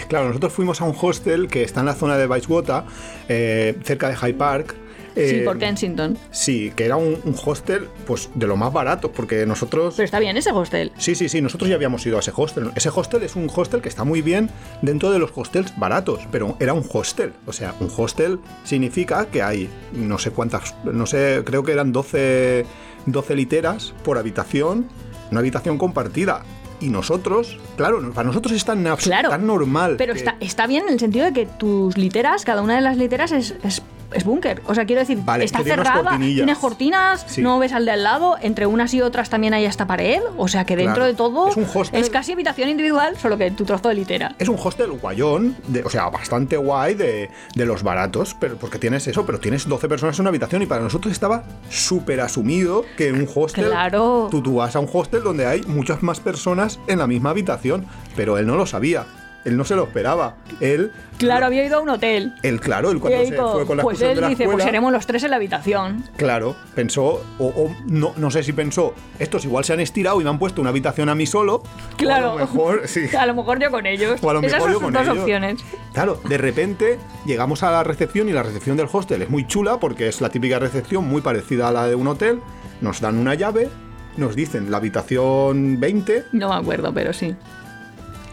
Claro, 0.07 0.27
nosotros 0.27 0.53
fuimos 0.53 0.81
a 0.81 0.85
un 0.85 0.95
hostel 0.99 1.47
que 1.47 1.63
está 1.63 1.79
en 1.81 1.87
la 1.87 1.95
zona 1.95 2.17
de 2.17 2.27
Bayswater, 2.27 2.83
eh, 3.27 3.77
cerca 3.83 4.09
de 4.09 4.15
Hyde 4.15 4.33
Park. 4.33 4.75
Sí, 5.15 5.21
eh, 5.21 5.41
por 5.45 5.57
Kensington. 5.57 6.17
Sí, 6.31 6.73
que 6.75 6.83
era 6.85 6.97
un, 6.97 7.17
un 7.23 7.35
hostel 7.45 7.87
pues 8.05 8.29
de 8.35 8.47
lo 8.47 8.57
más 8.57 8.73
barato, 8.73 9.13
porque 9.13 9.45
nosotros... 9.45 9.93
Pero 9.95 10.05
está 10.05 10.19
bien 10.19 10.35
ese 10.35 10.51
hostel. 10.51 10.91
Sí, 10.97 11.15
sí, 11.15 11.29
sí, 11.29 11.41
nosotros 11.41 11.69
ya 11.69 11.75
habíamos 11.75 12.05
ido 12.05 12.17
a 12.17 12.19
ese 12.19 12.33
hostel. 12.35 12.71
Ese 12.75 12.89
hostel 12.93 13.23
es 13.23 13.37
un 13.37 13.49
hostel 13.53 13.81
que 13.81 13.87
está 13.87 14.03
muy 14.03 14.21
bien 14.21 14.49
dentro 14.81 15.11
de 15.11 15.19
los 15.19 15.31
hostels 15.33 15.73
baratos, 15.77 16.27
pero 16.31 16.57
era 16.59 16.73
un 16.73 16.83
hostel. 16.91 17.31
O 17.45 17.53
sea, 17.53 17.73
un 17.79 17.89
hostel 17.95 18.39
significa 18.65 19.27
que 19.27 19.41
hay 19.41 19.69
no 19.93 20.17
sé 20.17 20.31
cuántas, 20.31 20.75
no 20.83 21.05
sé, 21.05 21.43
creo 21.45 21.63
que 21.63 21.71
eran 21.71 21.93
12, 21.93 22.65
12 23.05 23.35
literas 23.35 23.93
por 24.03 24.17
habitación, 24.17 24.89
una 25.31 25.39
habitación 25.39 25.77
compartida. 25.77 26.43
Y 26.81 26.89
nosotros, 26.89 27.57
claro, 27.77 28.11
para 28.13 28.27
nosotros 28.27 28.53
es 28.53 28.65
tan, 28.65 28.83
Claro, 28.97 29.29
tan 29.29 29.47
normal. 29.47 29.95
Pero 29.97 30.13
que- 30.13 30.19
está, 30.19 30.35
está 30.41 30.67
bien 30.67 30.83
en 30.87 30.93
el 30.93 30.99
sentido 30.99 31.25
de 31.25 31.33
que 31.33 31.45
tus 31.45 31.97
literas, 31.97 32.43
cada 32.43 32.61
una 32.61 32.75
de 32.75 32.81
las 32.81 32.97
literas 32.97 33.31
es, 33.31 33.55
es 33.63 33.81
es 34.15 34.23
búnker. 34.23 34.61
O 34.67 34.73
sea, 34.75 34.85
quiero 34.85 35.01
decir, 35.01 35.19
Vale, 35.23 35.45
está 35.45 35.63
cerrada, 35.63 36.17
tiene 36.17 36.55
cortinas, 36.55 37.25
Sí. 37.27 37.41
no 37.41 37.59
ves 37.59 37.73
al 37.73 37.85
de 37.85 37.91
al 37.91 38.03
lado, 38.03 38.35
entre 38.41 38.65
unas 38.65 38.93
y 38.93 39.01
otras 39.01 39.29
también 39.29 39.53
hay 39.53 39.65
esta 39.65 39.85
pared. 39.87 40.21
O 40.37 40.47
sea, 40.47 40.65
que 40.65 40.75
dentro 40.75 40.95
Claro. 40.95 41.07
de 41.07 41.13
todo 41.13 41.49
Es 41.49 41.57
un 41.57 41.65
hostel. 41.73 42.01
es 42.01 42.09
casi 42.09 42.31
habitación 42.33 42.69
individual, 42.69 43.17
solo 43.17 43.37
que 43.37 43.51
tu 43.51 43.65
trozo 43.65 43.89
de 43.89 43.95
litera. 43.95 44.35
Es 44.39 44.49
un 44.49 44.57
hostel 44.61 44.91
guayón, 44.91 45.55
de- 45.67 45.83
o 45.83 45.89
sea, 45.89 46.09
bastante 46.09 46.57
guay 46.57 46.93
de, 46.95 47.29
de 47.55 47.65
los 47.65 47.83
baratos, 47.83 48.35
pero 48.39 48.55
porque 48.57 48.79
tienes 48.79 49.07
eso, 49.07 49.25
pero 49.25 49.39
tienes 49.39 49.67
12 49.67 49.87
personas 49.89 50.17
en 50.17 50.21
una 50.23 50.29
habitación 50.29 50.61
y 50.61 50.65
para 50.65 50.81
nosotros 50.81 51.11
estaba 51.11 51.43
súper 51.69 52.21
asumido 52.21 52.83
que 52.97 53.09
en 53.09 53.15
un 53.15 53.29
hostel. 53.33 53.65
Claro. 53.67 54.27
Tú, 54.31 54.41
tú 54.41 54.55
vas 54.55 54.75
a 54.75 54.79
un 54.79 54.89
hostel 54.91 55.23
donde 55.23 55.45
hay 55.45 55.61
muchas 55.63 56.01
más 56.03 56.19
personas 56.19 56.79
en 56.87 56.99
la 56.99 57.07
misma 57.07 57.31
habitación, 57.31 57.85
pero 58.15 58.37
él 58.37 58.47
no 58.47 58.55
lo 58.55 58.65
sabía. 58.65 59.05
Él 59.45 59.55
no 59.57 59.63
se 59.63 59.75
lo 59.75 59.83
esperaba. 59.83 60.35
Él, 60.59 60.91
Claro, 61.17 61.45
había 61.45 61.63
ido 61.63 61.77
a 61.77 61.79
un 61.81 61.87
hotel. 61.89 62.33
él 62.43 62.59
claro, 62.59 62.91
él 62.91 62.99
cuando 62.99 63.19
se 63.19 63.31
dijo, 63.31 63.53
fue 63.53 63.65
con 63.65 63.77
la 63.77 63.83
pues 63.83 64.01
él 64.01 64.15
de 64.15 64.21
la 64.21 64.27
dice, 64.27 64.45
pues 64.45 64.63
seremos 64.63 64.91
los 64.91 65.05
tres 65.07 65.23
en 65.23 65.29
la 65.29 65.37
habitación. 65.37 66.03
Claro, 66.17 66.55
pensó, 66.73 67.23
o, 67.39 67.45
o 67.45 67.75
no, 67.85 68.13
no 68.17 68.31
sé 68.31 68.43
si 68.43 68.51
pensó, 68.51 68.93
estos 69.17 69.45
igual 69.45 69.63
se 69.63 69.71
han 69.73 69.79
estirado 69.79 70.19
y 70.19 70.23
me 70.25 70.29
han 70.29 70.39
puesto 70.39 70.59
una 70.59 70.71
habitación 70.71 71.07
a 71.07 71.15
mí 71.15 71.25
solo. 71.25 71.63
Claro. 71.95 72.31
A 72.31 72.33
lo 72.33 72.39
mejor, 72.39 72.81
sí. 72.87 73.05
A 73.17 73.25
lo 73.27 73.33
mejor 73.35 73.59
yo 73.59 73.71
con 73.71 73.85
ellos. 73.85 74.19
O 74.21 74.29
a 74.29 74.33
lo 74.33 74.41
Esas 74.41 74.53
mejor 74.53 74.61
son 74.63 74.71
yo 74.71 74.73
sus 74.79 74.83
con 74.83 74.93
dos 74.93 75.03
ellos. 75.03 75.17
opciones. 75.19 75.63
Claro, 75.93 76.19
de 76.27 76.37
repente 76.37 76.99
llegamos 77.25 77.63
a 77.63 77.71
la 77.71 77.83
recepción 77.83 78.27
y 78.27 78.33
la 78.33 78.43
recepción 78.43 78.75
del 78.75 78.87
hostel 78.91 79.21
es 79.21 79.29
muy 79.29 79.47
chula 79.47 79.79
porque 79.79 80.07
es 80.09 80.19
la 80.21 80.29
típica 80.29 80.59
recepción 80.59 81.07
muy 81.07 81.21
parecida 81.21 81.69
a 81.69 81.71
la 81.71 81.87
de 81.87 81.95
un 81.95 82.07
hotel. 82.07 82.41
Nos 82.81 82.99
dan 82.99 83.17
una 83.17 83.35
llave, 83.35 83.69
nos 84.17 84.35
dicen 84.35 84.69
la 84.69 84.77
habitación 84.77 85.79
20. 85.79 86.25
No 86.33 86.49
me 86.49 86.55
acuerdo, 86.55 86.93
pero 86.93 87.13
sí. 87.13 87.35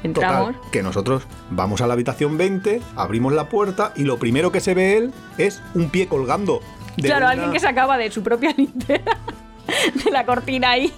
Total, 0.03 0.31
Entramos. 0.49 0.57
que 0.73 0.83
nosotros 0.83 1.23
vamos 1.51 1.81
a 1.81 1.87
la 1.87 1.93
habitación 1.95 2.37
20, 2.37 2.81
abrimos 2.97 3.33
la 3.33 3.49
puerta 3.49 3.93
y 3.97 4.03
lo 4.05 4.19
primero 4.19 4.51
que 4.51 4.61
se 4.61 4.75
ve 4.75 4.97
él 4.97 5.12
es 5.38 5.62
un 5.75 5.91
pie 5.91 6.07
colgando. 6.09 6.61
de 6.97 7.05
Claro, 7.09 7.25
una- 7.27 7.33
alguien 7.33 7.53
que 7.53 7.61
sacaba 7.61 7.97
de 7.97 8.11
su 8.11 8.23
propia 8.23 8.53
litera 8.57 9.17
de 10.05 10.11
la 10.11 10.27
cortina 10.27 10.71
ahí. 10.73 10.93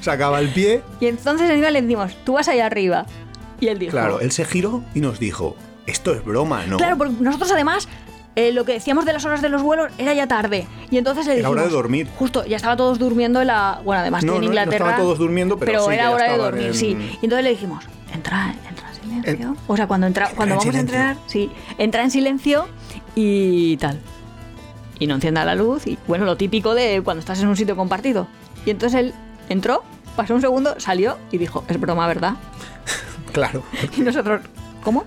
sacaba 0.00 0.40
el 0.40 0.48
pie. 0.48 0.82
Y 1.00 1.06
entonces 1.06 1.48
encima 1.50 1.70
le 1.70 1.82
decimos, 1.82 2.12
tú 2.24 2.34
vas 2.34 2.48
allá 2.48 2.66
arriba. 2.66 3.06
Y 3.60 3.68
él 3.68 3.78
dijo, 3.78 3.92
Claro, 3.92 4.20
él 4.20 4.30
se 4.32 4.44
giró 4.44 4.82
y 4.94 5.00
nos 5.00 5.18
dijo, 5.18 5.56
esto 5.86 6.12
es 6.12 6.24
broma, 6.24 6.64
¿no? 6.66 6.76
Claro, 6.76 6.96
porque 6.98 7.14
nosotros 7.20 7.50
además 7.52 7.88
eh, 8.36 8.52
lo 8.52 8.64
que 8.64 8.74
decíamos 8.74 9.04
de 9.04 9.12
las 9.12 9.24
horas 9.24 9.42
de 9.42 9.48
los 9.48 9.62
vuelos 9.62 9.90
era 9.98 10.14
ya 10.14 10.28
tarde. 10.28 10.66
Y 10.90 10.98
entonces 10.98 11.26
le 11.26 11.32
Era 11.32 11.38
dijimos... 11.40 11.52
hora 11.56 11.62
de 11.64 11.70
dormir. 11.70 12.08
Justo, 12.16 12.44
ya 12.46 12.56
estaba 12.56 12.76
todos 12.76 12.98
durmiendo 13.00 13.40
en 13.40 13.48
la... 13.48 13.80
Bueno, 13.84 14.02
además 14.02 14.22
No, 14.22 14.34
que 14.34 14.36
en 14.36 14.40
no, 14.42 14.46
no 14.46 14.52
Inglaterra... 14.52 14.76
estaban 14.86 15.00
todos 15.00 15.18
durmiendo, 15.18 15.58
pero 15.58 15.80
sí 15.82 15.88
que 15.88 15.94
era 15.94 16.04
ya 16.04 16.10
hora 16.12 16.30
de 16.32 16.38
dormir, 16.38 16.66
en- 16.66 16.74
sí. 16.74 16.96
Y 17.20 17.24
entonces 17.24 17.42
le 17.42 17.50
dijimos, 17.50 17.84
entra, 18.14 18.54
entra 18.68 18.88
en 18.88 18.94
silencio. 19.02 19.48
En- 19.50 19.56
o 19.66 19.76
sea, 19.76 19.86
cuando, 19.86 20.06
entra, 20.06 20.30
cuando 20.34 20.54
en 20.54 20.58
vamos 20.60 20.74
a 20.74 20.80
entrenar, 20.80 21.16
sí, 21.26 21.50
entra 21.78 22.02
en 22.02 22.10
silencio 22.10 22.66
y 23.14 23.76
tal. 23.78 23.98
Y 24.98 25.06
no 25.06 25.14
encienda 25.14 25.44
la 25.44 25.54
luz. 25.54 25.86
Y 25.86 25.98
bueno, 26.08 26.24
lo 26.24 26.36
típico 26.36 26.74
de 26.74 27.00
cuando 27.02 27.20
estás 27.20 27.40
en 27.40 27.48
un 27.48 27.56
sitio 27.56 27.76
compartido. 27.76 28.26
Y 28.66 28.70
entonces 28.70 28.98
él 29.00 29.14
entró, 29.48 29.82
pasó 30.16 30.34
un 30.34 30.40
segundo, 30.40 30.74
salió 30.78 31.18
y 31.30 31.38
dijo, 31.38 31.64
es 31.68 31.78
broma, 31.80 32.06
¿verdad? 32.06 32.34
Claro. 33.32 33.62
Y 33.96 34.00
nosotros, 34.00 34.40
¿cómo? 34.82 35.04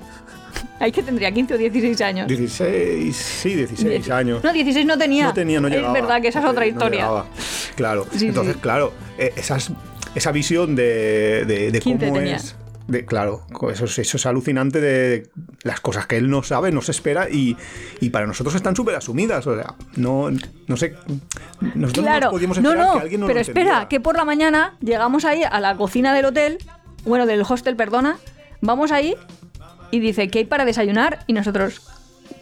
Hay 0.79 0.91
que 0.91 1.03
tendría 1.03 1.31
15 1.31 1.55
o 1.55 1.57
16 1.57 2.01
años. 2.01 2.27
16, 2.27 3.15
sí, 3.15 3.55
16 3.55 4.09
años. 4.09 4.43
No, 4.43 4.53
16 4.53 4.85
no 4.85 4.97
tenía. 4.97 5.25
No 5.25 5.33
tenía, 5.33 5.59
no 5.59 5.67
llegaba. 5.67 5.87
Es 5.95 6.01
verdad 6.01 6.21
que 6.21 6.27
esa 6.29 6.39
es 6.39 6.45
otra 6.45 6.61
no 6.61 6.67
historia. 6.71 7.07
claro. 7.75 8.07
Sí, 8.15 8.27
Entonces, 8.27 8.53
sí. 8.55 8.59
claro, 8.61 8.93
eh, 9.17 9.33
esas, 9.35 9.71
esa 10.15 10.31
visión 10.31 10.75
de, 10.75 11.45
de, 11.45 11.71
de 11.71 11.79
15 11.79 12.05
cómo 12.07 12.17
tenía. 12.19 12.35
es. 12.37 12.55
De, 12.91 13.05
claro, 13.05 13.45
eso 13.71 13.85
es, 13.85 13.99
eso 13.99 14.17
es 14.17 14.25
alucinante 14.25 14.81
de 14.81 15.29
las 15.63 15.79
cosas 15.79 16.07
que 16.07 16.17
él 16.17 16.29
no 16.29 16.43
sabe, 16.43 16.71
no 16.71 16.81
se 16.81 16.91
espera 16.91 17.29
y, 17.29 17.55
y 18.01 18.09
para 18.09 18.27
nosotros 18.27 18.53
están 18.55 18.75
súper 18.75 18.95
asumidas. 18.95 19.47
O 19.47 19.55
sea, 19.55 19.75
no, 19.95 20.29
no 20.67 20.77
sé. 20.77 20.95
Nosotros 21.61 22.05
no 22.05 22.11
claro, 22.11 22.25
nos 22.25 22.33
podíamos 22.33 22.59
no, 22.59 22.69
esperar 22.69 22.87
no, 22.87 22.93
que 22.95 23.01
alguien 23.01 23.21
nos 23.21 23.27
pero 23.27 23.37
lo 23.37 23.41
espera, 23.41 23.87
que 23.87 23.99
por 23.99 24.17
la 24.17 24.25
mañana 24.25 24.75
llegamos 24.81 25.23
ahí 25.25 25.41
a 25.49 25.59
la 25.59 25.75
cocina 25.77 26.13
del 26.13 26.25
hotel, 26.25 26.57
bueno, 27.05 27.25
del 27.25 27.43
hostel, 27.47 27.75
perdona, 27.75 28.17
vamos 28.59 28.91
ahí 28.91 29.15
y 29.91 29.99
dice, 29.99 30.27
¿qué 30.29 30.39
hay 30.39 30.45
para 30.45 30.65
desayunar? 30.65 31.23
Y 31.27 31.33
nosotros, 31.33 31.81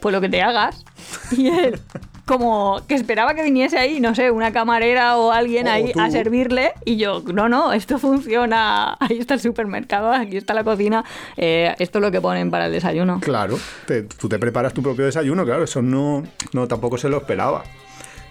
pues 0.00 0.12
lo 0.14 0.20
que 0.20 0.28
te 0.28 0.42
hagas. 0.42 0.84
Y 1.36 1.46
él, 1.48 1.80
como 2.26 2.80
que 2.86 2.94
esperaba 2.94 3.34
que 3.34 3.42
viniese 3.42 3.76
ahí, 3.76 3.98
no 3.98 4.14
sé, 4.14 4.30
una 4.30 4.52
camarera 4.52 5.16
o 5.16 5.32
alguien 5.32 5.66
ahí 5.66 5.92
tú. 5.92 6.00
a 6.00 6.10
servirle. 6.10 6.72
Y 6.84 6.96
yo, 6.96 7.22
no, 7.32 7.48
no, 7.48 7.72
esto 7.72 7.98
funciona. 7.98 8.96
Ahí 9.00 9.18
está 9.18 9.34
el 9.34 9.40
supermercado, 9.40 10.12
aquí 10.12 10.36
está 10.36 10.54
la 10.54 10.62
cocina. 10.62 11.04
eh, 11.36 11.74
esto 11.80 11.98
es 11.98 12.02
lo 12.02 12.10
que 12.12 12.20
ponen 12.20 12.50
para 12.50 12.66
el 12.66 12.72
desayuno. 12.72 13.18
Claro, 13.20 13.58
te- 13.86 14.02
tú 14.04 14.28
te 14.28 14.38
preparas 14.38 14.72
tu 14.72 14.82
propio 14.82 15.04
desayuno, 15.06 15.44
claro, 15.44 15.64
eso 15.64 15.82
no, 15.82 16.22
no 16.52 16.68
tampoco 16.68 16.98
se 16.98 17.08
lo 17.08 17.16
esperaba. 17.18 17.64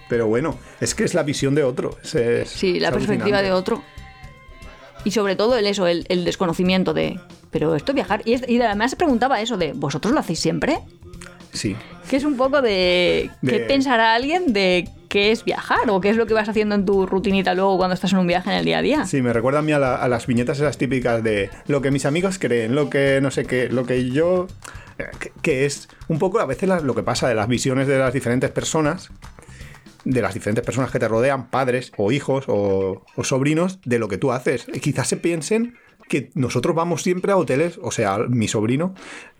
Pero 0.08 0.26
bueno, 0.26 0.56
es 0.80 0.94
que 0.94 1.04
es 1.04 1.12
la 1.14 1.22
visión 1.22 1.54
de 1.54 1.62
otro. 1.64 1.96
es- 2.02 2.14
es- 2.14 2.48
Sí, 2.48 2.80
la 2.80 2.88
es 2.88 2.94
perspectiva 2.94 3.42
de 3.42 3.52
otro. 3.52 3.82
Y 5.04 5.10
sobre 5.12 5.36
todo 5.36 5.56
el 5.56 5.66
eso, 5.66 5.86
el, 5.86 6.04
el 6.08 6.24
desconocimiento 6.24 6.94
de. 6.94 7.18
Pero 7.50 7.74
esto 7.74 7.92
viajar. 7.92 8.22
Y, 8.24 8.34
es- 8.34 8.48
y 8.48 8.60
además 8.60 8.90
se 8.92 8.96
preguntaba 8.96 9.40
eso 9.40 9.56
de. 9.56 9.72
¿Vosotros 9.74 10.12
lo 10.14 10.20
hacéis 10.20 10.40
siempre? 10.40 10.80
Sí, 11.52 11.76
Que 12.08 12.16
es 12.16 12.24
un 12.24 12.36
poco 12.36 12.62
de. 12.62 13.30
¿Qué 13.46 13.60
pensará 13.60 14.14
alguien 14.14 14.52
de 14.52 14.88
qué 15.08 15.32
es 15.32 15.44
viajar? 15.44 15.88
¿O 15.90 16.00
qué 16.00 16.10
es 16.10 16.16
lo 16.16 16.26
que 16.26 16.34
vas 16.34 16.48
haciendo 16.48 16.74
en 16.76 16.84
tu 16.86 17.06
rutinita 17.06 17.54
luego 17.54 17.76
cuando 17.76 17.94
estás 17.94 18.12
en 18.12 18.18
un 18.20 18.26
viaje 18.26 18.50
en 18.50 18.56
el 18.56 18.64
día 18.64 18.78
a 18.78 18.82
día? 18.82 19.06
Sí, 19.06 19.20
me 19.22 19.32
recuerda 19.32 19.58
a 19.58 19.62
mí 19.62 19.72
a, 19.72 19.78
la- 19.78 19.96
a 19.96 20.08
las 20.08 20.26
viñetas 20.26 20.58
esas 20.58 20.78
típicas 20.78 21.22
de 21.24 21.50
lo 21.66 21.82
que 21.82 21.90
mis 21.90 22.06
amigos 22.06 22.38
creen, 22.38 22.74
lo 22.74 22.88
que 22.90 23.20
no 23.20 23.30
sé 23.30 23.44
qué, 23.44 23.68
lo 23.68 23.84
que 23.84 24.10
yo... 24.10 24.46
eh, 24.98 25.04
Que, 25.18 25.32
que 25.42 25.66
es 25.66 25.88
un 26.08 26.18
poco 26.20 26.38
a 26.40 26.46
veces 26.46 26.68
la- 26.68 26.80
lo 26.80 26.94
que 26.94 27.02
pasa 27.02 27.28
de 27.28 27.34
las 27.34 27.48
visiones 27.48 27.86
de 27.88 27.98
las 27.98 28.12
diferentes 28.14 28.50
personas, 28.50 29.10
de 30.04 30.22
las 30.22 30.32
diferentes 30.34 30.64
personas 30.64 30.90
que 30.90 30.98
te 30.98 31.08
rodean, 31.08 31.48
padres 31.50 31.92
o 31.96 32.12
hijos 32.12 32.44
o, 32.48 33.04
o 33.16 33.24
sobrinos, 33.24 33.80
de 33.84 33.98
lo 33.98 34.08
que 34.08 34.16
tú 34.18 34.30
haces. 34.32 34.66
Y 34.72 34.80
quizás 34.80 35.08
se 35.08 35.16
piensen 35.16 35.74
que 36.10 36.30
nosotros 36.34 36.74
vamos 36.74 37.02
siempre 37.02 37.30
a 37.32 37.36
hoteles, 37.36 37.78
o 37.80 37.92
sea, 37.92 38.18
mi 38.28 38.48
sobrino, 38.48 38.94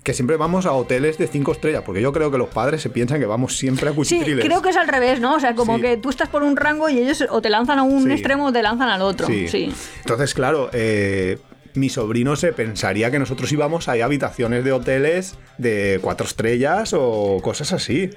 que 0.04 0.14
siempre 0.14 0.36
vamos 0.36 0.64
a 0.66 0.72
hoteles 0.72 1.18
de 1.18 1.26
cinco 1.26 1.50
estrellas, 1.52 1.82
porque 1.84 2.00
yo 2.00 2.12
creo 2.12 2.30
que 2.30 2.38
los 2.38 2.48
padres 2.48 2.80
se 2.80 2.88
piensan 2.90 3.18
que 3.20 3.26
vamos 3.26 3.56
siempre 3.58 3.88
a 3.88 3.90
Sí, 3.90 3.96
cuchitriles. 3.96 4.44
creo 4.44 4.62
que 4.62 4.68
es 4.70 4.76
al 4.76 4.86
revés, 4.86 5.20
¿no? 5.20 5.34
O 5.34 5.40
sea, 5.40 5.56
como 5.56 5.76
Sí. 5.76 5.82
que 5.82 5.96
tú 5.96 6.08
estás 6.10 6.28
por 6.28 6.44
un 6.44 6.56
rango 6.56 6.88
y 6.88 6.98
ellos 7.00 7.24
o 7.28 7.42
te 7.42 7.50
lanzan 7.50 7.80
a 7.80 7.82
un 7.82 8.04
Sí. 8.04 8.12
extremo 8.12 8.46
o 8.46 8.52
te 8.52 8.62
lanzan 8.62 8.88
al 8.88 9.02
otro. 9.02 9.26
Sí. 9.26 9.72
Entonces, 9.98 10.32
claro, 10.32 10.70
eh, 10.72 11.38
mi 11.74 11.88
sobrino 11.88 12.36
se 12.36 12.52
pensaría 12.52 13.10
que 13.10 13.18
nosotros 13.18 13.50
íbamos 13.52 13.88
a 13.88 13.92
habitaciones 13.92 14.64
de 14.64 14.70
hoteles 14.72 15.34
de 15.58 15.98
cuatro 16.00 16.24
estrellas 16.26 16.94
o 16.96 17.40
cosas 17.42 17.72
así. 17.72 18.10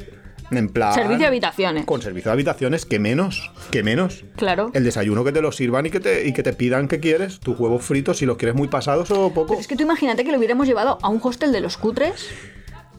En 0.57 0.69
plan. 0.69 0.93
Servicio 0.93 1.19
de 1.19 1.25
habitaciones. 1.27 1.85
Con 1.85 2.01
servicio 2.01 2.29
de 2.29 2.33
habitaciones, 2.33 2.85
que 2.85 2.99
menos, 2.99 3.51
que 3.71 3.83
menos. 3.83 4.23
Claro. 4.35 4.71
El 4.73 4.83
desayuno 4.83 5.23
que 5.23 5.31
te 5.31 5.41
lo 5.41 5.51
sirvan 5.51 5.85
y 5.85 5.89
que 5.89 5.99
te, 5.99 6.27
y 6.27 6.33
que 6.33 6.43
te 6.43 6.53
pidan 6.53 6.87
que 6.87 6.99
quieres, 6.99 7.39
tus 7.39 7.59
huevos 7.59 7.83
fritos, 7.83 8.17
si 8.17 8.25
los 8.25 8.37
quieres 8.37 8.55
muy 8.55 8.67
pasados 8.67 9.09
o 9.11 9.29
poco. 9.33 9.47
Pero 9.47 9.59
es 9.59 9.67
que 9.67 9.75
tú 9.75 9.83
imagínate 9.83 10.23
que 10.23 10.31
lo 10.31 10.37
hubiéramos 10.37 10.67
llevado 10.67 10.97
a 11.01 11.09
un 11.09 11.19
hostel 11.23 11.51
de 11.51 11.61
los 11.61 11.77
cutres. 11.77 12.27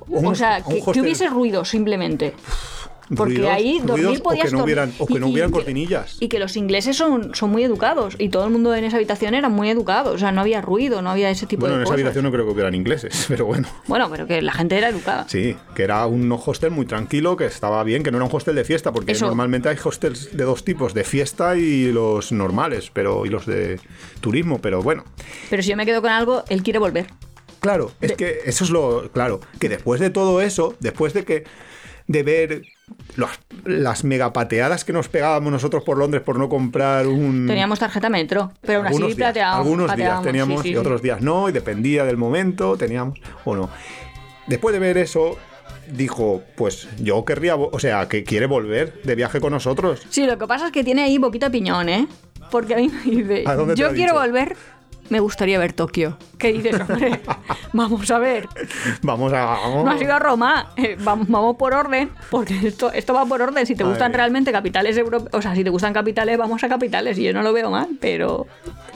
Un- 0.07 0.27
o 0.27 0.35
sea, 0.35 0.63
que, 0.63 0.83
que 0.93 1.01
hubiese 1.01 1.29
ruido 1.29 1.65
simplemente. 1.65 2.35
Porque 3.15 3.35
ruidos- 3.35 3.51
ahí 3.51 3.81
dormir 3.85 4.19
o 4.19 4.23
podías 4.23 4.47
que 4.47 4.53
no 4.53 4.59
dormir. 4.59 4.63
hubieran, 4.77 4.93
o 4.99 5.07
que 5.07 5.15
Y- 5.15 5.19
no 5.19 5.29
y 5.29 5.33
hubieran 5.33 5.51
que- 5.51 5.55
cortinillas. 5.59 6.17
Y 6.21 6.29
que 6.29 6.39
los 6.39 6.57
ingleses 6.57 6.97
son, 6.97 7.35
son 7.35 7.51
muy 7.51 7.63
educados. 7.65 8.17
Y 8.19 8.31
todo 8.31 8.45
el 8.45 8.51
mundo 8.51 8.75
en 8.75 8.85
esa 8.85 8.97
habitación 8.97 9.35
era 9.35 9.49
muy 9.49 9.69
educado. 9.71 10.13
O 10.13 10.19
sea, 10.19 10.33
no 10.33 10.41
había 10.41 10.61
ruido, 10.63 11.03
no 11.03 11.11
había 11.11 11.29
ese 11.31 11.47
tipo 11.47 11.61
bueno, 11.61 11.75
de 11.75 11.81
en 11.81 11.83
esa 11.83 11.87
cosas. 11.89 11.95
habitación 12.01 12.25
no 12.25 12.33
creo 12.33 12.47
que 12.47 12.53
hubieran 12.53 12.75
ingleses, 12.75 13.25
pero 13.29 13.47
bueno. 13.47 13.69
Bueno, 13.87 14.09
pero 14.11 14.27
que 14.27 14.41
la 14.43 14.53
gente 14.53 14.79
era 14.79 14.89
educada. 14.89 15.27
Sí, 15.29 15.57
que 15.75 15.83
era 15.83 16.07
un 16.07 16.31
hostel 16.33 16.71
muy 16.71 16.87
tranquilo, 16.87 17.37
que 17.37 17.47
estaba 17.47 17.83
bien, 17.85 18.03
que 18.03 18.11
no 18.11 18.17
era 18.19 18.25
un 18.27 18.35
hostel 18.35 18.55
de 18.55 18.65
fiesta, 18.65 18.93
porque 18.93 19.13
Eso. 19.13 19.27
normalmente 19.27 19.69
hay 19.69 19.77
hostels 19.83 20.37
de 20.37 20.45
dos 20.45 20.65
tipos, 20.65 20.95
de 20.95 21.05
fiesta 21.05 21.57
y 21.57 21.93
los 21.93 22.33
normales, 22.33 22.91
pero 22.93 23.27
y 23.27 23.29
los 23.29 23.45
de 23.47 23.81
turismo, 24.21 24.61
pero 24.61 24.83
bueno. 24.83 25.05
Pero 25.51 25.63
si 25.63 25.71
yo 25.71 25.77
me 25.77 25.85
quedo 25.85 26.01
con 26.01 26.11
algo, 26.11 26.43
él 26.49 26.63
quiere 26.63 26.79
volver. 26.79 27.07
Claro, 27.61 27.93
es 28.01 28.13
que 28.13 28.41
eso 28.45 28.65
es 28.65 28.71
lo 28.71 29.11
claro, 29.13 29.41
que 29.59 29.69
después 29.69 30.01
de 30.01 30.11
todo 30.11 30.41
eso, 30.43 30.75
después 30.81 31.15
de 31.15 31.25
que 31.25 31.45
de 32.07 32.23
ver 32.23 32.63
los- 33.17 33.31
las 33.65 34.05
megapateadas 34.05 34.85
que 34.85 34.93
nos 34.93 35.09
pegábamos 35.09 35.53
nosotros 35.53 35.83
por 35.85 35.97
Londres 35.99 36.23
por 36.23 36.39
no 36.39 36.49
comprar 36.49 37.07
un 37.07 37.47
Teníamos 37.47 37.79
tarjeta 37.79 38.09
metro, 38.11 38.53
pero 38.61 38.81
aún 38.87 39.03
así 39.05 39.15
plateábamos. 39.15 39.67
algunos 39.67 39.97
días 39.97 40.23
teníamos 40.23 40.63
sí, 40.63 40.69
sí, 40.69 40.75
y 40.75 40.77
otros 40.77 41.01
días 41.03 41.21
no, 41.21 41.49
y 41.49 41.53
dependía 41.53 42.05
del 42.05 42.17
momento, 42.17 42.77
teníamos 42.77 43.19
o 43.45 43.55
no. 43.57 43.71
Después 44.47 44.73
de 44.75 44.79
ver 44.79 44.99
eso, 44.99 45.39
dijo, 45.91 46.43
pues 46.57 46.89
yo 46.99 47.25
querría, 47.25 47.57
o 47.57 47.79
sea, 47.79 48.09
que 48.09 48.25
quiere 48.25 48.47
volver 48.47 49.01
de 49.03 49.15
viaje 49.15 49.41
con 49.41 49.53
nosotros. 49.53 50.03
Sí, 50.11 50.27
lo 50.27 50.37
que 50.39 50.47
pasa 50.47 50.67
es 50.67 50.73
que 50.73 50.85
tiene 50.85 51.03
ahí 51.05 51.19
boquita 51.19 51.51
piñón, 51.51 51.89
¿eh? 51.89 52.07
Porque 52.51 52.75
a 52.75 52.77
mí 52.77 52.89
me 52.89 53.11
dice, 53.11 53.45
¿A 53.47 53.55
dónde 53.55 53.75
te 53.75 53.81
yo 53.81 53.89
quiero 53.93 54.13
dicho? 54.13 54.21
volver, 54.27 54.57
me 55.11 55.21
gustaría 55.21 55.59
ver 55.59 55.73
Tokio. 55.73 56.17
¿Qué 56.39 56.53
dices, 56.53 56.81
hombre? 56.81 57.21
vamos 57.73 58.11
a 58.11 58.19
ver. 58.19 58.49
Vamos 59.03 59.33
a... 59.33 59.57
No 59.85 59.91
has 59.91 60.01
ido 60.01 60.13
a 60.15 60.19
Roma, 60.19 60.71
eh, 60.77 60.97
vamos, 61.03 61.29
vamos 61.29 61.57
por 61.57 61.75
orden, 61.75 62.11
porque 62.31 62.55
esto, 62.67 62.91
esto 62.93 63.15
va 63.15 63.25
por 63.27 63.41
orden. 63.43 63.67
Si 63.67 63.75
te 63.75 63.85
gustan 63.85 64.13
realmente 64.13 64.51
capitales 64.53 64.97
europeos, 64.97 65.31
o 65.33 65.43
sea, 65.43 65.55
si 65.55 65.63
te 65.65 65.71
gustan 65.71 65.93
capitales, 65.93 66.39
vamos 66.39 66.63
a 66.65 66.69
capitales. 66.69 67.19
Y 67.19 67.25
yo 67.25 67.33
no 67.33 67.43
lo 67.43 67.53
veo 67.53 67.71
mal, 67.71 67.89
pero 68.01 68.47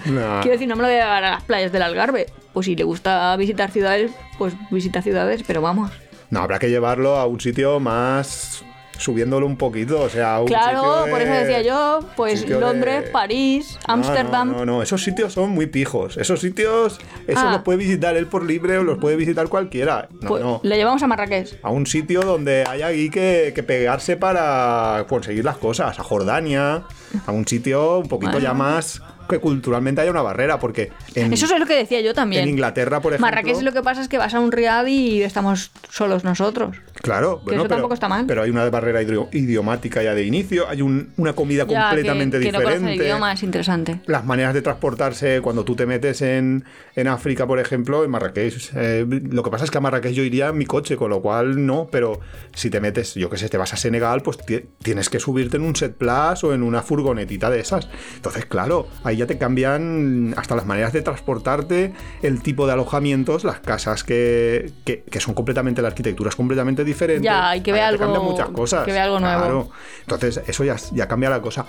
Nah. 0.06 0.40
quiero 0.40 0.52
decir, 0.52 0.68
no 0.68 0.76
me 0.76 0.82
lo 0.82 0.88
voy 0.88 0.96
a 0.96 1.04
llevar 1.04 1.24
a 1.24 1.30
las 1.32 1.42
playas 1.44 1.72
del 1.72 1.82
Algarve. 1.82 2.26
Pues 2.52 2.66
si 2.66 2.74
le 2.76 2.84
gusta 2.84 3.36
visitar 3.36 3.70
ciudades, 3.70 4.10
pues 4.38 4.54
visita 4.70 5.02
ciudades, 5.02 5.42
pero 5.46 5.60
vamos. 5.60 5.90
No, 6.30 6.40
habrá 6.40 6.58
que 6.58 6.68
llevarlo 6.70 7.16
a 7.16 7.26
un 7.26 7.40
sitio 7.40 7.80
más 7.80 8.64
subiéndolo 8.98 9.46
un 9.46 9.56
poquito, 9.56 10.00
o 10.02 10.08
sea, 10.10 10.40
un 10.40 10.46
Claro, 10.46 11.04
de- 11.04 11.10
por 11.10 11.22
eso 11.22 11.32
decía 11.32 11.62
yo, 11.62 12.00
pues 12.16 12.46
de- 12.46 12.60
Londres, 12.60 13.08
París, 13.10 13.78
Ámsterdam. 13.86 14.50
No, 14.52 14.58
no, 14.58 14.64
no, 14.66 14.82
esos 14.82 15.02
sitios 15.02 15.32
son 15.32 15.50
muy 15.50 15.66
pijos. 15.66 16.16
Esos 16.18 16.40
sitios, 16.40 16.98
esos 17.26 17.42
Ah. 17.44 17.52
los 17.52 17.62
puede 17.62 17.78
visitar 17.78 18.16
él 18.16 18.26
por 18.26 18.44
libre 18.44 18.76
o 18.78 18.82
los 18.84 18.98
puede 18.98 19.16
visitar 19.16 19.48
cualquiera. 19.48 20.08
No, 20.20 20.28
Pues 20.28 20.42
no. 20.42 20.60
le 20.62 20.76
llevamos 20.76 21.02
a 21.02 21.06
Marrakech. 21.06 21.58
A 21.62 21.70
un 21.70 21.86
sitio 21.86 22.20
donde 22.22 22.64
haya 22.68 22.88
ahí 22.88 23.08
que, 23.08 23.52
que 23.54 23.62
pegarse 23.62 24.16
para 24.16 25.04
conseguir 25.08 25.44
las 25.44 25.56
cosas. 25.56 25.98
A 25.98 26.02
Jordania, 26.02 26.82
a 27.26 27.32
un 27.32 27.46
sitio 27.46 27.98
un 27.98 28.08
poquito 28.08 28.32
Bueno. 28.32 28.46
ya 28.46 28.54
más 28.54 29.00
que 29.28 29.38
culturalmente 29.40 30.00
haya 30.00 30.10
una 30.10 30.22
barrera, 30.22 30.58
porque 30.58 30.90
en, 31.14 31.34
Eso 31.34 31.44
es 31.52 31.60
lo 31.60 31.66
que 31.66 31.74
decía 31.74 32.00
yo 32.00 32.14
también. 32.14 32.44
en 32.44 32.48
Inglaterra, 32.48 33.00
por 33.00 33.12
ejemplo. 33.12 33.26
Marrakech 33.26 33.60
lo 33.60 33.72
que 33.72 33.82
pasa 33.82 34.00
es 34.00 34.08
que 34.08 34.16
vas 34.16 34.32
a 34.32 34.40
un 34.40 34.50
riad 34.52 34.86
y 34.86 35.22
estamos 35.22 35.70
solos 35.90 36.24
nosotros. 36.24 36.78
Claro, 37.08 37.40
bueno, 37.44 37.62
eso 37.62 37.68
pero, 37.68 37.76
tampoco 37.76 37.94
está 37.94 38.08
mal. 38.08 38.24
pero 38.26 38.42
hay 38.42 38.50
una 38.50 38.68
barrera 38.70 39.02
idio- 39.02 39.28
idiomática 39.32 40.02
ya 40.02 40.14
de 40.14 40.24
inicio, 40.24 40.68
hay 40.68 40.82
un- 40.82 41.10
una 41.16 41.32
comida 41.32 41.66
Ya, 41.66 41.86
completamente 41.88 42.38
que, 42.38 42.44
que 42.46 42.52
no 42.52 42.58
conoce 42.58 42.74
el 42.76 42.80
diferente. 42.82 43.04
idioma 43.04 43.32
es 43.32 43.42
interesante. 43.42 44.00
las 44.06 44.24
maneras 44.24 44.54
de 44.54 44.62
transportarse 44.62 45.40
cuando 45.40 45.64
tú 45.64 45.74
te 45.74 45.86
metes 45.86 46.22
en, 46.22 46.64
en 46.96 47.08
África, 47.08 47.46
por 47.46 47.58
ejemplo, 47.58 48.04
en 48.04 48.10
Marrakech. 48.10 48.72
eh, 48.74 49.06
lo 49.08 49.42
que 49.42 49.50
pasa 49.50 49.64
es 49.64 49.70
que 49.70 49.78
a 49.78 49.80
Marrakech 49.80 50.12
yo 50.12 50.22
iría 50.22 50.48
en 50.48 50.58
mi 50.58 50.66
coche, 50.66 50.96
con 50.96 51.10
lo 51.10 51.22
cual 51.22 51.64
no, 51.66 51.88
pero 51.90 52.20
si 52.54 52.68
te 52.70 52.80
metes, 52.80 53.14
yo 53.14 53.30
qué 53.30 53.36
sé, 53.38 53.48
te 53.48 53.56
vas 53.56 53.72
a 53.72 53.76
Senegal, 53.76 54.20
pues 54.22 54.38
ti- 54.38 54.64
tienes 54.82 55.08
que 55.08 55.18
subirte 55.20 55.56
en 55.56 55.62
un 55.64 55.74
set 55.76 55.94
plus 55.94 56.44
o 56.44 56.52
en 56.52 56.62
una 56.62 56.82
furgonetita 56.82 57.48
de 57.50 57.60
esas. 57.60 57.88
Entonces, 58.16 58.44
claro, 58.46 58.86
ahí 59.04 59.16
ya 59.16 59.26
te 59.26 59.38
cambian 59.38 60.34
hasta 60.36 60.54
las 60.56 60.66
maneras 60.66 60.92
de 60.92 61.02
transportarte, 61.02 61.92
el 62.22 62.42
tipo 62.42 62.66
de 62.66 62.74
alojamientos, 62.74 63.44
las 63.44 63.60
casas 63.60 64.04
que, 64.04 64.70
que, 64.84 65.02
que 65.10 65.20
son 65.20 65.34
completamente, 65.34 65.80
la 65.82 65.88
arquitectura 65.88 66.28
es 66.30 66.36
completamente 66.36 66.84
diferente. 66.84 66.97
Ya, 67.20 67.50
hay 67.50 67.60
que 67.62 67.72
te 67.72 67.80
algo- 67.80 68.04
cambian 68.04 68.24
muchas 68.24 68.48
cosas. 68.50 68.84
que 68.84 68.92
ver 68.92 69.02
algo 69.02 69.20
nuevo. 69.20 69.40
Claro. 69.40 69.70
Entonces, 70.00 70.42
eso 70.46 70.64
ya, 70.64 70.76
ya 70.92 71.06
cambia 71.08 71.30
la 71.30 71.40
cosa. 71.42 71.66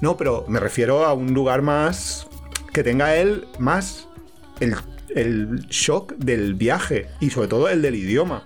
No, 0.00 0.16
pero 0.16 0.44
me 0.48 0.60
refiero 0.60 1.04
a 1.04 1.12
un 1.14 1.32
lugar 1.34 1.62
más. 1.62 2.26
que 2.72 2.82
tenga 2.84 3.16
él 3.16 3.46
más 3.58 4.06
el, 4.60 4.74
el 5.14 5.60
shock 5.70 6.12
del 6.16 6.52
viaje 6.54 7.06
y 7.20 7.30
sobre 7.30 7.48
todo 7.48 7.70
el 7.70 7.80
del 7.80 7.94
idioma. 7.94 8.42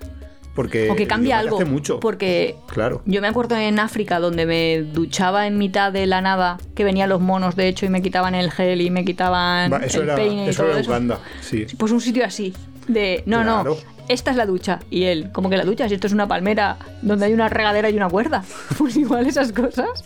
Porque. 0.55 0.89
O 0.91 0.95
que 0.97 1.07
cambia 1.09 1.39
algo. 1.41 1.57
Hace 1.57 1.65
mucho. 1.65 1.99
Porque 2.01 2.55
Claro. 2.69 3.03
yo 3.07 3.21
me 3.21 3.27
acuerdo 3.29 3.57
en 3.57 3.79
África 3.81 4.21
donde 4.21 4.47
me 4.47 4.83
duchaba 4.83 5.47
en 5.49 5.59
mitad 5.59 5.93
de 5.93 6.07
la 6.07 6.21
nada, 6.21 6.59
que 6.77 6.85
venían 6.85 7.09
los 7.09 7.21
monos 7.21 7.57
de 7.57 7.67
hecho 7.69 7.87
y 7.87 7.89
me 7.89 8.03
quitaban 8.03 8.35
el 8.37 8.51
gel 8.53 8.81
y 8.81 8.91
me 8.91 9.05
quitaban 9.05 9.73
Va, 9.73 9.79
eso 9.79 9.99
el 9.99 10.05
era, 10.05 10.15
peine 10.17 10.47
y 10.47 10.49
eso 10.51 10.63
todo 10.63 10.73
era 10.73 10.81
eso. 10.81 10.91
Uganda, 10.91 11.19
sí. 11.41 11.67
Pues 11.79 11.91
un 11.93 12.01
sitio 12.01 12.25
así. 12.25 12.53
De, 12.93 13.23
no, 13.27 13.43
Claro. 13.43 13.65
no, 13.77 13.77
esta 14.09 14.31
es 14.31 14.37
la 14.37 14.47
ducha. 14.47 14.81
Y 14.91 15.05
él, 15.05 15.31
como 15.33 15.49
que 15.51 15.57
la 15.57 15.65
ducha, 15.65 15.89
si 15.89 15.95
esto 15.95 16.07
es 16.07 16.13
una 16.13 16.27
palmera 16.29 16.77
donde 17.03 17.27
hay 17.27 17.33
una 17.33 17.49
regadera 17.49 17.91
y 17.91 17.97
una 17.97 18.09
cuerda. 18.09 18.43
Pues 18.79 18.97
igual 18.97 19.27
esas 19.27 19.53
cosas. 19.53 20.05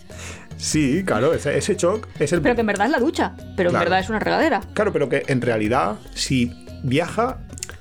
Sí, 0.57 1.03
claro, 1.05 1.33
ese, 1.33 1.57
ese 1.57 1.75
shock 1.75 2.07
es 2.19 2.31
el. 2.31 2.41
Pero 2.41 2.55
que 2.55 2.61
en 2.61 2.67
verdad 2.67 2.85
es 2.87 2.91
la 2.91 2.99
ducha. 2.99 3.33
Pero 3.57 3.69
Claro. 3.71 3.83
en 3.83 3.89
verdad 3.89 3.99
es 3.99 4.09
una 4.09 4.19
regadera. 4.19 4.61
Claro, 4.73 4.93
pero 4.93 5.09
que 5.09 5.23
en 5.27 5.41
realidad, 5.41 5.95
si 6.13 6.51
viaja, 6.83 7.37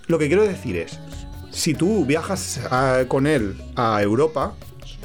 lo 0.08 0.18
que 0.18 0.26
quiero 0.28 0.42
decir 0.44 0.76
es, 0.76 0.98
si 1.50 1.74
tú 1.74 2.04
viajas 2.04 2.60
ah, 2.70 3.02
con 3.06 3.26
él 3.28 3.56
a 3.76 4.02
Europa, 4.02 4.54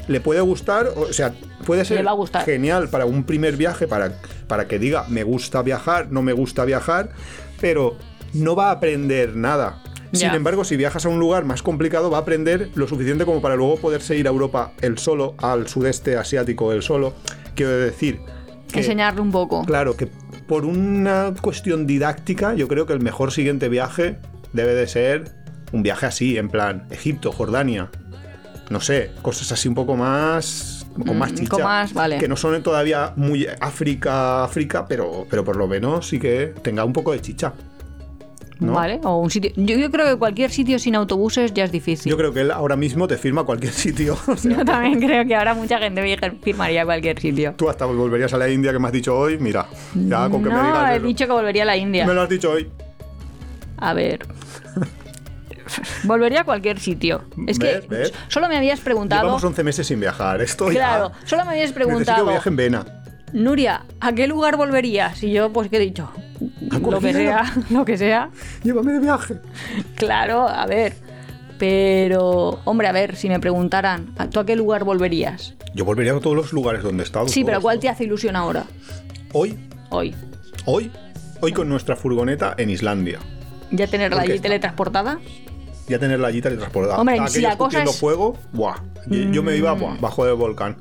le 0.08 0.20
puede 0.20 0.40
gustar, 0.40 0.88
o 0.96 1.12
sea, 1.12 1.32
puede 1.64 1.84
ser 1.84 1.98
Le 1.98 2.02
va 2.04 2.10
a 2.10 2.14
gustar. 2.14 2.44
genial 2.44 2.88
para 2.88 3.04
un 3.06 3.22
primer 3.22 3.56
viaje, 3.56 3.86
para, 3.86 4.14
para 4.48 4.66
que 4.66 4.78
diga, 4.80 5.04
me 5.08 5.22
gusta 5.22 5.62
viajar, 5.62 6.10
no 6.10 6.22
me 6.22 6.32
gusta 6.32 6.64
viajar, 6.64 7.10
pero 7.60 7.96
no 8.32 8.56
va 8.56 8.68
a 8.70 8.72
aprender 8.72 9.36
nada. 9.36 9.80
Sin 10.12 10.30
embargo, 10.30 10.64
si 10.64 10.76
viajas 10.76 11.06
a 11.06 11.08
un 11.08 11.18
lugar 11.20 11.44
más 11.44 11.62
complicado, 11.62 12.10
va 12.10 12.18
a 12.18 12.20
aprender 12.22 12.70
lo 12.74 12.88
suficiente 12.88 13.24
como 13.24 13.40
para 13.40 13.56
luego 13.56 13.76
poderse 13.76 14.16
ir 14.16 14.26
a 14.26 14.30
Europa 14.30 14.72
él 14.80 14.98
solo, 14.98 15.34
al 15.38 15.68
sudeste 15.68 16.16
asiático 16.16 16.72
él 16.72 16.82
solo. 16.82 17.14
Quiero 17.54 17.72
decir 17.78 18.20
que... 18.72 18.80
Enseñarle 18.80 19.20
un 19.20 19.30
poco. 19.30 19.64
Claro, 19.64 19.96
que 19.96 20.08
por 20.48 20.64
una 20.64 21.32
cuestión 21.40 21.86
didáctica, 21.86 22.54
yo 22.54 22.66
creo 22.66 22.86
que 22.86 22.92
el 22.92 23.00
mejor 23.00 23.30
siguiente 23.32 23.68
viaje 23.68 24.16
debe 24.52 24.74
de 24.74 24.86
ser 24.88 25.32
un 25.72 25.82
viaje 25.84 26.06
así, 26.06 26.36
en 26.36 26.48
plan 26.48 26.86
Egipto, 26.90 27.30
Jordania. 27.30 27.90
No 28.68 28.80
sé, 28.80 29.12
cosas 29.22 29.50
así 29.52 29.68
un 29.68 29.74
poco 29.74 29.96
más. 29.96 30.86
con 31.06 31.18
más 31.18 31.32
Mm, 31.32 31.34
chicha. 31.36 31.50
con 31.50 31.62
más, 31.62 31.92
vale. 31.94 32.18
Que 32.18 32.26
no 32.28 32.36
son 32.36 32.60
todavía 32.62 33.12
muy 33.16 33.46
África, 33.60 34.42
África, 34.44 34.86
pero, 34.88 35.26
pero 35.30 35.44
por 35.44 35.56
lo 35.56 35.68
menos 35.68 36.08
sí 36.08 36.18
que 36.18 36.52
tenga 36.62 36.84
un 36.84 36.92
poco 36.92 37.12
de 37.12 37.20
chicha. 37.20 37.52
¿No? 38.60 38.72
¿Vale? 38.72 39.00
O 39.04 39.16
un 39.18 39.30
sitio. 39.30 39.50
Yo, 39.56 39.76
yo 39.76 39.90
creo 39.90 40.06
que 40.06 40.16
cualquier 40.16 40.50
sitio 40.50 40.78
sin 40.78 40.94
autobuses 40.94 41.52
ya 41.54 41.64
es 41.64 41.72
difícil. 41.72 42.10
Yo 42.10 42.16
creo 42.16 42.32
que 42.32 42.42
él 42.42 42.50
ahora 42.50 42.76
mismo 42.76 43.08
te 43.08 43.16
firma 43.16 43.44
cualquier 43.44 43.72
sitio. 43.72 44.16
O 44.28 44.36
sea, 44.36 44.58
Yo 44.58 44.64
también 44.64 45.00
creo 45.00 45.26
que 45.26 45.34
ahora 45.34 45.54
mucha 45.54 45.78
gente 45.78 46.02
firmaría 46.42 46.84
cualquier 46.84 47.18
sitio. 47.20 47.54
tú 47.56 47.68
hasta 47.70 47.86
volverías 47.86 48.32
a 48.34 48.38
la 48.38 48.48
India 48.48 48.72
que 48.72 48.78
me 48.78 48.86
has 48.86 48.92
dicho 48.92 49.16
hoy. 49.18 49.38
Mira, 49.38 49.66
ya 49.94 50.28
con 50.28 50.42
que 50.42 50.48
me 50.50 50.54
no, 50.54 50.62
digas. 50.64 50.92
he 50.92 50.96
eso. 50.96 51.06
dicho 51.06 51.26
que 51.26 51.32
volvería 51.32 51.62
a 51.62 51.66
la 51.66 51.76
India. 51.76 52.06
Me 52.06 52.14
lo 52.14 52.22
has 52.22 52.28
dicho 52.28 52.50
hoy. 52.52 52.70
A 53.78 53.94
ver. 53.94 54.20
Volvería 56.04 56.40
a 56.40 56.44
cualquier 56.44 56.80
sitio. 56.80 57.22
Es 57.46 57.58
que 57.58 57.82
solo 58.28 58.48
me 58.48 58.56
habías 58.56 58.80
preguntado. 58.80 59.22
Llevamos 59.22 59.44
11 59.44 59.62
meses 59.64 59.86
sin 59.86 60.00
viajar. 60.00 60.40
Esto 60.40 60.66
ya- 60.72 60.72
Claro, 60.80 61.12
solo 61.24 61.44
me 61.44 61.50
habías 61.52 61.70
Necesito 61.70 61.74
preguntado. 61.86 62.26
viaje 62.28 62.48
en 62.48 62.56
Vena. 62.56 62.99
Nuria, 63.32 63.84
¿a 64.00 64.12
qué 64.12 64.26
lugar 64.26 64.56
volverías? 64.56 65.22
Y 65.22 65.32
yo, 65.32 65.52
pues, 65.52 65.68
¿qué 65.70 65.76
he 65.76 65.80
dicho? 65.80 66.10
Lo 66.70 67.00
que 67.00 67.12
sea, 67.12 67.54
lo 67.70 67.84
que 67.84 67.96
sea. 67.98 68.30
Llévame 68.62 68.92
de 68.92 69.00
viaje. 69.00 69.34
Claro, 69.96 70.48
a 70.48 70.66
ver. 70.66 70.94
Pero, 71.58 72.60
hombre, 72.64 72.88
a 72.88 72.92
ver, 72.92 73.16
si 73.16 73.28
me 73.28 73.38
preguntaran, 73.38 74.14
¿a- 74.16 74.28
¿tú 74.28 74.40
a 74.40 74.46
qué 74.46 74.56
lugar 74.56 74.84
volverías? 74.84 75.54
Yo 75.74 75.84
volvería 75.84 76.14
a 76.14 76.20
todos 76.20 76.34
los 76.34 76.52
lugares 76.52 76.82
donde 76.82 77.02
he 77.02 77.06
estado. 77.06 77.28
Sí, 77.28 77.44
pero. 77.44 77.60
¿cuál 77.60 77.78
te 77.78 77.88
hace 77.88 78.04
ilusión 78.04 78.34
ahora? 78.34 78.64
Hoy, 79.32 79.58
Hoy. 79.90 80.14
hoy, 80.64 80.90
hoy 81.40 81.52
con 81.52 81.68
nuestra 81.68 81.96
furgoneta 81.96 82.54
en 82.56 82.70
Islandia. 82.70 83.18
¿Ya 83.70 83.86
tenerla 83.86 84.16
¿Por 84.16 84.24
qué 84.24 84.32
allí 84.32 84.36
está? 84.36 84.48
teletransportada? 84.48 85.18
Ya 85.86 85.98
tener 85.98 86.18
la 86.18 86.28
allí 86.28 86.40
teletransportada. 86.40 86.98
Hombre, 86.98 87.18
si 87.28 87.40
la 87.42 87.56
cosa 87.58 87.82
es- 87.82 87.90
Mm. 87.90 87.92
fuego, 88.00 88.36
buah. 88.52 88.76
Yo, 89.06 89.18
yo 89.30 89.42
me 89.42 89.56
iba 89.56 89.72
buah, 89.72 89.96
bajo 90.00 90.24
del 90.24 90.34
volcán. 90.36 90.76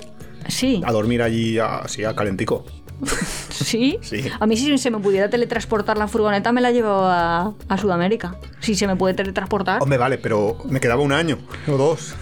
Sí. 0.50 0.82
A 0.86 0.92
dormir 0.92 1.22
allí 1.22 1.58
así, 1.60 2.04
a 2.04 2.16
calentico. 2.16 2.66
¿Sí? 3.50 3.98
Sí. 4.02 4.26
A 4.40 4.46
mí 4.46 4.58
si 4.58 4.78
se 4.78 4.92
me 4.92 4.98
pudiera 5.00 5.30
teletransportar 5.30 5.98
la 5.98 6.08
furgoneta 6.08 6.52
me 6.52 6.60
la 6.62 6.72
llevo 6.72 6.90
a, 7.04 7.54
a 7.68 7.78
Sudamérica. 7.78 8.36
Si 8.60 8.76
se 8.76 8.88
me 8.88 8.96
puede 8.96 9.14
teletransportar. 9.14 9.82
Hombre, 9.82 9.98
vale, 9.98 10.18
pero 10.18 10.58
me 10.66 10.80
quedaba 10.80 11.02
un 11.02 11.14
año 11.14 11.38
o 11.68 11.72
dos 11.78 12.14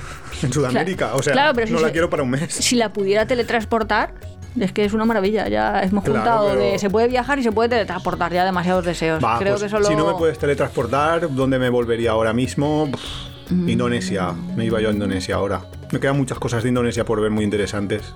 en 0.43 0.53
Sudamérica. 0.53 1.15
O 1.15 1.23
sea, 1.23 1.33
claro, 1.33 1.53
pero 1.55 1.67
si 1.67 1.73
no 1.73 1.79
la 1.79 1.87
se- 1.87 1.93
quiero 1.93 2.09
para 2.09 2.23
un 2.23 2.29
mes. 2.29 2.53
Si 2.53 2.75
la 2.75 2.93
pudiera 2.93 3.25
teletransportar, 3.25 4.13
es 4.59 4.71
que 4.71 4.85
es 4.85 4.93
una 4.93 5.05
maravilla. 5.05 5.47
Ya 5.47 5.81
hemos 5.81 6.03
Claro, 6.03 6.19
juntado 6.19 6.47
pero- 6.49 6.59
de 6.61 6.79
se 6.79 6.89
puede 6.91 7.07
viajar 7.07 7.39
y 7.39 7.43
se 7.43 7.51
puede 7.51 7.69
teletransportar. 7.69 8.31
Ya 8.33 8.45
demasiados 8.45 8.85
deseos. 8.85 9.23
Va, 9.23 9.39
Creo 9.39 9.53
pues, 9.53 9.63
que 9.63 9.69
solo. 9.69 9.87
Si 9.87 9.95
no 9.95 10.05
me 10.05 10.13
puedes 10.13 10.37
teletransportar, 10.37 11.33
¿dónde 11.33 11.57
me 11.57 11.69
volvería 11.69 12.11
ahora 12.11 12.33
mismo? 12.33 12.89
Pff, 12.91 13.01
Mm. 13.49 13.69
Indonesia. 13.69 14.33
Me 14.55 14.65
iba 14.65 14.79
yo 14.81 14.89
a 14.89 14.91
Indonesia 14.93 15.35
ahora. 15.35 15.61
Me 15.91 15.99
quedan 15.99 16.17
muchas 16.17 16.39
cosas 16.39 16.63
de 16.63 16.69
Indonesia 16.69 17.05
por 17.05 17.21
ver 17.21 17.31
muy 17.31 17.43
interesantes. 17.43 18.13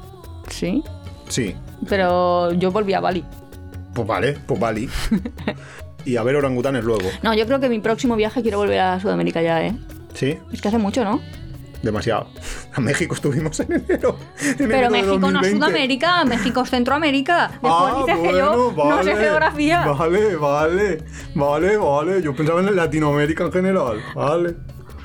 Sí. 0.50 0.84
Sí, 1.30 1.56
Pero 1.88 2.52
yo 2.54 2.72
volví 2.72 2.94
a 2.94 3.00
Bali. 3.00 3.24
pues 3.94 4.06
vale, 4.08 4.38
pues 4.46 4.60
Bali. 4.60 4.90
y 6.06 6.18
a 6.18 6.24
ver 6.24 6.36
orangutanes 6.36 6.84
luego. 6.84 7.08
No, 7.24 7.34
yo 7.34 7.46
creo 7.46 7.60
que 7.62 7.70
mi 7.70 7.80
próximo 7.80 8.16
viaje 8.18 8.42
quiero 8.42 8.58
volver 8.58 8.80
a 8.80 9.00
Sudamérica 9.00 9.42
ya, 9.42 9.66
¿eh? 9.66 9.74
Sí, 10.14 10.38
Es 10.52 10.62
que 10.62 10.68
hace 10.68 10.78
mucho, 10.78 11.04
¿no? 11.06 11.22
demasiado. 11.84 12.28
A 12.76 12.80
México 12.80 13.16
estuvimos 13.16 13.60
en 13.62 13.72
enero. 13.72 14.16
en 14.40 14.56
Pero 14.56 14.66
enero 14.70 14.92
de 14.92 15.02
México 15.02 15.32
no 15.32 15.40
es 15.42 15.48
2020. 15.48 15.56
Sudamérica, 15.58 16.26
México 16.26 16.62
es 16.62 16.70
Centroamérica. 16.70 17.48
Después 17.54 17.74
Ah, 17.76 18.04
dices 18.06 18.20
que 18.22 18.38
yo 18.38 18.74
no 18.76 19.04
sé 19.04 19.16
geografía. 19.16 19.86
Vale, 19.88 20.36
vale, 20.36 21.04
vale, 21.34 21.78
vale. 21.78 22.22
Yo 22.22 22.36
pensaba 22.36 22.60
en 22.60 22.76
Latinoamérica 22.76 23.46
en 23.46 23.52
general. 23.52 24.00
Vale. 24.14 24.56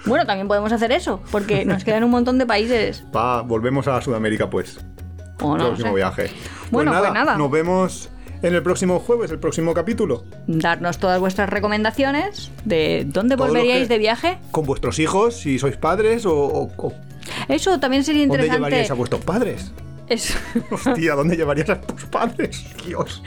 Bueno, 0.06 0.24
también 0.26 0.48
podemos 0.48 0.72
hacer 0.72 0.92
eso, 0.92 1.20
porque 1.30 1.64
nos 1.64 1.84
quedan 1.84 2.04
un 2.04 2.10
montón 2.10 2.38
de 2.38 2.46
países. 2.46 3.04
Va, 3.14 3.42
volvemos 3.42 3.86
a 3.88 4.00
Sudamérica 4.00 4.48
pues. 4.48 4.78
O 5.42 5.56
no, 5.58 5.66
próximo 5.66 5.90
sé. 5.90 5.94
viaje. 5.96 6.30
Bueno, 6.70 6.92
pues 6.92 7.12
nada. 7.12 7.36
Nos 7.36 7.50
vemos 7.50 8.08
en 8.42 8.54
el 8.54 8.62
próximo 8.62 9.00
jueves, 9.00 9.30
el 9.30 9.38
próximo 9.38 9.74
capítulo. 9.74 10.24
Darnos 10.46 10.98
todas 10.98 11.18
vuestras 11.20 11.48
recomendaciones 11.50 12.50
de 12.64 13.04
dónde 13.06 13.36
Todo 13.36 13.48
volveríais 13.48 13.88
de 13.88 13.98
viaje. 13.98 14.38
Con 14.50 14.64
vuestros 14.64 14.98
hijos, 14.98 15.36
si 15.36 15.58
sois 15.58 15.76
padres, 15.76 16.24
o, 16.26 16.34
o- 16.34 16.70
o- 16.76 16.92
Eso 17.48 17.78
también 17.80 18.04
sería 18.04 18.22
¿dónde 18.22 18.36
interesante. 18.36 18.56
llevaríais 18.58 18.90
a 18.90 18.94
vuestros 18.94 19.24
padres? 19.24 19.72
Es- 20.08 20.36
Hostia, 20.70 21.14
¿dónde 21.14 21.36
llevarías 21.36 21.68
a 21.70 21.80
tus 21.80 22.04
padres? 22.04 22.64
Dios. 22.86 23.22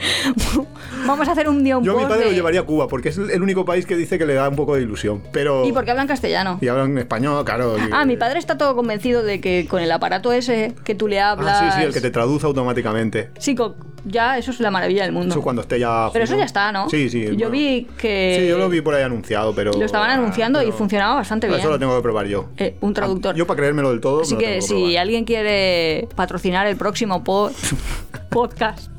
Vamos 1.06 1.28
a 1.28 1.32
hacer 1.32 1.48
un 1.48 1.62
día 1.62 1.76
un 1.78 1.84
Yo 1.84 1.92
a 1.98 2.02
mi 2.02 2.04
padre 2.08 2.20
de- 2.20 2.24
lo 2.26 2.32
llevaría 2.32 2.60
a 2.60 2.62
Cuba, 2.64 2.88
porque 2.88 3.10
es 3.10 3.18
el 3.18 3.42
único 3.42 3.64
país 3.64 3.86
que 3.86 3.96
dice 3.96 4.18
que 4.18 4.26
le 4.26 4.34
da 4.34 4.48
un 4.48 4.56
poco 4.56 4.74
de 4.76 4.82
ilusión. 4.82 5.22
Pero. 5.32 5.64
¿Y 5.66 5.72
por 5.72 5.84
qué 5.84 5.90
hablan 5.90 6.06
castellano? 6.06 6.58
Y 6.60 6.68
hablan 6.68 6.96
español, 6.98 7.44
claro. 7.44 7.76
y- 7.78 7.90
Ah, 7.92 8.04
mi 8.04 8.16
padre 8.16 8.38
está 8.38 8.56
todo 8.58 8.74
convencido 8.74 9.22
de 9.22 9.40
que 9.40 9.66
con 9.68 9.82
el 9.82 9.92
aparato 9.92 10.32
ese 10.32 10.74
que 10.84 10.94
tú 10.94 11.08
le 11.08 11.20
hablas. 11.20 11.58
Ah, 11.60 11.70
sí, 11.72 11.78
sí, 11.80 11.86
el 11.86 11.92
que 11.92 12.00
te 12.00 12.10
traduce 12.10 12.46
automáticamente. 12.46 13.30
Sí, 13.38 13.54
con, 13.54 13.74
ya 14.04 14.38
eso 14.38 14.50
es 14.50 14.60
la 14.60 14.70
maravilla 14.70 15.02
del 15.04 15.12
mundo. 15.12 15.34
Eso 15.34 15.42
cuando 15.42 15.62
esté 15.62 15.78
ya. 15.78 16.08
Pero 16.12 16.24
eso 16.24 16.36
ya 16.36 16.44
está, 16.44 16.72
¿no? 16.72 16.88
Sí, 16.88 17.08
sí. 17.10 17.24
Yo 17.24 17.48
bueno. 17.48 17.50
vi 17.50 17.86
que. 17.98 18.36
Sí, 18.40 18.48
yo 18.48 18.58
lo 18.58 18.68
vi 18.68 18.80
por 18.80 18.94
ahí 18.94 19.02
anunciado, 19.02 19.54
pero. 19.54 19.72
Lo 19.72 19.84
estaban 19.84 20.10
ah, 20.10 20.14
anunciando 20.14 20.62
y 20.62 20.72
funcionaba 20.72 21.14
bastante 21.16 21.46
pero 21.46 21.56
bien. 21.56 21.60
Eso 21.64 21.70
lo 21.70 21.78
tengo 21.78 21.96
que 21.96 22.02
probar 22.02 22.26
yo. 22.26 22.46
Eh, 22.56 22.76
un 22.80 22.94
traductor. 22.94 23.34
Ah, 23.34 23.38
Yo 23.38 23.46
para 23.46 23.58
creérmelo 23.58 23.90
del 23.90 24.00
todo. 24.00 24.22
Así 24.22 24.36
que 24.36 24.60
si 24.62 24.74
probar. 24.74 24.96
alguien 24.98 25.24
quiere 25.24 26.08
patrocinar 26.14 26.66
el 26.66 26.76
próximo 26.76 27.22
pod- 27.24 27.52
podcast 28.30 28.90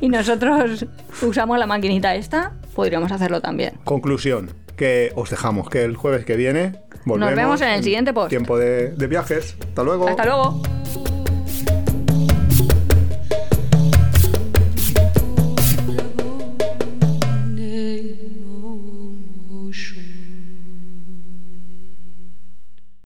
y 0.00 0.08
nosotros 0.08 0.84
usamos 1.22 1.58
la 1.58 1.66
maquinita 1.66 2.14
esta, 2.14 2.52
podríamos 2.74 3.12
hacerlo 3.12 3.40
también. 3.40 3.74
Conclusión, 3.84 4.50
que 4.76 5.12
os 5.14 5.30
dejamos 5.30 5.70
que 5.70 5.84
el 5.84 5.96
jueves 5.96 6.24
que 6.24 6.36
viene 6.36 6.80
volvemos. 7.04 7.34
vemos 7.36 7.60
en 7.60 7.68
el 7.70 7.84
siguiente 7.84 8.12
post. 8.12 8.28
Tiempo 8.30 8.58
de, 8.58 8.90
de 8.90 9.06
viajes. 9.06 9.56
Hasta 9.68 9.82
luego. 9.84 10.08
Hasta 10.08 10.24
luego. 10.24 10.62